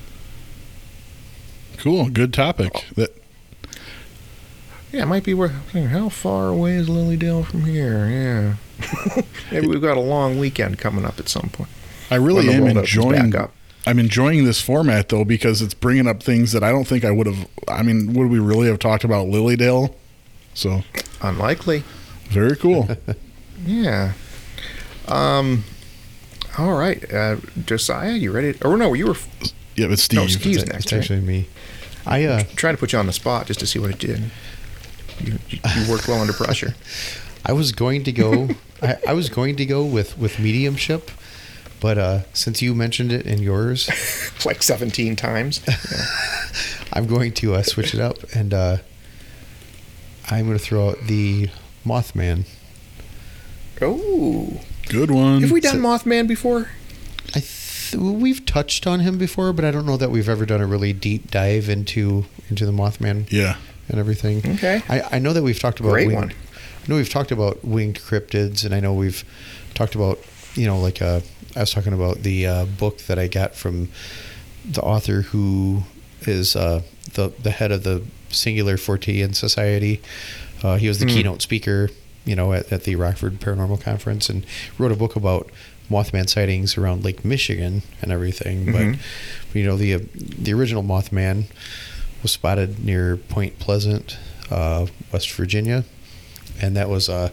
Cool. 1.78 2.10
Good 2.10 2.34
topic. 2.34 2.86
That 2.96 3.16
Yeah, 4.92 5.04
it 5.04 5.08
might 5.08 5.24
be 5.24 5.34
where. 5.34 5.50
How 5.50 6.10
far 6.10 6.48
away 6.50 6.74
is 6.74 6.90
Lily 6.90 7.16
Dale 7.18 7.44
from 7.44 7.66
here? 7.66 8.08
Yeah. 8.10 9.22
Maybe 9.52 9.68
we've 9.68 9.82
got 9.82 9.98
a 9.98 10.02
long 10.02 10.40
weekend 10.40 10.78
coming 10.80 11.06
up 11.06 11.20
at 11.20 11.30
some 11.30 11.50
point. 11.50 11.70
I 12.12 12.16
really 12.16 12.50
am 12.50 12.66
enjoying. 12.68 13.36
up. 13.36 13.54
I'm 13.86 13.98
enjoying 14.00 14.44
this 14.46 14.62
format 14.62 15.10
though 15.10 15.24
because 15.24 15.62
it's 15.62 15.74
bringing 15.74 16.08
up 16.08 16.22
things 16.22 16.52
that 16.52 16.64
I 16.64 16.72
don't 16.72 16.86
think 16.86 17.06
I 17.06 17.12
would 17.12 17.28
have. 17.28 17.48
I 17.68 17.82
mean, 17.84 18.14
would 18.14 18.30
we 18.30 18.40
really 18.40 18.68
have 18.68 18.80
talked 18.80 19.04
about 19.04 19.28
Lily 19.28 19.56
Dale? 19.56 19.96
So 20.54 20.84
Unlikely. 21.22 21.84
very 22.30 22.56
cool. 22.56 22.90
Yeah. 23.66 24.14
Um. 25.10 25.66
All 26.58 26.74
right, 26.74 27.12
uh, 27.14 27.38
Josiah, 27.66 28.14
you 28.14 28.32
ready? 28.32 28.58
Or 28.64 28.76
no, 28.78 28.94
you 28.94 29.08
were 29.08 29.16
yeah, 29.76 29.88
but 29.88 29.92
no, 30.14 30.28
Steve. 30.28 30.30
Steve's 30.42 30.64
It's, 30.64 30.72
next. 30.72 30.84
it's 30.86 30.92
right? 30.94 31.00
actually 31.02 31.22
me. 31.22 31.48
I 32.06 32.26
uh, 32.26 32.44
trying 32.56 32.76
to 32.76 32.80
put 32.80 32.92
you 32.92 33.00
on 33.00 33.06
the 33.06 33.14
spot 33.14 33.48
just 33.48 33.60
to 33.62 33.68
see 33.68 33.80
what 33.80 33.90
it 33.92 34.00
did. 34.00 34.32
You, 35.20 35.38
you, 35.50 35.60
you 35.76 35.92
worked 35.92 36.08
well 36.08 36.20
under 36.20 36.34
pressure. 36.34 36.76
I 37.46 37.54
was 37.54 37.72
going 37.72 38.04
to 38.04 38.12
go. 38.12 38.50
I, 38.82 38.98
I 39.10 39.14
was 39.14 39.30
going 39.30 39.56
to 39.58 39.66
go 39.66 39.86
with 39.86 40.18
with 40.18 40.40
mediumship, 40.40 41.12
but 41.80 41.98
uh, 41.98 42.20
since 42.34 42.62
you 42.62 42.74
mentioned 42.76 43.12
it 43.12 43.26
in 43.26 43.40
yours, 43.42 43.90
like 44.46 44.62
17 44.64 45.16
times. 45.16 45.62
I'm 46.92 47.06
going 47.06 47.34
to 47.36 47.54
uh, 47.56 47.62
switch 47.64 47.94
it 47.94 48.00
up, 48.00 48.18
and 48.34 48.54
uh, 48.54 48.78
I'm 50.30 50.46
going 50.48 50.58
to 50.58 50.64
throw 50.64 50.90
out 50.90 50.98
the 51.06 51.50
Mothman. 51.86 52.46
Oh, 53.82 54.60
Good 54.90 55.12
one. 55.12 55.42
have 55.42 55.52
we 55.52 55.62
done 55.62 55.78
Mothman 55.80 56.28
before? 56.28 56.70
I 57.36 57.40
th- 57.42 57.96
we've 57.96 58.46
touched 58.46 58.88
on 58.88 59.00
him 59.02 59.18
before, 59.18 59.54
but 59.54 59.64
I 59.64 59.72
don't 59.72 59.86
know 59.86 59.98
that 59.98 60.10
we've 60.12 60.28
ever 60.30 60.46
done 60.46 60.62
a 60.62 60.68
really 60.68 60.94
deep 60.94 61.30
dive 61.32 61.70
into 61.70 62.26
into 62.50 62.66
the 62.66 62.72
Mothman 62.72 63.32
Yeah. 63.32 63.58
and 63.88 64.00
everything. 64.00 64.38
Okay. 64.56 64.82
I, 64.90 65.04
I 65.14 65.20
know 65.20 65.34
that 65.34 65.44
we've 65.44 65.60
talked 65.60 65.80
about 65.80 65.92
Great 65.92 66.08
winged, 66.08 66.20
one. 66.20 66.32
I 66.32 66.88
know 66.88 66.96
we've 66.96 67.10
talked 67.10 67.32
about 67.32 67.64
winged 67.64 68.00
cryptids, 68.00 68.66
and 68.66 68.74
I 68.74 68.80
know 68.80 68.94
we've 68.94 69.24
talked 69.76 69.94
about 69.96 70.20
you 70.56 70.66
know 70.66 70.80
like 70.80 71.02
uh, 71.02 71.22
I 71.56 71.60
was 71.62 71.72
talking 71.72 71.94
about 71.94 72.24
the 72.24 72.48
uh, 72.48 72.66
book 72.66 72.98
that 73.08 73.20
I 73.20 73.28
got 73.28 73.54
from 73.56 73.90
the 74.66 74.82
author 74.82 75.22
who 75.22 75.84
is 76.22 76.56
uh, 76.56 76.82
the 77.14 77.32
the 77.44 77.52
head 77.52 77.72
of 77.72 77.84
the 77.84 78.04
Singular 78.30 78.78
Fortean 78.78 79.36
Society. 79.36 80.02
Uh, 80.64 80.78
he 80.78 80.88
was 80.88 80.98
the 81.00 81.06
Hmm. 81.06 81.12
keynote 81.12 81.42
speaker, 81.44 81.90
you 82.30 82.36
know, 82.36 82.54
at, 82.54 82.72
at 82.72 82.84
the 82.84 82.96
Rockford 82.96 83.40
Paranormal 83.40 83.82
Conference, 83.82 84.30
and 84.30 84.46
wrote 84.78 84.92
a 84.92 84.96
book 84.96 85.16
about 85.16 85.50
Mothman 85.90 86.30
sightings 86.30 86.78
around 86.78 87.04
Lake 87.04 87.26
Michigan 87.26 87.82
and 88.02 88.12
everything. 88.12 88.66
Mhm. 88.68 89.00
But 89.48 89.56
you 89.60 89.66
know, 89.66 89.76
the 89.76 89.96
uh, 89.96 90.00
the 90.16 90.54
original 90.54 90.84
Mothman 90.84 91.46
was 92.22 92.32
spotted 92.32 92.84
near 92.86 93.18
Point 93.18 93.58
Pleasant, 93.60 94.18
uh, 94.52 94.86
West 95.12 95.32
Virginia, 95.32 95.84
and 96.62 96.76
that 96.78 96.90
was 96.90 97.10
uh, 97.10 97.30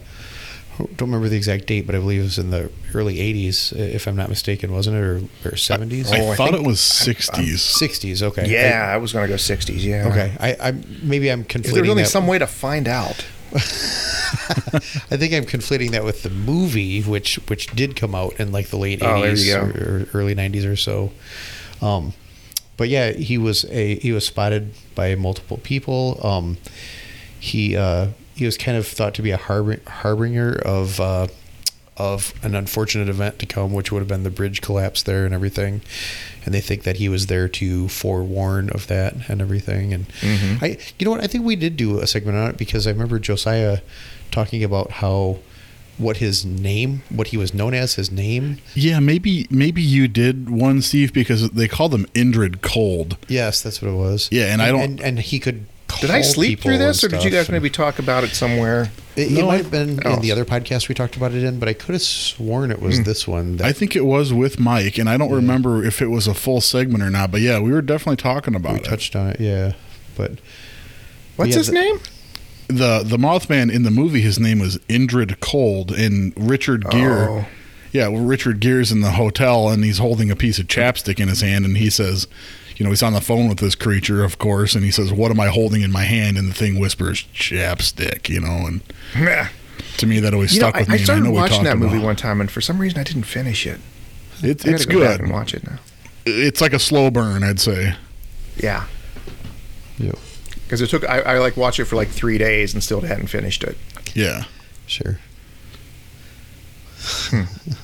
I 0.79 0.83
don't 0.95 1.09
remember 1.09 1.27
the 1.29 1.37
exact 1.37 1.65
date, 1.67 1.85
but 1.87 1.95
I 1.95 1.99
believe 1.99 2.21
it 2.21 2.23
was 2.23 2.37
in 2.39 2.49
the 2.51 2.71
early 2.95 3.17
'80s, 3.17 3.73
if 3.77 4.07
I'm 4.07 4.15
not 4.15 4.29
mistaken, 4.29 4.71
wasn't 4.71 4.95
it, 4.97 5.01
or, 5.01 5.17
or 5.45 5.51
'70s? 5.51 6.11
I 6.11 6.21
Oh, 6.21 6.31
I 6.31 6.35
thought 6.35 6.51
think- 6.51 6.63
it 6.65 6.67
was 6.67 6.79
60s. 6.79 7.59
'60s. 7.81 8.21
Okay. 8.23 8.49
Yeah, 8.49 8.89
I 8.91 8.97
was 8.97 9.13
going 9.13 9.25
to 9.25 9.29
go 9.31 9.37
60s. 9.37 9.83
Yeah. 9.83 10.07
Okay. 10.07 10.33
I, 10.39 10.69
I 10.69 10.71
maybe 11.03 11.31
I'm 11.31 11.41
If 11.41 11.47
conflating. 11.47 11.73
there's 11.73 11.89
only 11.89 12.03
that- 12.03 12.09
some 12.09 12.25
way 12.27 12.37
to 12.39 12.47
find 12.47 12.87
out. 12.87 13.25
I 13.53 15.17
think 15.17 15.33
I'm 15.33 15.45
conflating 15.45 15.91
that 15.91 16.03
with 16.03 16.23
the 16.23 16.29
movie, 16.29 17.01
which 17.01 17.35
which 17.47 17.67
did 17.67 17.95
come 17.95 18.13
out 18.13 18.39
in 18.39 18.51
like 18.51 18.67
the 18.67 18.77
late 18.77 19.01
Oh, 19.01 19.21
80s 19.21 19.55
or, 20.13 20.17
early 20.17 20.35
90s 20.35 20.69
or 20.69 20.75
so. 20.75 21.11
Um, 21.81 22.13
but 22.75 22.89
yeah, 22.89 23.11
he 23.11 23.37
was 23.37 23.65
a 23.65 23.95
he 23.95 24.11
was 24.11 24.25
spotted 24.25 24.73
by 24.95 25.15
multiple 25.15 25.57
people. 25.57 26.19
Um, 26.25 26.57
he 27.39 27.75
uh, 27.75 28.07
he 28.35 28.45
was 28.45 28.57
kind 28.57 28.77
of 28.77 28.85
thought 28.85 29.13
to 29.15 29.21
be 29.21 29.31
a 29.31 29.37
harbor, 29.37 29.79
harbinger 29.87 30.53
of 30.65 30.99
uh, 30.99 31.27
of 31.95 32.33
an 32.43 32.53
unfortunate 32.53 33.09
event 33.09 33.39
to 33.39 33.45
come, 33.45 33.73
which 33.73 33.91
would 33.91 33.99
have 33.99 34.07
been 34.07 34.23
the 34.23 34.29
bridge 34.29 34.61
collapse 34.61 35.01
there 35.03 35.25
and 35.25 35.33
everything. 35.33 35.81
And 36.47 36.53
they 36.55 36.61
think 36.61 36.83
that 36.83 36.95
he 36.95 37.09
was 37.09 37.25
there 37.27 37.49
to 37.49 37.89
forewarn 37.89 38.69
of 38.69 38.87
that 38.87 39.13
and 39.27 39.41
everything. 39.41 39.93
And 39.93 40.07
Mhm. 40.21 40.63
I, 40.63 40.77
you 40.97 41.03
know 41.03 41.11
what, 41.11 41.21
I 41.21 41.27
think 41.27 41.43
we 41.43 41.57
did 41.57 41.75
do 41.75 41.99
a 41.99 42.07
segment 42.07 42.37
on 42.37 42.49
it 42.51 42.57
because 42.57 42.87
I 42.87 42.91
remember 42.91 43.19
Josiah 43.19 43.79
talking 44.31 44.63
about 44.63 44.91
how 45.03 45.39
what 45.97 46.17
his 46.17 46.45
name, 46.45 47.01
what 47.09 47.27
he 47.27 47.37
was 47.37 47.53
known 47.53 47.73
as, 47.73 47.95
his 47.95 48.09
name. 48.11 48.59
Yeah, 48.75 48.99
maybe 49.01 49.45
maybe 49.49 49.81
you 49.81 50.07
did 50.07 50.49
one, 50.49 50.81
Steve, 50.81 51.11
because 51.11 51.49
they 51.49 51.67
called 51.67 51.93
him 51.93 52.05
Indrid 52.13 52.61
Cold. 52.61 53.17
Yes, 53.27 53.61
that's 53.61 53.81
what 53.81 53.91
it 53.91 53.95
was. 53.95 54.29
Yeah, 54.31 54.53
and 54.53 54.61
I 54.61 54.69
don't- 54.69 54.81
And, 54.81 55.01
and 55.01 55.19
he 55.19 55.39
could. 55.39 55.65
Did 55.99 56.11
I 56.11 56.21
sleep 56.21 56.61
through 56.61 56.77
this, 56.77 57.03
or 57.03 57.07
did 57.07 57.23
you 57.23 57.29
guys 57.29 57.49
maybe 57.49 57.69
talk 57.69 57.99
about 57.99 58.23
it 58.23 58.29
somewhere? 58.29 58.91
It, 59.15 59.31
it 59.31 59.45
might 59.45 59.57
have 59.57 59.71
been 59.71 59.99
oh. 60.05 60.13
in 60.13 60.21
the 60.21 60.29
oh. 60.31 60.35
other 60.35 60.45
podcast 60.45 60.89
we 60.89 60.95
talked 60.95 61.15
about 61.15 61.33
it 61.33 61.43
in, 61.43 61.59
but 61.59 61.67
I 61.67 61.73
could 61.73 61.93
have 61.93 62.01
sworn 62.03 62.69
it 62.69 62.81
was 62.81 62.97
hmm. 62.97 63.03
this 63.03 63.27
one. 63.27 63.57
That, 63.57 63.65
I 63.65 63.73
think 63.73 63.95
it 63.95 64.05
was 64.05 64.31
with 64.31 64.59
Mike, 64.59 64.97
and 64.97 65.09
I 65.09 65.17
don't 65.17 65.31
remember 65.31 65.83
if 65.83 66.01
it 66.01 66.07
was 66.07 66.27
a 66.27 66.33
full 66.33 66.61
segment 66.61 67.03
or 67.03 67.09
not. 67.09 67.31
But 67.31 67.41
yeah, 67.41 67.59
we 67.59 67.71
were 67.71 67.81
definitely 67.81 68.17
talking 68.17 68.53
about 68.53 68.73
we 68.73 68.79
it. 68.79 68.85
touched 68.85 69.15
on 69.15 69.29
it. 69.29 69.39
Yeah, 69.39 69.73
but 70.15 70.33
What's 71.37 71.51
Yeah, 71.51 71.57
his 71.57 71.67
the- 71.67 71.73
name? 71.73 71.99
the 72.67 73.01
the 73.05 73.17
Mothman 73.17 73.71
in 73.71 73.83
the 73.83 73.91
movie, 73.91 74.19
his 74.19 74.39
name 74.39 74.59
was 74.59 74.77
Indrid 74.89 75.39
Cold, 75.39 75.91
and 75.91 76.33
Richard 76.35 76.89
Gere. 76.89 77.27
Oh. 77.29 77.45
Yeah, 77.93 78.09
well, 78.09 78.23
Richard 78.23 78.59
Gere's 78.59 78.91
in 78.91 78.99
the 78.99 79.11
hotel, 79.11 79.69
and 79.69 79.83
he's 79.83 79.99
holding 79.99 80.29
a 80.29 80.35
piece 80.35 80.59
of 80.59 80.67
chapstick 80.67 81.19
in 81.19 81.29
his 81.29 81.39
hand, 81.39 81.63
and 81.63 81.77
he 81.77 81.89
says, 81.89 82.27
you 82.77 82.83
know, 82.85 82.89
he's 82.91 83.03
on 83.03 83.13
the 83.13 83.21
phone 83.21 83.49
with 83.49 83.57
this 83.59 83.75
creature, 83.75 84.23
of 84.23 84.37
course, 84.37 84.73
and 84.75 84.83
he 84.85 84.91
says, 84.91 85.11
"What 85.11 85.31
am 85.31 85.39
I 85.39 85.47
holding 85.47 85.81
in 85.81 85.91
my 85.91 86.03
hand?" 86.03 86.37
And 86.37 86.49
the 86.49 86.53
thing 86.53 86.79
whispers, 86.79 87.25
"Chapstick," 87.35 88.29
you 88.29 88.39
know, 88.39 88.65
and 88.67 88.81
Meh. 89.15 89.47
to 89.97 90.05
me 90.07 90.19
that 90.19 90.33
always 90.33 90.53
You 90.53 90.59
stuck 90.61 90.75
I, 90.75 90.79
with 90.79 90.89
I 90.89 90.93
me. 90.93 90.99
I 90.99 91.03
started 91.03 91.23
know 91.25 91.31
watching 91.31 91.63
that 91.63 91.77
movie 91.77 91.97
about- 91.97 92.05
one 92.05 92.15
time, 92.15 92.39
and 92.39 92.49
for 92.49 92.61
some 92.61 92.79
reason 92.79 92.99
I 92.99 93.03
didn't 93.03 93.23
finish 93.23 93.65
it. 93.67 93.79
It's 94.41 94.65
I 94.65 94.69
it's 94.71 94.85
go 94.85 94.99
good. 94.99 95.19
and 95.21 95.31
watch 95.31 95.53
it 95.53 95.63
now. 95.65 95.79
It's 96.25 96.61
like 96.61 96.73
a 96.73 96.79
slow 96.79 97.09
burn, 97.09 97.43
I'd 97.43 97.59
say. 97.59 97.95
Yeah, 98.57 98.83
Yep. 99.97 100.17
because 100.65 100.81
it 100.81 100.89
took 100.89 101.03
I, 101.09 101.19
I 101.21 101.37
like 101.39 101.57
watched 101.57 101.79
it 101.79 101.85
for 101.85 101.95
like 101.95 102.09
three 102.09 102.37
days 102.37 102.73
and 102.73 102.83
still 102.83 103.01
hadn't 103.01 103.27
finished 103.27 103.63
it. 103.63 103.77
Yeah. 104.13 104.43
Sure. 104.85 105.19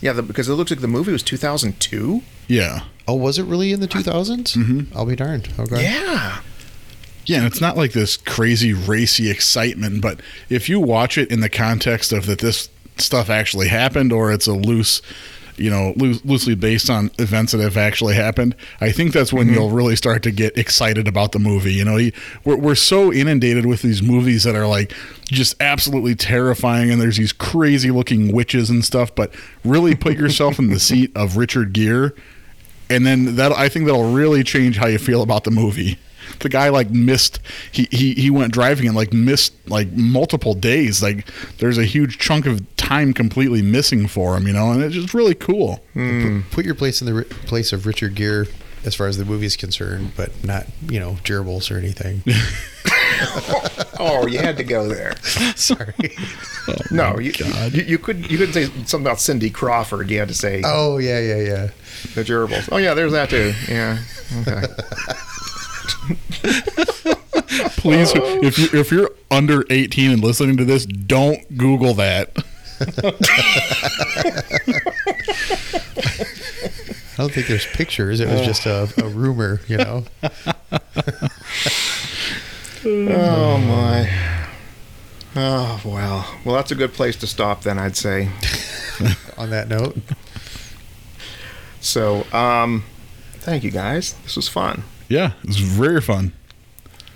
Yeah, 0.01 0.13
the, 0.13 0.21
because 0.23 0.49
it 0.49 0.53
looks 0.53 0.71
like 0.71 0.81
the 0.81 0.87
movie 0.87 1.11
was 1.11 1.23
2002. 1.23 2.21
Yeah. 2.47 2.81
Oh, 3.07 3.15
was 3.15 3.37
it 3.37 3.43
really 3.43 3.71
in 3.71 3.79
the 3.79 3.87
2000s? 3.87 4.55
Mhm. 4.55 4.87
I'll 4.95 5.05
be 5.05 5.15
darned. 5.15 5.49
Okay. 5.59 5.83
Yeah, 5.83 6.39
Yeah, 7.25 7.37
and 7.39 7.47
it's 7.47 7.61
not 7.61 7.77
like 7.77 7.93
this 7.93 8.17
crazy 8.17 8.73
racy 8.73 9.29
excitement, 9.29 10.01
but 10.01 10.19
if 10.49 10.67
you 10.69 10.79
watch 10.79 11.17
it 11.17 11.31
in 11.31 11.39
the 11.39 11.49
context 11.49 12.11
of 12.11 12.25
that 12.25 12.39
this 12.39 12.69
stuff 12.97 13.29
actually 13.29 13.67
happened 13.69 14.11
or 14.13 14.31
it's 14.31 14.47
a 14.47 14.53
loose, 14.53 15.01
you 15.57 15.69
know, 15.69 15.93
loo- 15.95 16.19
loosely 16.23 16.55
based 16.55 16.89
on 16.89 17.11
events 17.19 17.51
that 17.51 17.61
have 17.61 17.77
actually 17.77 18.15
happened, 18.15 18.55
I 18.81 18.91
think 18.91 19.13
that's 19.13 19.31
when 19.31 19.47
mm-hmm. 19.47 19.55
you'll 19.55 19.69
really 19.69 19.95
start 19.95 20.23
to 20.23 20.31
get 20.31 20.57
excited 20.57 21.07
about 21.07 21.31
the 21.31 21.39
movie. 21.39 21.73
You 21.73 21.85
know, 21.85 21.97
you, 21.97 22.11
we're, 22.43 22.57
we're 22.57 22.75
so 22.75 23.11
inundated 23.11 23.65
with 23.65 23.81
these 23.81 24.01
movies 24.01 24.43
that 24.43 24.55
are 24.55 24.67
like 24.67 24.93
just 25.25 25.55
absolutely 25.61 26.15
terrifying 26.15 26.91
and 26.91 27.01
there's 27.01 27.17
these 27.17 27.33
crazy 27.33 27.91
looking 27.91 28.31
witches 28.31 28.69
and 28.69 28.83
stuff, 28.83 29.13
but 29.15 29.33
really 29.63 29.95
put 29.95 30.17
yourself 30.17 30.59
in 30.59 30.69
the 30.69 30.79
seat 30.79 31.11
of 31.15 31.37
Richard 31.37 31.73
Gere 31.73 32.11
and 32.89 33.05
then 33.05 33.35
that 33.37 33.51
I 33.51 33.69
think 33.69 33.85
that'll 33.85 34.11
really 34.11 34.43
change 34.43 34.77
how 34.77 34.87
you 34.87 34.99
feel 34.99 35.21
about 35.21 35.43
the 35.43 35.51
movie. 35.51 35.97
The 36.39 36.49
guy 36.49 36.69
like 36.69 36.89
missed 36.89 37.39
he, 37.71 37.87
he 37.91 38.13
he 38.13 38.29
went 38.29 38.53
driving 38.53 38.87
and 38.87 38.95
like 38.95 39.13
missed 39.13 39.53
like 39.67 39.91
multiple 39.93 40.53
days. 40.53 41.01
Like 41.01 41.27
there's 41.57 41.77
a 41.77 41.85
huge 41.85 42.17
chunk 42.17 42.45
of 42.45 42.61
time 42.77 43.13
completely 43.13 43.61
missing 43.61 44.07
for 44.07 44.35
him, 44.35 44.47
you 44.47 44.53
know, 44.53 44.71
and 44.71 44.83
it's 44.83 44.95
just 44.95 45.13
really 45.13 45.35
cool. 45.35 45.83
Hmm. 45.93 46.41
Put 46.51 46.65
your 46.65 46.75
place 46.75 47.01
in 47.01 47.13
the 47.13 47.23
place 47.23 47.71
of 47.73 47.85
Richard 47.85 48.15
Gere 48.15 48.47
as 48.85 48.95
far 48.95 49.07
as 49.07 49.17
the 49.17 49.23
movie 49.25 49.45
is 49.45 49.55
concerned, 49.55 50.11
but 50.17 50.43
not, 50.43 50.65
you 50.89 50.99
know, 50.99 51.13
gerbils 51.23 51.71
or 51.71 51.77
anything. 51.77 52.21
Oh, 53.99 54.27
you 54.27 54.39
had 54.39 54.57
to 54.57 54.63
go 54.63 54.87
there. 54.89 55.15
Sorry. 55.55 55.93
No, 56.91 57.13
oh 57.15 57.19
you, 57.19 57.31
you 57.71 57.83
you 57.83 57.97
couldn't 57.97 58.29
you 58.29 58.37
couldn't 58.37 58.53
say 58.53 58.65
something 58.85 59.01
about 59.01 59.19
Cindy 59.21 59.49
Crawford. 59.49 60.09
You 60.09 60.19
had 60.19 60.27
to 60.27 60.33
say 60.33 60.61
Oh, 60.65 60.97
yeah, 60.97 61.19
yeah, 61.19 61.37
yeah. 61.37 61.67
the 62.15 62.23
gerbils. 62.23 62.67
Oh 62.71 62.77
yeah, 62.77 62.93
there's 62.95 63.13
that 63.13 63.29
too. 63.29 63.53
Yeah. 63.69 63.99
Okay. 64.41 64.65
Please, 67.77 68.11
if 68.15 68.57
you 68.57 68.79
if 68.79 68.91
you're 68.91 69.11
under 69.29 69.65
18 69.69 70.11
and 70.11 70.23
listening 70.23 70.57
to 70.57 70.65
this, 70.65 70.85
don't 70.85 71.57
Google 71.57 71.93
that. 71.95 72.31
I 75.95 77.17
don't 77.17 77.31
think 77.31 77.47
there's 77.47 77.65
pictures. 77.67 78.19
It 78.19 78.27
was 78.27 78.41
just 78.41 78.65
a, 78.65 78.89
a 79.03 79.07
rumor, 79.07 79.61
you 79.67 79.77
know. 79.77 80.05
Oh 82.85 83.57
my. 83.59 84.11
Oh 85.37 85.79
well. 85.85 86.35
Well, 86.43 86.55
that's 86.55 86.71
a 86.71 86.75
good 86.75 86.91
place 86.93 87.15
to 87.17 87.27
stop 87.27 87.61
then. 87.63 87.79
I'd 87.79 87.95
say. 87.95 88.27
On 89.37 89.49
that 89.51 89.69
note, 89.69 89.95
So, 91.79 92.25
um, 92.33 92.83
thank 93.35 93.63
you 93.63 93.71
guys. 93.71 94.15
This 94.23 94.35
was 94.35 94.49
fun. 94.49 94.83
Yeah, 95.13 95.33
it's 95.43 95.57
very 95.57 96.01
fun. 96.01 96.31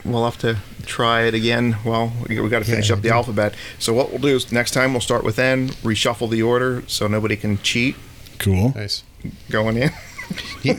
We'll 0.06 0.24
have 0.26 0.38
to 0.40 0.58
try 0.86 1.24
it 1.24 1.34
again. 1.34 1.78
Well, 1.84 2.14
we, 2.30 2.40
we 2.40 2.48
got 2.50 2.60
to 2.60 2.66
finish 2.66 2.90
Yeah, 2.90 2.96
up 2.96 3.02
the 3.02 3.10
alphabet. 3.10 3.56
So 3.80 3.92
what 3.94 4.10
we'll 4.12 4.22
do 4.22 4.36
is 4.36 4.52
next 4.52 4.72
time 4.72 4.94
we'll 4.94 5.02
start 5.02 5.24
with 5.24 5.40
N, 5.40 5.70
reshuffle 5.84 6.30
the 6.30 6.42
order 6.44 6.84
so 6.88 7.08
nobody 7.08 7.36
can 7.36 7.58
cheat 7.64 7.96
Cool. 8.38 8.72
nice. 8.76 9.04
going 9.50 9.78
in. 9.78 9.90
you, 10.62 10.76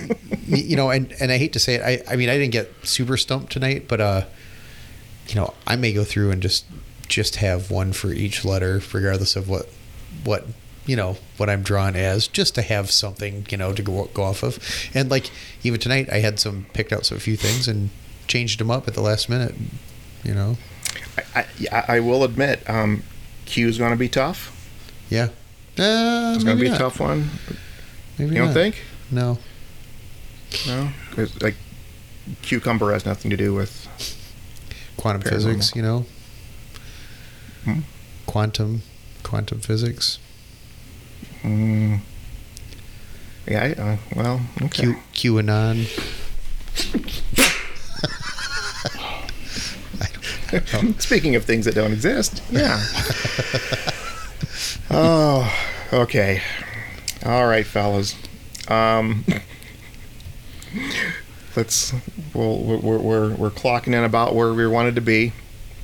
you 0.47 0.77
know, 0.77 0.91
and, 0.91 1.13
and 1.21 1.33
I 1.33 1.39
hate 1.39 1.53
to 1.55 1.59
say 1.59 1.75
it. 1.75 1.83
I, 1.83 2.13
I 2.13 2.17
mean, 2.17 2.29
I 2.29 2.39
didn't 2.39 2.53
get 2.53 2.71
super 2.85 3.17
stumped 3.17 3.51
tonight, 3.53 3.87
but 3.89 4.01
uh, 4.01 4.23
you 5.27 5.35
know, 5.35 5.55
I 5.67 5.75
may 5.77 5.93
go 5.93 6.05
through 6.05 6.31
and 6.31 6.41
just 6.41 6.65
just 7.09 7.37
have 7.37 7.71
one 7.71 7.93
for 7.93 8.13
each 8.13 8.45
letter, 8.45 8.81
regardless 8.93 9.35
of 9.37 9.49
what 9.49 9.69
what 10.25 10.47
you 10.89 10.97
know 10.97 11.17
what 11.37 11.49
I'm 11.49 11.63
drawn 11.63 11.95
as, 11.95 12.27
just 12.27 12.55
to 12.57 12.63
have 12.63 12.91
something 12.91 13.47
you 13.51 13.57
know 13.59 13.73
to 13.73 13.83
go 13.83 14.07
go 14.15 14.25
off 14.25 14.43
of. 14.43 14.59
And 14.95 15.09
like 15.11 15.31
even 15.63 15.79
tonight, 15.79 16.09
I 16.11 16.19
had 16.19 16.41
some 16.41 16.67
picked 16.73 16.93
out 16.93 17.07
some 17.07 17.17
a 17.19 17.21
few 17.21 17.37
things 17.37 17.69
and 17.69 17.91
changed 18.27 18.59
them 18.59 18.71
up 18.71 18.89
at 18.89 18.95
the 18.95 19.03
last 19.03 19.29
minute. 19.29 19.55
You 20.25 20.35
know, 20.35 20.57
I, 21.37 21.47
I, 21.71 21.85
I 21.97 22.01
will 22.01 22.25
admit, 22.25 22.69
um, 22.69 23.03
Q 23.47 23.69
is 23.69 23.79
going 23.79 23.93
to 23.93 23.97
be 23.97 24.09
tough. 24.09 24.51
yeah. 25.11 25.29
Uh, 25.81 26.33
It's 26.35 26.43
going 26.43 26.59
to 26.59 26.65
be 26.65 26.69
a 26.71 26.77
tough 26.77 26.99
one. 26.99 27.31
Maybe 28.19 28.33
You 28.33 28.39
don't 28.39 28.47
not. 28.49 28.55
think? 28.55 28.83
No. 29.13 29.39
No, 30.67 30.89
like 31.41 31.55
cucumber 32.43 32.93
has 32.93 33.07
nothing 33.07 33.31
to 33.31 33.37
do 33.37 33.55
with. 33.55 33.87
Quantum 34.97 35.23
Paranormal. 35.23 35.29
physics, 35.35 35.77
you 35.77 35.83
know. 35.83 36.05
Hmm? 37.65 37.81
Quantum, 38.27 38.83
quantum 39.23 39.61
physics. 39.61 40.19
Mm, 41.43 42.01
yeah. 43.47 43.63
I, 43.63 43.73
uh, 43.81 43.97
well, 44.17 44.41
okay. 44.63 44.95
Q 45.13 45.35
QAnon. 45.35 45.87
Speaking 50.99 51.37
of 51.37 51.45
things 51.45 51.67
that 51.67 51.75
don't 51.75 51.93
exist, 51.93 52.43
yeah. 52.51 52.81
oh, 54.91 55.53
okay. 55.93 56.41
All 57.27 57.47
right, 57.47 57.67
fellas. 57.67 58.15
Um, 58.69 59.25
let's. 61.57 61.93
Well, 62.35 62.59
we're, 62.59 62.79
we're 62.79 62.99
we're 62.99 63.35
we're 63.35 63.51
clocking 63.51 63.89
in 63.89 64.05
about 64.05 64.35
where 64.35 64.55
we 64.55 64.67
wanted 64.67 64.95
to 64.95 65.01
be. 65.01 65.33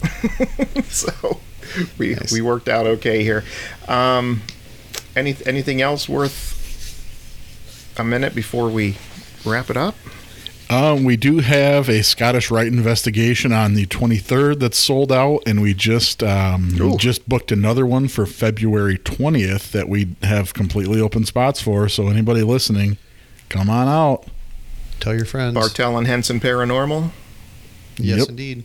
so 0.85 1.41
we 1.99 2.15
Nice. 2.15 2.33
we 2.33 2.41
worked 2.41 2.69
out 2.69 2.87
okay 2.87 3.23
here. 3.23 3.45
Um, 3.89 4.43
any 5.17 5.37
anything 5.47 5.81
else 5.81 6.09
worth 6.09 6.61
a 7.99 8.05
minute 8.05 8.35
before 8.35 8.69
we 8.69 8.97
wrap 9.45 9.71
it 9.71 9.77
up? 9.77 9.95
Um, 10.71 11.05
we 11.05 11.17
do 11.19 11.41
have 11.41 11.91
a 11.91 12.03
Scottish 12.03 12.51
Rite 12.51 12.69
investigation 12.69 13.53
on 13.53 13.75
the 13.75 13.85
23rd 13.87 14.61
that's 14.61 14.79
sold 14.79 15.12
out, 15.12 15.41
and 15.47 15.61
we 15.61 15.75
just 15.75 16.23
um, 16.23 16.71
Ooh. 16.81 16.97
just 16.97 17.29
booked 17.29 17.53
another 17.53 17.85
one 17.85 18.09
for 18.09 18.25
February 18.25 18.97
20th 18.99 19.71
that 19.73 19.89
we 19.91 20.17
have 20.23 20.55
completely 20.55 21.01
open 21.03 21.27
spots 21.27 21.61
for. 21.61 21.89
So 21.89 22.09
anybody 22.09 22.43
listening, 22.43 22.97
come 23.51 23.69
on 23.69 23.89
out. 23.89 24.27
Tell 25.01 25.15
your 25.15 25.27
friends. 25.27 25.55
Bartell 25.55 25.99
and 25.99 26.07
Henson 26.07 26.41
Paranormal, 26.41 27.11
yes, 27.99 28.21
Yep. 28.21 28.29
indeed. 28.31 28.65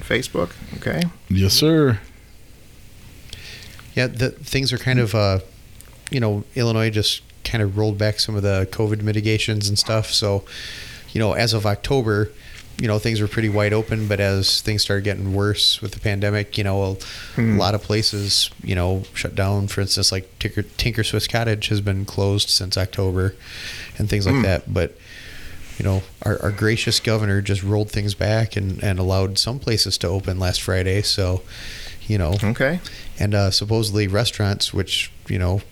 Facebook. 0.00 0.52
Okay. 0.78 1.02
Yes, 1.28 1.52
sir. 1.52 2.00
Yeah, 3.94 4.06
the 4.06 4.30
things 4.30 4.72
are 4.72 4.78
kind 4.78 4.98
of, 4.98 5.14
uh, 5.14 5.40
you 6.10 6.20
know, 6.20 6.44
Illinois 6.54 6.90
just 6.90 7.22
kind 7.44 7.62
of 7.62 7.76
rolled 7.78 7.98
back 7.98 8.20
some 8.20 8.34
of 8.36 8.42
the 8.42 8.68
COVID 8.70 9.02
mitigations 9.02 9.68
and 9.68 9.78
stuff. 9.78 10.10
So, 10.12 10.44
you 11.12 11.18
know, 11.18 11.32
as 11.32 11.54
of 11.54 11.64
October, 11.66 12.30
you 12.80 12.86
know, 12.86 12.98
things 12.98 13.20
were 13.20 13.26
pretty 13.28 13.48
wide 13.48 13.72
open. 13.72 14.06
But 14.06 14.20
as 14.20 14.60
things 14.60 14.82
started 14.82 15.02
getting 15.04 15.34
worse 15.34 15.80
with 15.82 15.92
the 15.92 16.00
pandemic, 16.00 16.56
you 16.58 16.64
know, 16.64 16.82
a, 16.82 16.94
Hmm. 17.34 17.58
lot 17.58 17.74
of 17.74 17.82
places, 17.82 18.50
you 18.62 18.74
know, 18.74 19.02
shut 19.14 19.34
down. 19.34 19.66
For 19.68 19.80
instance, 19.80 20.12
like 20.12 20.28
Tinker, 20.38 20.62
Tinker 20.62 21.02
Swiss 21.04 21.26
Cottage 21.26 21.68
has 21.68 21.80
been 21.80 22.04
closed 22.04 22.50
since 22.50 22.76
October, 22.76 23.34
and 23.98 24.08
things 24.08 24.26
like 24.26 24.36
Hmm. 24.36 24.42
that. 24.42 24.72
But 24.72 24.96
you 25.78 25.84
know, 25.84 26.02
our, 26.22 26.42
our 26.42 26.50
gracious 26.50 26.98
governor 26.98 27.40
just 27.40 27.62
rolled 27.62 27.88
things 27.88 28.12
back 28.12 28.56
and, 28.56 28.82
and 28.82 28.98
allowed 28.98 29.38
some 29.38 29.60
places 29.60 29.96
to 29.98 30.08
open 30.08 30.36
last 30.36 30.60
Friday. 30.60 31.02
So, 31.02 31.42
you 32.08 32.18
know, 32.18 32.36
Okay. 32.42 32.80
and 33.20 33.32
uh, 33.32 33.52
supposedly 33.52 34.08
restaurants, 34.08 34.74
which 34.74 35.12
you 35.28 35.38
know 35.38 35.62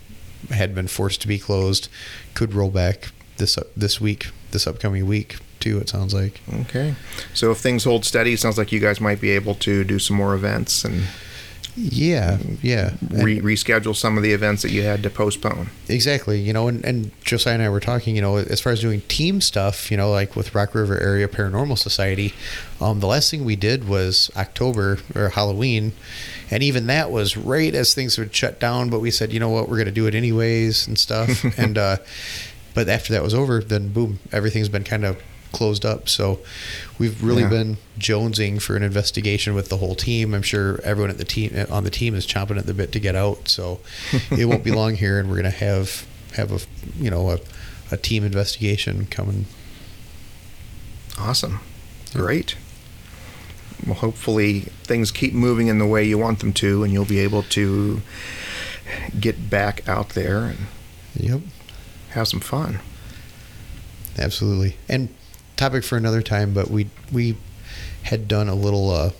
had 0.50 0.74
been 0.74 0.88
forced 0.88 1.20
to 1.22 1.28
be 1.28 1.38
closed, 1.38 1.88
could 2.34 2.54
roll 2.54 2.70
back 2.70 3.12
this 3.36 3.58
uh, 3.58 3.64
this 3.76 4.00
week, 4.00 4.28
this 4.50 4.66
upcoming 4.66 5.06
week 5.06 5.38
too. 5.60 5.78
It 5.78 5.88
sounds 5.88 6.14
like. 6.14 6.40
Okay. 6.62 6.94
So 7.34 7.50
if 7.50 7.58
things 7.58 7.84
hold 7.84 8.04
steady, 8.04 8.34
it 8.34 8.40
sounds 8.40 8.58
like 8.58 8.72
you 8.72 8.80
guys 8.80 9.00
might 9.00 9.20
be 9.20 9.30
able 9.30 9.54
to 9.56 9.84
do 9.84 9.98
some 9.98 10.16
more 10.16 10.34
events 10.34 10.84
and 10.84 11.04
Yeah, 11.76 12.38
yeah, 12.62 12.94
re- 13.10 13.40
reschedule 13.40 13.94
some 13.94 14.16
of 14.16 14.22
the 14.22 14.32
events 14.32 14.62
that 14.62 14.70
you 14.70 14.82
had 14.82 15.02
to 15.02 15.10
postpone. 15.10 15.68
exactly. 15.88 16.40
You 16.40 16.54
know, 16.54 16.68
and, 16.68 16.82
and 16.84 17.10
Josiah 17.22 17.54
and 17.54 17.62
I 17.62 17.68
were 17.68 17.80
talking. 17.80 18.16
You 18.16 18.22
know, 18.22 18.36
as 18.36 18.60
far 18.62 18.72
as 18.72 18.80
doing 18.80 19.02
team 19.02 19.42
stuff, 19.42 19.90
you 19.90 19.96
know, 19.98 20.10
like 20.10 20.34
with 20.34 20.54
Rock 20.54 20.74
River 20.74 20.98
Area 20.98 21.28
Paranormal 21.28 21.76
Society, 21.76 22.32
um, 22.80 23.00
the 23.00 23.06
last 23.06 23.30
thing 23.30 23.44
we 23.44 23.56
did 23.56 23.86
was 23.86 24.30
October 24.36 24.98
or 25.14 25.28
Halloween, 25.30 25.92
and 26.50 26.62
even 26.62 26.86
that 26.86 27.10
was 27.10 27.36
right 27.36 27.74
as 27.74 27.92
things 27.92 28.16
would 28.18 28.34
shut 28.34 28.58
down. 28.58 28.88
But 28.88 29.00
we 29.00 29.10
said, 29.10 29.32
you 29.32 29.40
know 29.40 29.50
what, 29.50 29.68
we're 29.68 29.76
going 29.76 29.86
to 29.86 29.92
do 29.92 30.06
it 30.06 30.14
anyways 30.14 30.86
and 30.86 30.98
stuff. 30.98 31.44
and 31.58 31.76
uh, 31.76 31.98
but 32.74 32.88
after 32.88 33.12
that 33.12 33.22
was 33.22 33.34
over, 33.34 33.60
then 33.60 33.88
boom, 33.90 34.18
everything's 34.32 34.70
been 34.70 34.84
kind 34.84 35.04
of 35.04 35.22
closed 35.56 35.84
up. 35.84 36.08
So 36.08 36.38
we've 36.98 37.22
really 37.22 37.42
Yeah. 37.42 37.48
been 37.48 37.76
jonesing 37.98 38.60
for 38.60 38.76
an 38.76 38.82
investigation 38.82 39.54
with 39.54 39.68
the 39.68 39.78
whole 39.78 39.94
team. 39.94 40.34
I'm 40.34 40.42
sure 40.42 40.80
everyone 40.84 41.10
at 41.10 41.18
the 41.18 41.24
team 41.24 41.50
on 41.70 41.84
the 41.84 41.90
team 41.90 42.14
is 42.14 42.26
chomping 42.26 42.58
at 42.58 42.66
the 42.66 42.74
bit 42.74 42.92
to 42.92 43.00
get 43.00 43.14
out. 43.16 43.48
So 43.48 43.80
it 44.30 44.44
won't 44.46 44.64
be 44.64 44.70
long 44.72 44.96
here, 44.96 45.18
and 45.18 45.28
we're 45.30 45.36
gonna 45.36 45.50
have 45.50 46.06
have 46.34 46.52
a 46.52 46.60
you 47.02 47.10
know 47.10 47.30
a, 47.30 47.38
a 47.90 47.96
team 47.96 48.24
investigation 48.24 49.06
coming. 49.06 49.46
Awesome. 51.18 51.60
Great. 52.12 52.56
Well, 53.86 53.94
hopefully 53.96 54.60
things 54.84 55.10
keep 55.10 55.32
moving 55.32 55.68
in 55.68 55.78
the 55.78 55.86
way 55.86 56.04
you 56.04 56.18
want 56.18 56.40
them 56.40 56.52
to, 56.54 56.82
and 56.84 56.92
you'll 56.92 57.04
be 57.04 57.18
able 57.18 57.42
to 57.44 58.02
get 59.18 59.48
back 59.50 59.86
out 59.88 60.10
there 60.10 60.38
and 60.44 60.58
Yep. 61.18 61.40
have 62.10 62.28
some 62.28 62.40
fun. 62.40 62.80
Absolutely. 64.18 64.76
And 64.88 65.08
topic 65.56 65.84
for 65.84 65.96
another 65.96 66.22
time, 66.22 66.52
but 66.52 66.70
we 66.70 66.88
we 67.12 67.36
had 68.04 68.28
done 68.28 68.48
a 68.48 68.54
little 68.54 68.90
uh, 68.90 69.10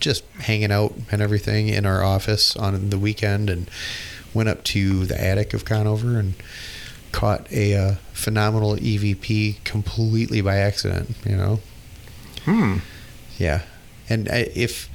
just 0.00 0.24
hanging 0.40 0.72
out 0.72 0.92
and 1.10 1.22
everything 1.22 1.68
in 1.68 1.86
our 1.86 2.02
office 2.02 2.56
on 2.56 2.90
the 2.90 2.98
weekend 2.98 3.48
and 3.48 3.70
went 4.34 4.48
up 4.48 4.64
to 4.64 5.06
the 5.06 5.22
attic 5.22 5.54
of 5.54 5.64
Conover 5.64 6.18
and 6.18 6.34
caught 7.12 7.50
a 7.52 7.76
uh, 7.76 7.94
phenomenal 8.12 8.76
EVP 8.76 9.62
completely 9.64 10.40
by 10.40 10.56
accident, 10.56 11.14
you 11.24 11.36
know. 11.36 11.60
Hmm. 12.44 12.78
Yeah. 13.38 13.62
And 14.08 14.28
I, 14.28 14.50
if 14.54 14.88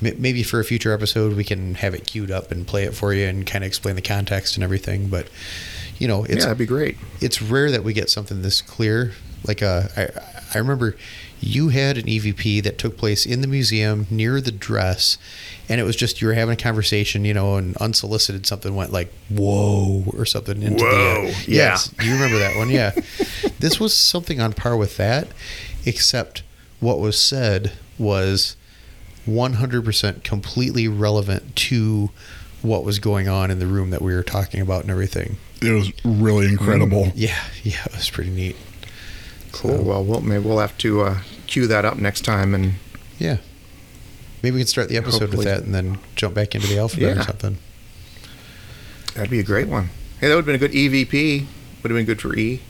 maybe 0.00 0.42
for 0.42 0.60
a 0.60 0.64
future 0.64 0.92
episode 0.92 1.34
we 1.36 1.42
can 1.42 1.74
have 1.74 1.92
it 1.92 2.06
queued 2.06 2.30
up 2.30 2.52
and 2.52 2.66
play 2.66 2.84
it 2.84 2.94
for 2.94 3.12
you 3.12 3.26
and 3.26 3.44
kind 3.44 3.64
of 3.64 3.66
explain 3.66 3.96
the 3.96 4.02
context 4.02 4.56
and 4.56 4.64
everything, 4.64 5.08
but 5.08 5.28
you 5.98 6.06
know, 6.08 6.24
yeah, 6.26 6.36
that'd 6.36 6.58
be 6.58 6.66
great. 6.66 6.96
it's 7.20 7.42
rare 7.42 7.70
that 7.70 7.82
we 7.84 7.92
get 7.92 8.08
something 8.08 8.42
this 8.42 8.62
clear. 8.62 9.12
Like 9.46 9.62
uh, 9.62 9.82
I, 9.96 10.08
I 10.54 10.58
remember 10.58 10.96
you 11.40 11.68
had 11.68 11.98
an 11.98 12.06
EVP 12.06 12.62
that 12.64 12.78
took 12.78 12.96
place 12.96 13.24
in 13.26 13.40
the 13.40 13.46
museum 13.46 14.06
near 14.10 14.40
the 14.40 14.50
dress, 14.50 15.18
and 15.68 15.80
it 15.80 15.84
was 15.84 15.96
just 15.96 16.20
you 16.20 16.28
were 16.28 16.34
having 16.34 16.54
a 16.54 16.56
conversation, 16.56 17.24
you 17.24 17.34
know, 17.34 17.56
and 17.56 17.76
unsolicited 17.76 18.46
something 18.46 18.74
went 18.74 18.92
like 18.92 19.12
"whoa" 19.28 20.04
or 20.16 20.24
something 20.24 20.62
into 20.62 20.84
Whoa, 20.84 20.90
the 20.90 21.28
uh, 21.28 21.32
yeah. 21.32 21.34
yes, 21.46 21.94
you 22.02 22.12
remember 22.12 22.38
that 22.38 22.56
one, 22.56 22.70
yeah. 22.70 22.92
this 23.58 23.78
was 23.78 23.94
something 23.94 24.40
on 24.40 24.52
par 24.52 24.76
with 24.76 24.96
that, 24.96 25.28
except 25.84 26.42
what 26.80 26.98
was 26.98 27.18
said 27.18 27.72
was 27.98 28.56
100% 29.26 30.24
completely 30.24 30.88
relevant 30.88 31.54
to 31.56 32.10
what 32.62 32.84
was 32.84 32.98
going 32.98 33.28
on 33.28 33.50
in 33.50 33.58
the 33.58 33.66
room 33.66 33.90
that 33.90 34.02
we 34.02 34.14
were 34.14 34.22
talking 34.22 34.60
about 34.60 34.82
and 34.82 34.90
everything. 34.90 35.36
It 35.60 35.72
was 35.72 35.92
really 36.04 36.46
incredible. 36.46 37.12
Yeah, 37.14 37.36
yeah, 37.62 37.84
it 37.84 37.92
was 37.94 38.10
pretty 38.10 38.30
neat. 38.30 38.56
Cool. 39.58 39.82
Well, 39.82 40.04
we'll 40.04 40.20
maybe 40.20 40.44
we'll 40.44 40.58
have 40.60 40.76
to 40.78 41.02
uh, 41.02 41.18
cue 41.46 41.66
that 41.66 41.84
up 41.84 41.98
next 41.98 42.24
time, 42.24 42.54
and 42.54 42.74
Yeah. 43.18 43.38
Maybe 44.42 44.54
we 44.54 44.60
can 44.60 44.68
start 44.68 44.88
the 44.88 44.96
episode 44.96 45.20
Hopefully. 45.30 45.38
with 45.38 45.46
that 45.46 45.64
and 45.64 45.74
then 45.74 45.98
jump 46.14 46.34
back 46.34 46.54
into 46.54 46.68
the 46.68 46.78
alphabet 46.78 47.16
Yeah. 47.16 47.22
or 47.22 47.24
something. 47.24 47.58
that'd 49.14 49.30
be 49.30 49.40
a 49.40 49.44
great 49.44 49.66
one. 49.66 49.90
Hey, 50.20 50.28
that 50.28 50.36
would 50.36 50.46
have 50.46 50.46
been 50.46 50.54
a 50.54 50.58
good 50.58 50.72
EVP. 50.72 51.46
Would 51.82 51.90
have 51.90 51.98
been 51.98 52.06
good 52.06 52.20
for 52.20 52.36
E. 52.36 52.60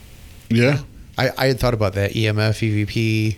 Yeah. 0.49 0.79
I, 1.17 1.29
I 1.37 1.45
had 1.47 1.59
thought 1.59 1.75
about 1.75 1.93
that 1.93 2.11
EMF, 2.13 2.57
EVP, 2.87 3.37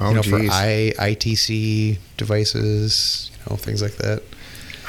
Oh, 0.00 0.08
you 0.08 0.14
know, 0.14 0.22
for 0.22 0.38
geez. 0.38 0.50
I, 0.50 0.92
ITC 0.98 1.98
devices, 2.16 3.30
you 3.34 3.50
know, 3.50 3.56
things 3.56 3.82
like 3.82 3.96
that. 3.96 4.22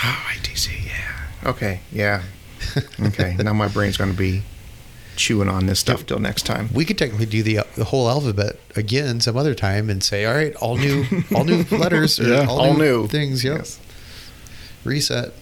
Oh, 0.03 0.25
ITC. 0.37 0.85
Yeah. 0.85 1.49
Okay. 1.49 1.81
Yeah. 1.91 2.23
Okay. 3.01 3.35
now 3.39 3.51
my 3.53 3.67
brain's 3.67 3.97
going 3.97 4.11
to 4.11 4.17
be 4.17 4.43
chewing 5.15 5.49
on 5.49 5.65
this 5.65 5.79
stuff 5.79 6.05
till 6.05 6.19
next 6.19 6.45
time. 6.45 6.69
We 6.73 6.85
could 6.85 6.97
technically 6.97 7.25
do 7.27 7.43
the 7.43 7.59
the 7.75 7.85
whole 7.85 8.09
alphabet 8.09 8.57
again 8.75 9.19
some 9.21 9.37
other 9.37 9.53
time 9.53 9.89
and 9.89 10.03
say, 10.03 10.25
all 10.25 10.33
right, 10.33 10.55
all 10.55 10.77
new, 10.77 11.05
all 11.35 11.43
new 11.43 11.63
letters, 11.71 12.19
or 12.19 12.27
Yeah, 12.29 12.45
all, 12.47 12.59
all 12.61 12.73
new, 12.73 12.79
new. 13.01 13.07
things. 13.07 13.43
Yep. 13.43 13.57
Yes. 13.57 13.79
Reset. 14.83 15.33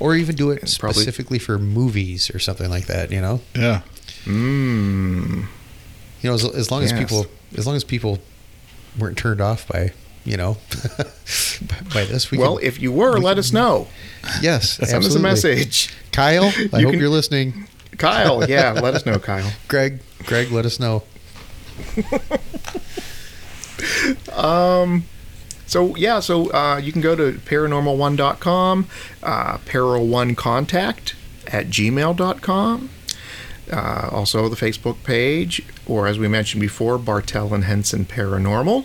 Or 0.00 0.14
even 0.16 0.34
do 0.36 0.50
it 0.50 0.60
And 0.62 0.76
probably- 0.78 1.02
specifically 1.02 1.38
for 1.38 1.58
movies 1.58 2.30
or 2.34 2.38
something 2.38 2.68
like 2.68 2.86
that. 2.86 3.10
You 3.12 3.20
know. 3.20 3.40
Yeah. 3.54 3.82
Mmm. 4.24 5.46
you 6.22 6.28
know, 6.30 6.34
as, 6.34 6.44
as 6.44 6.70
long 6.70 6.82
as 6.82 6.92
people, 6.92 7.26
as 7.56 7.66
long 7.66 7.76
as 7.76 7.84
people 7.84 8.18
weren't 8.98 9.18
turned 9.18 9.40
off 9.40 9.68
by, 9.68 9.92
you 10.24 10.36
know, 10.36 10.56
by 11.94 12.04
this, 12.06 12.30
we 12.30 12.38
Well, 12.38 12.56
can, 12.56 12.66
if 12.66 12.80
you 12.80 12.90
were, 12.90 13.18
let 13.18 13.36
us 13.38 13.52
know. 13.52 13.86
yes, 14.40 14.70
Send 14.88 15.04
us 15.04 15.14
a 15.14 15.18
message. 15.20 15.94
Kyle. 16.12 16.44
I 16.44 16.78
You 16.78 16.86
hope 16.86 16.92
can- 16.92 17.00
you're 17.00 17.08
listening. 17.10 17.68
Kyle, 17.98 18.44
yeah, 18.48 18.72
let 18.72 18.94
us 18.94 19.06
know, 19.06 19.18
Kyle. 19.18 19.50
Greg, 19.68 20.00
Greg, 20.26 20.50
let 20.50 20.64
us 20.66 20.80
know. 20.80 21.02
So 25.74 25.96
yeah, 25.96 26.20
so 26.20 26.52
uh, 26.52 26.76
you 26.76 26.92
can 26.92 27.00
go 27.00 27.16
to 27.16 27.32
paranormal1.com, 27.32 28.86
uh, 29.24 29.58
para1contact 29.58 31.14
at 31.48 31.66
gmail.com. 31.66 32.90
Uh, 33.72 34.08
also 34.12 34.48
the 34.48 34.54
Facebook 34.54 35.02
page, 35.02 35.62
or 35.84 36.06
as 36.06 36.16
we 36.16 36.28
mentioned 36.28 36.60
before, 36.60 36.96
Bartell 36.96 37.52
and 37.52 37.64
Henson 37.64 38.04
Paranormal 38.04 38.84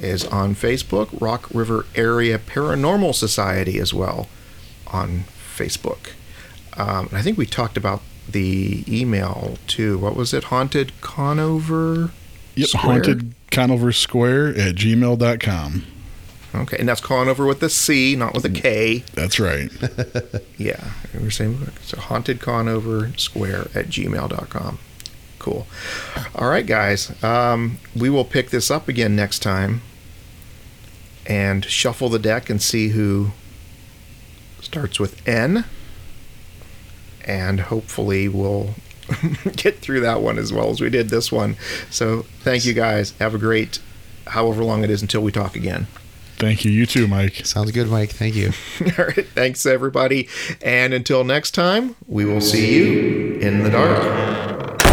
is 0.00 0.24
on 0.24 0.56
Facebook. 0.56 1.20
Rock 1.20 1.48
River 1.54 1.86
Area 1.94 2.40
Paranormal 2.40 3.14
Society 3.14 3.78
as 3.78 3.94
well 3.94 4.28
on 4.88 5.26
Facebook. 5.56 6.14
Um, 6.76 7.06
and 7.08 7.18
I 7.18 7.22
think 7.22 7.38
we 7.38 7.46
talked 7.46 7.76
about 7.76 8.02
the 8.28 8.84
email 8.88 9.58
too. 9.66 9.98
What 9.98 10.16
was 10.16 10.32
it? 10.34 10.44
Haunted 10.44 10.92
Conover. 11.00 12.10
Yep. 12.56 12.68
Square? 12.68 12.82
Haunted 12.82 13.34
Conover 13.50 13.92
Square 13.92 14.48
at 14.58 14.74
gmail.com. 14.76 15.84
Okay, 16.54 16.76
and 16.78 16.88
that's 16.88 17.00
Conover 17.00 17.46
with 17.46 17.60
a 17.64 17.68
C, 17.68 18.14
not 18.14 18.32
with 18.32 18.44
a 18.44 18.48
K. 18.50 19.04
That's 19.14 19.40
right. 19.40 19.70
Yeah, 20.56 20.92
we're 21.12 21.30
saying 21.30 21.58
so 21.82 21.98
haunted 21.98 22.40
conover 22.40 23.10
square 23.16 23.62
at 23.74 23.86
gmail.com. 23.88 24.78
Cool. 25.40 25.66
All 26.34 26.48
right, 26.48 26.64
guys. 26.64 27.12
Um, 27.24 27.78
we 27.94 28.08
will 28.08 28.24
pick 28.24 28.50
this 28.50 28.70
up 28.70 28.88
again 28.88 29.16
next 29.16 29.40
time 29.40 29.82
and 31.26 31.64
shuffle 31.64 32.08
the 32.08 32.20
deck 32.20 32.48
and 32.48 32.62
see 32.62 32.90
who 32.90 33.30
starts 34.60 35.00
with 35.00 35.26
N. 35.28 35.64
And 37.24 37.60
hopefully 37.60 38.28
we'll 38.28 38.74
get 39.56 39.78
through 39.78 40.00
that 40.00 40.20
one 40.20 40.38
as 40.38 40.52
well 40.52 40.70
as 40.70 40.80
we 40.80 40.90
did 40.90 41.08
this 41.08 41.32
one. 41.32 41.56
So 41.90 42.22
thank 42.40 42.64
you 42.64 42.74
guys. 42.74 43.12
Have 43.18 43.34
a 43.34 43.38
great 43.38 43.78
however 44.26 44.64
long 44.64 44.84
it 44.84 44.90
is 44.90 45.02
until 45.02 45.22
we 45.22 45.32
talk 45.32 45.56
again. 45.56 45.86
Thank 46.36 46.64
you. 46.64 46.70
You 46.70 46.84
too, 46.84 47.06
Mike. 47.06 47.46
Sounds 47.46 47.70
good, 47.70 47.88
Mike. 47.88 48.10
Thank 48.10 48.34
you. 48.34 48.52
All 48.98 49.04
right. 49.06 49.26
Thanks, 49.28 49.64
everybody. 49.66 50.28
And 50.60 50.92
until 50.92 51.22
next 51.22 51.52
time, 51.52 51.94
we 52.08 52.24
will 52.24 52.40
see 52.40 52.76
you 52.76 53.38
in 53.38 53.62
the 53.62 53.70
dark. 53.70 54.83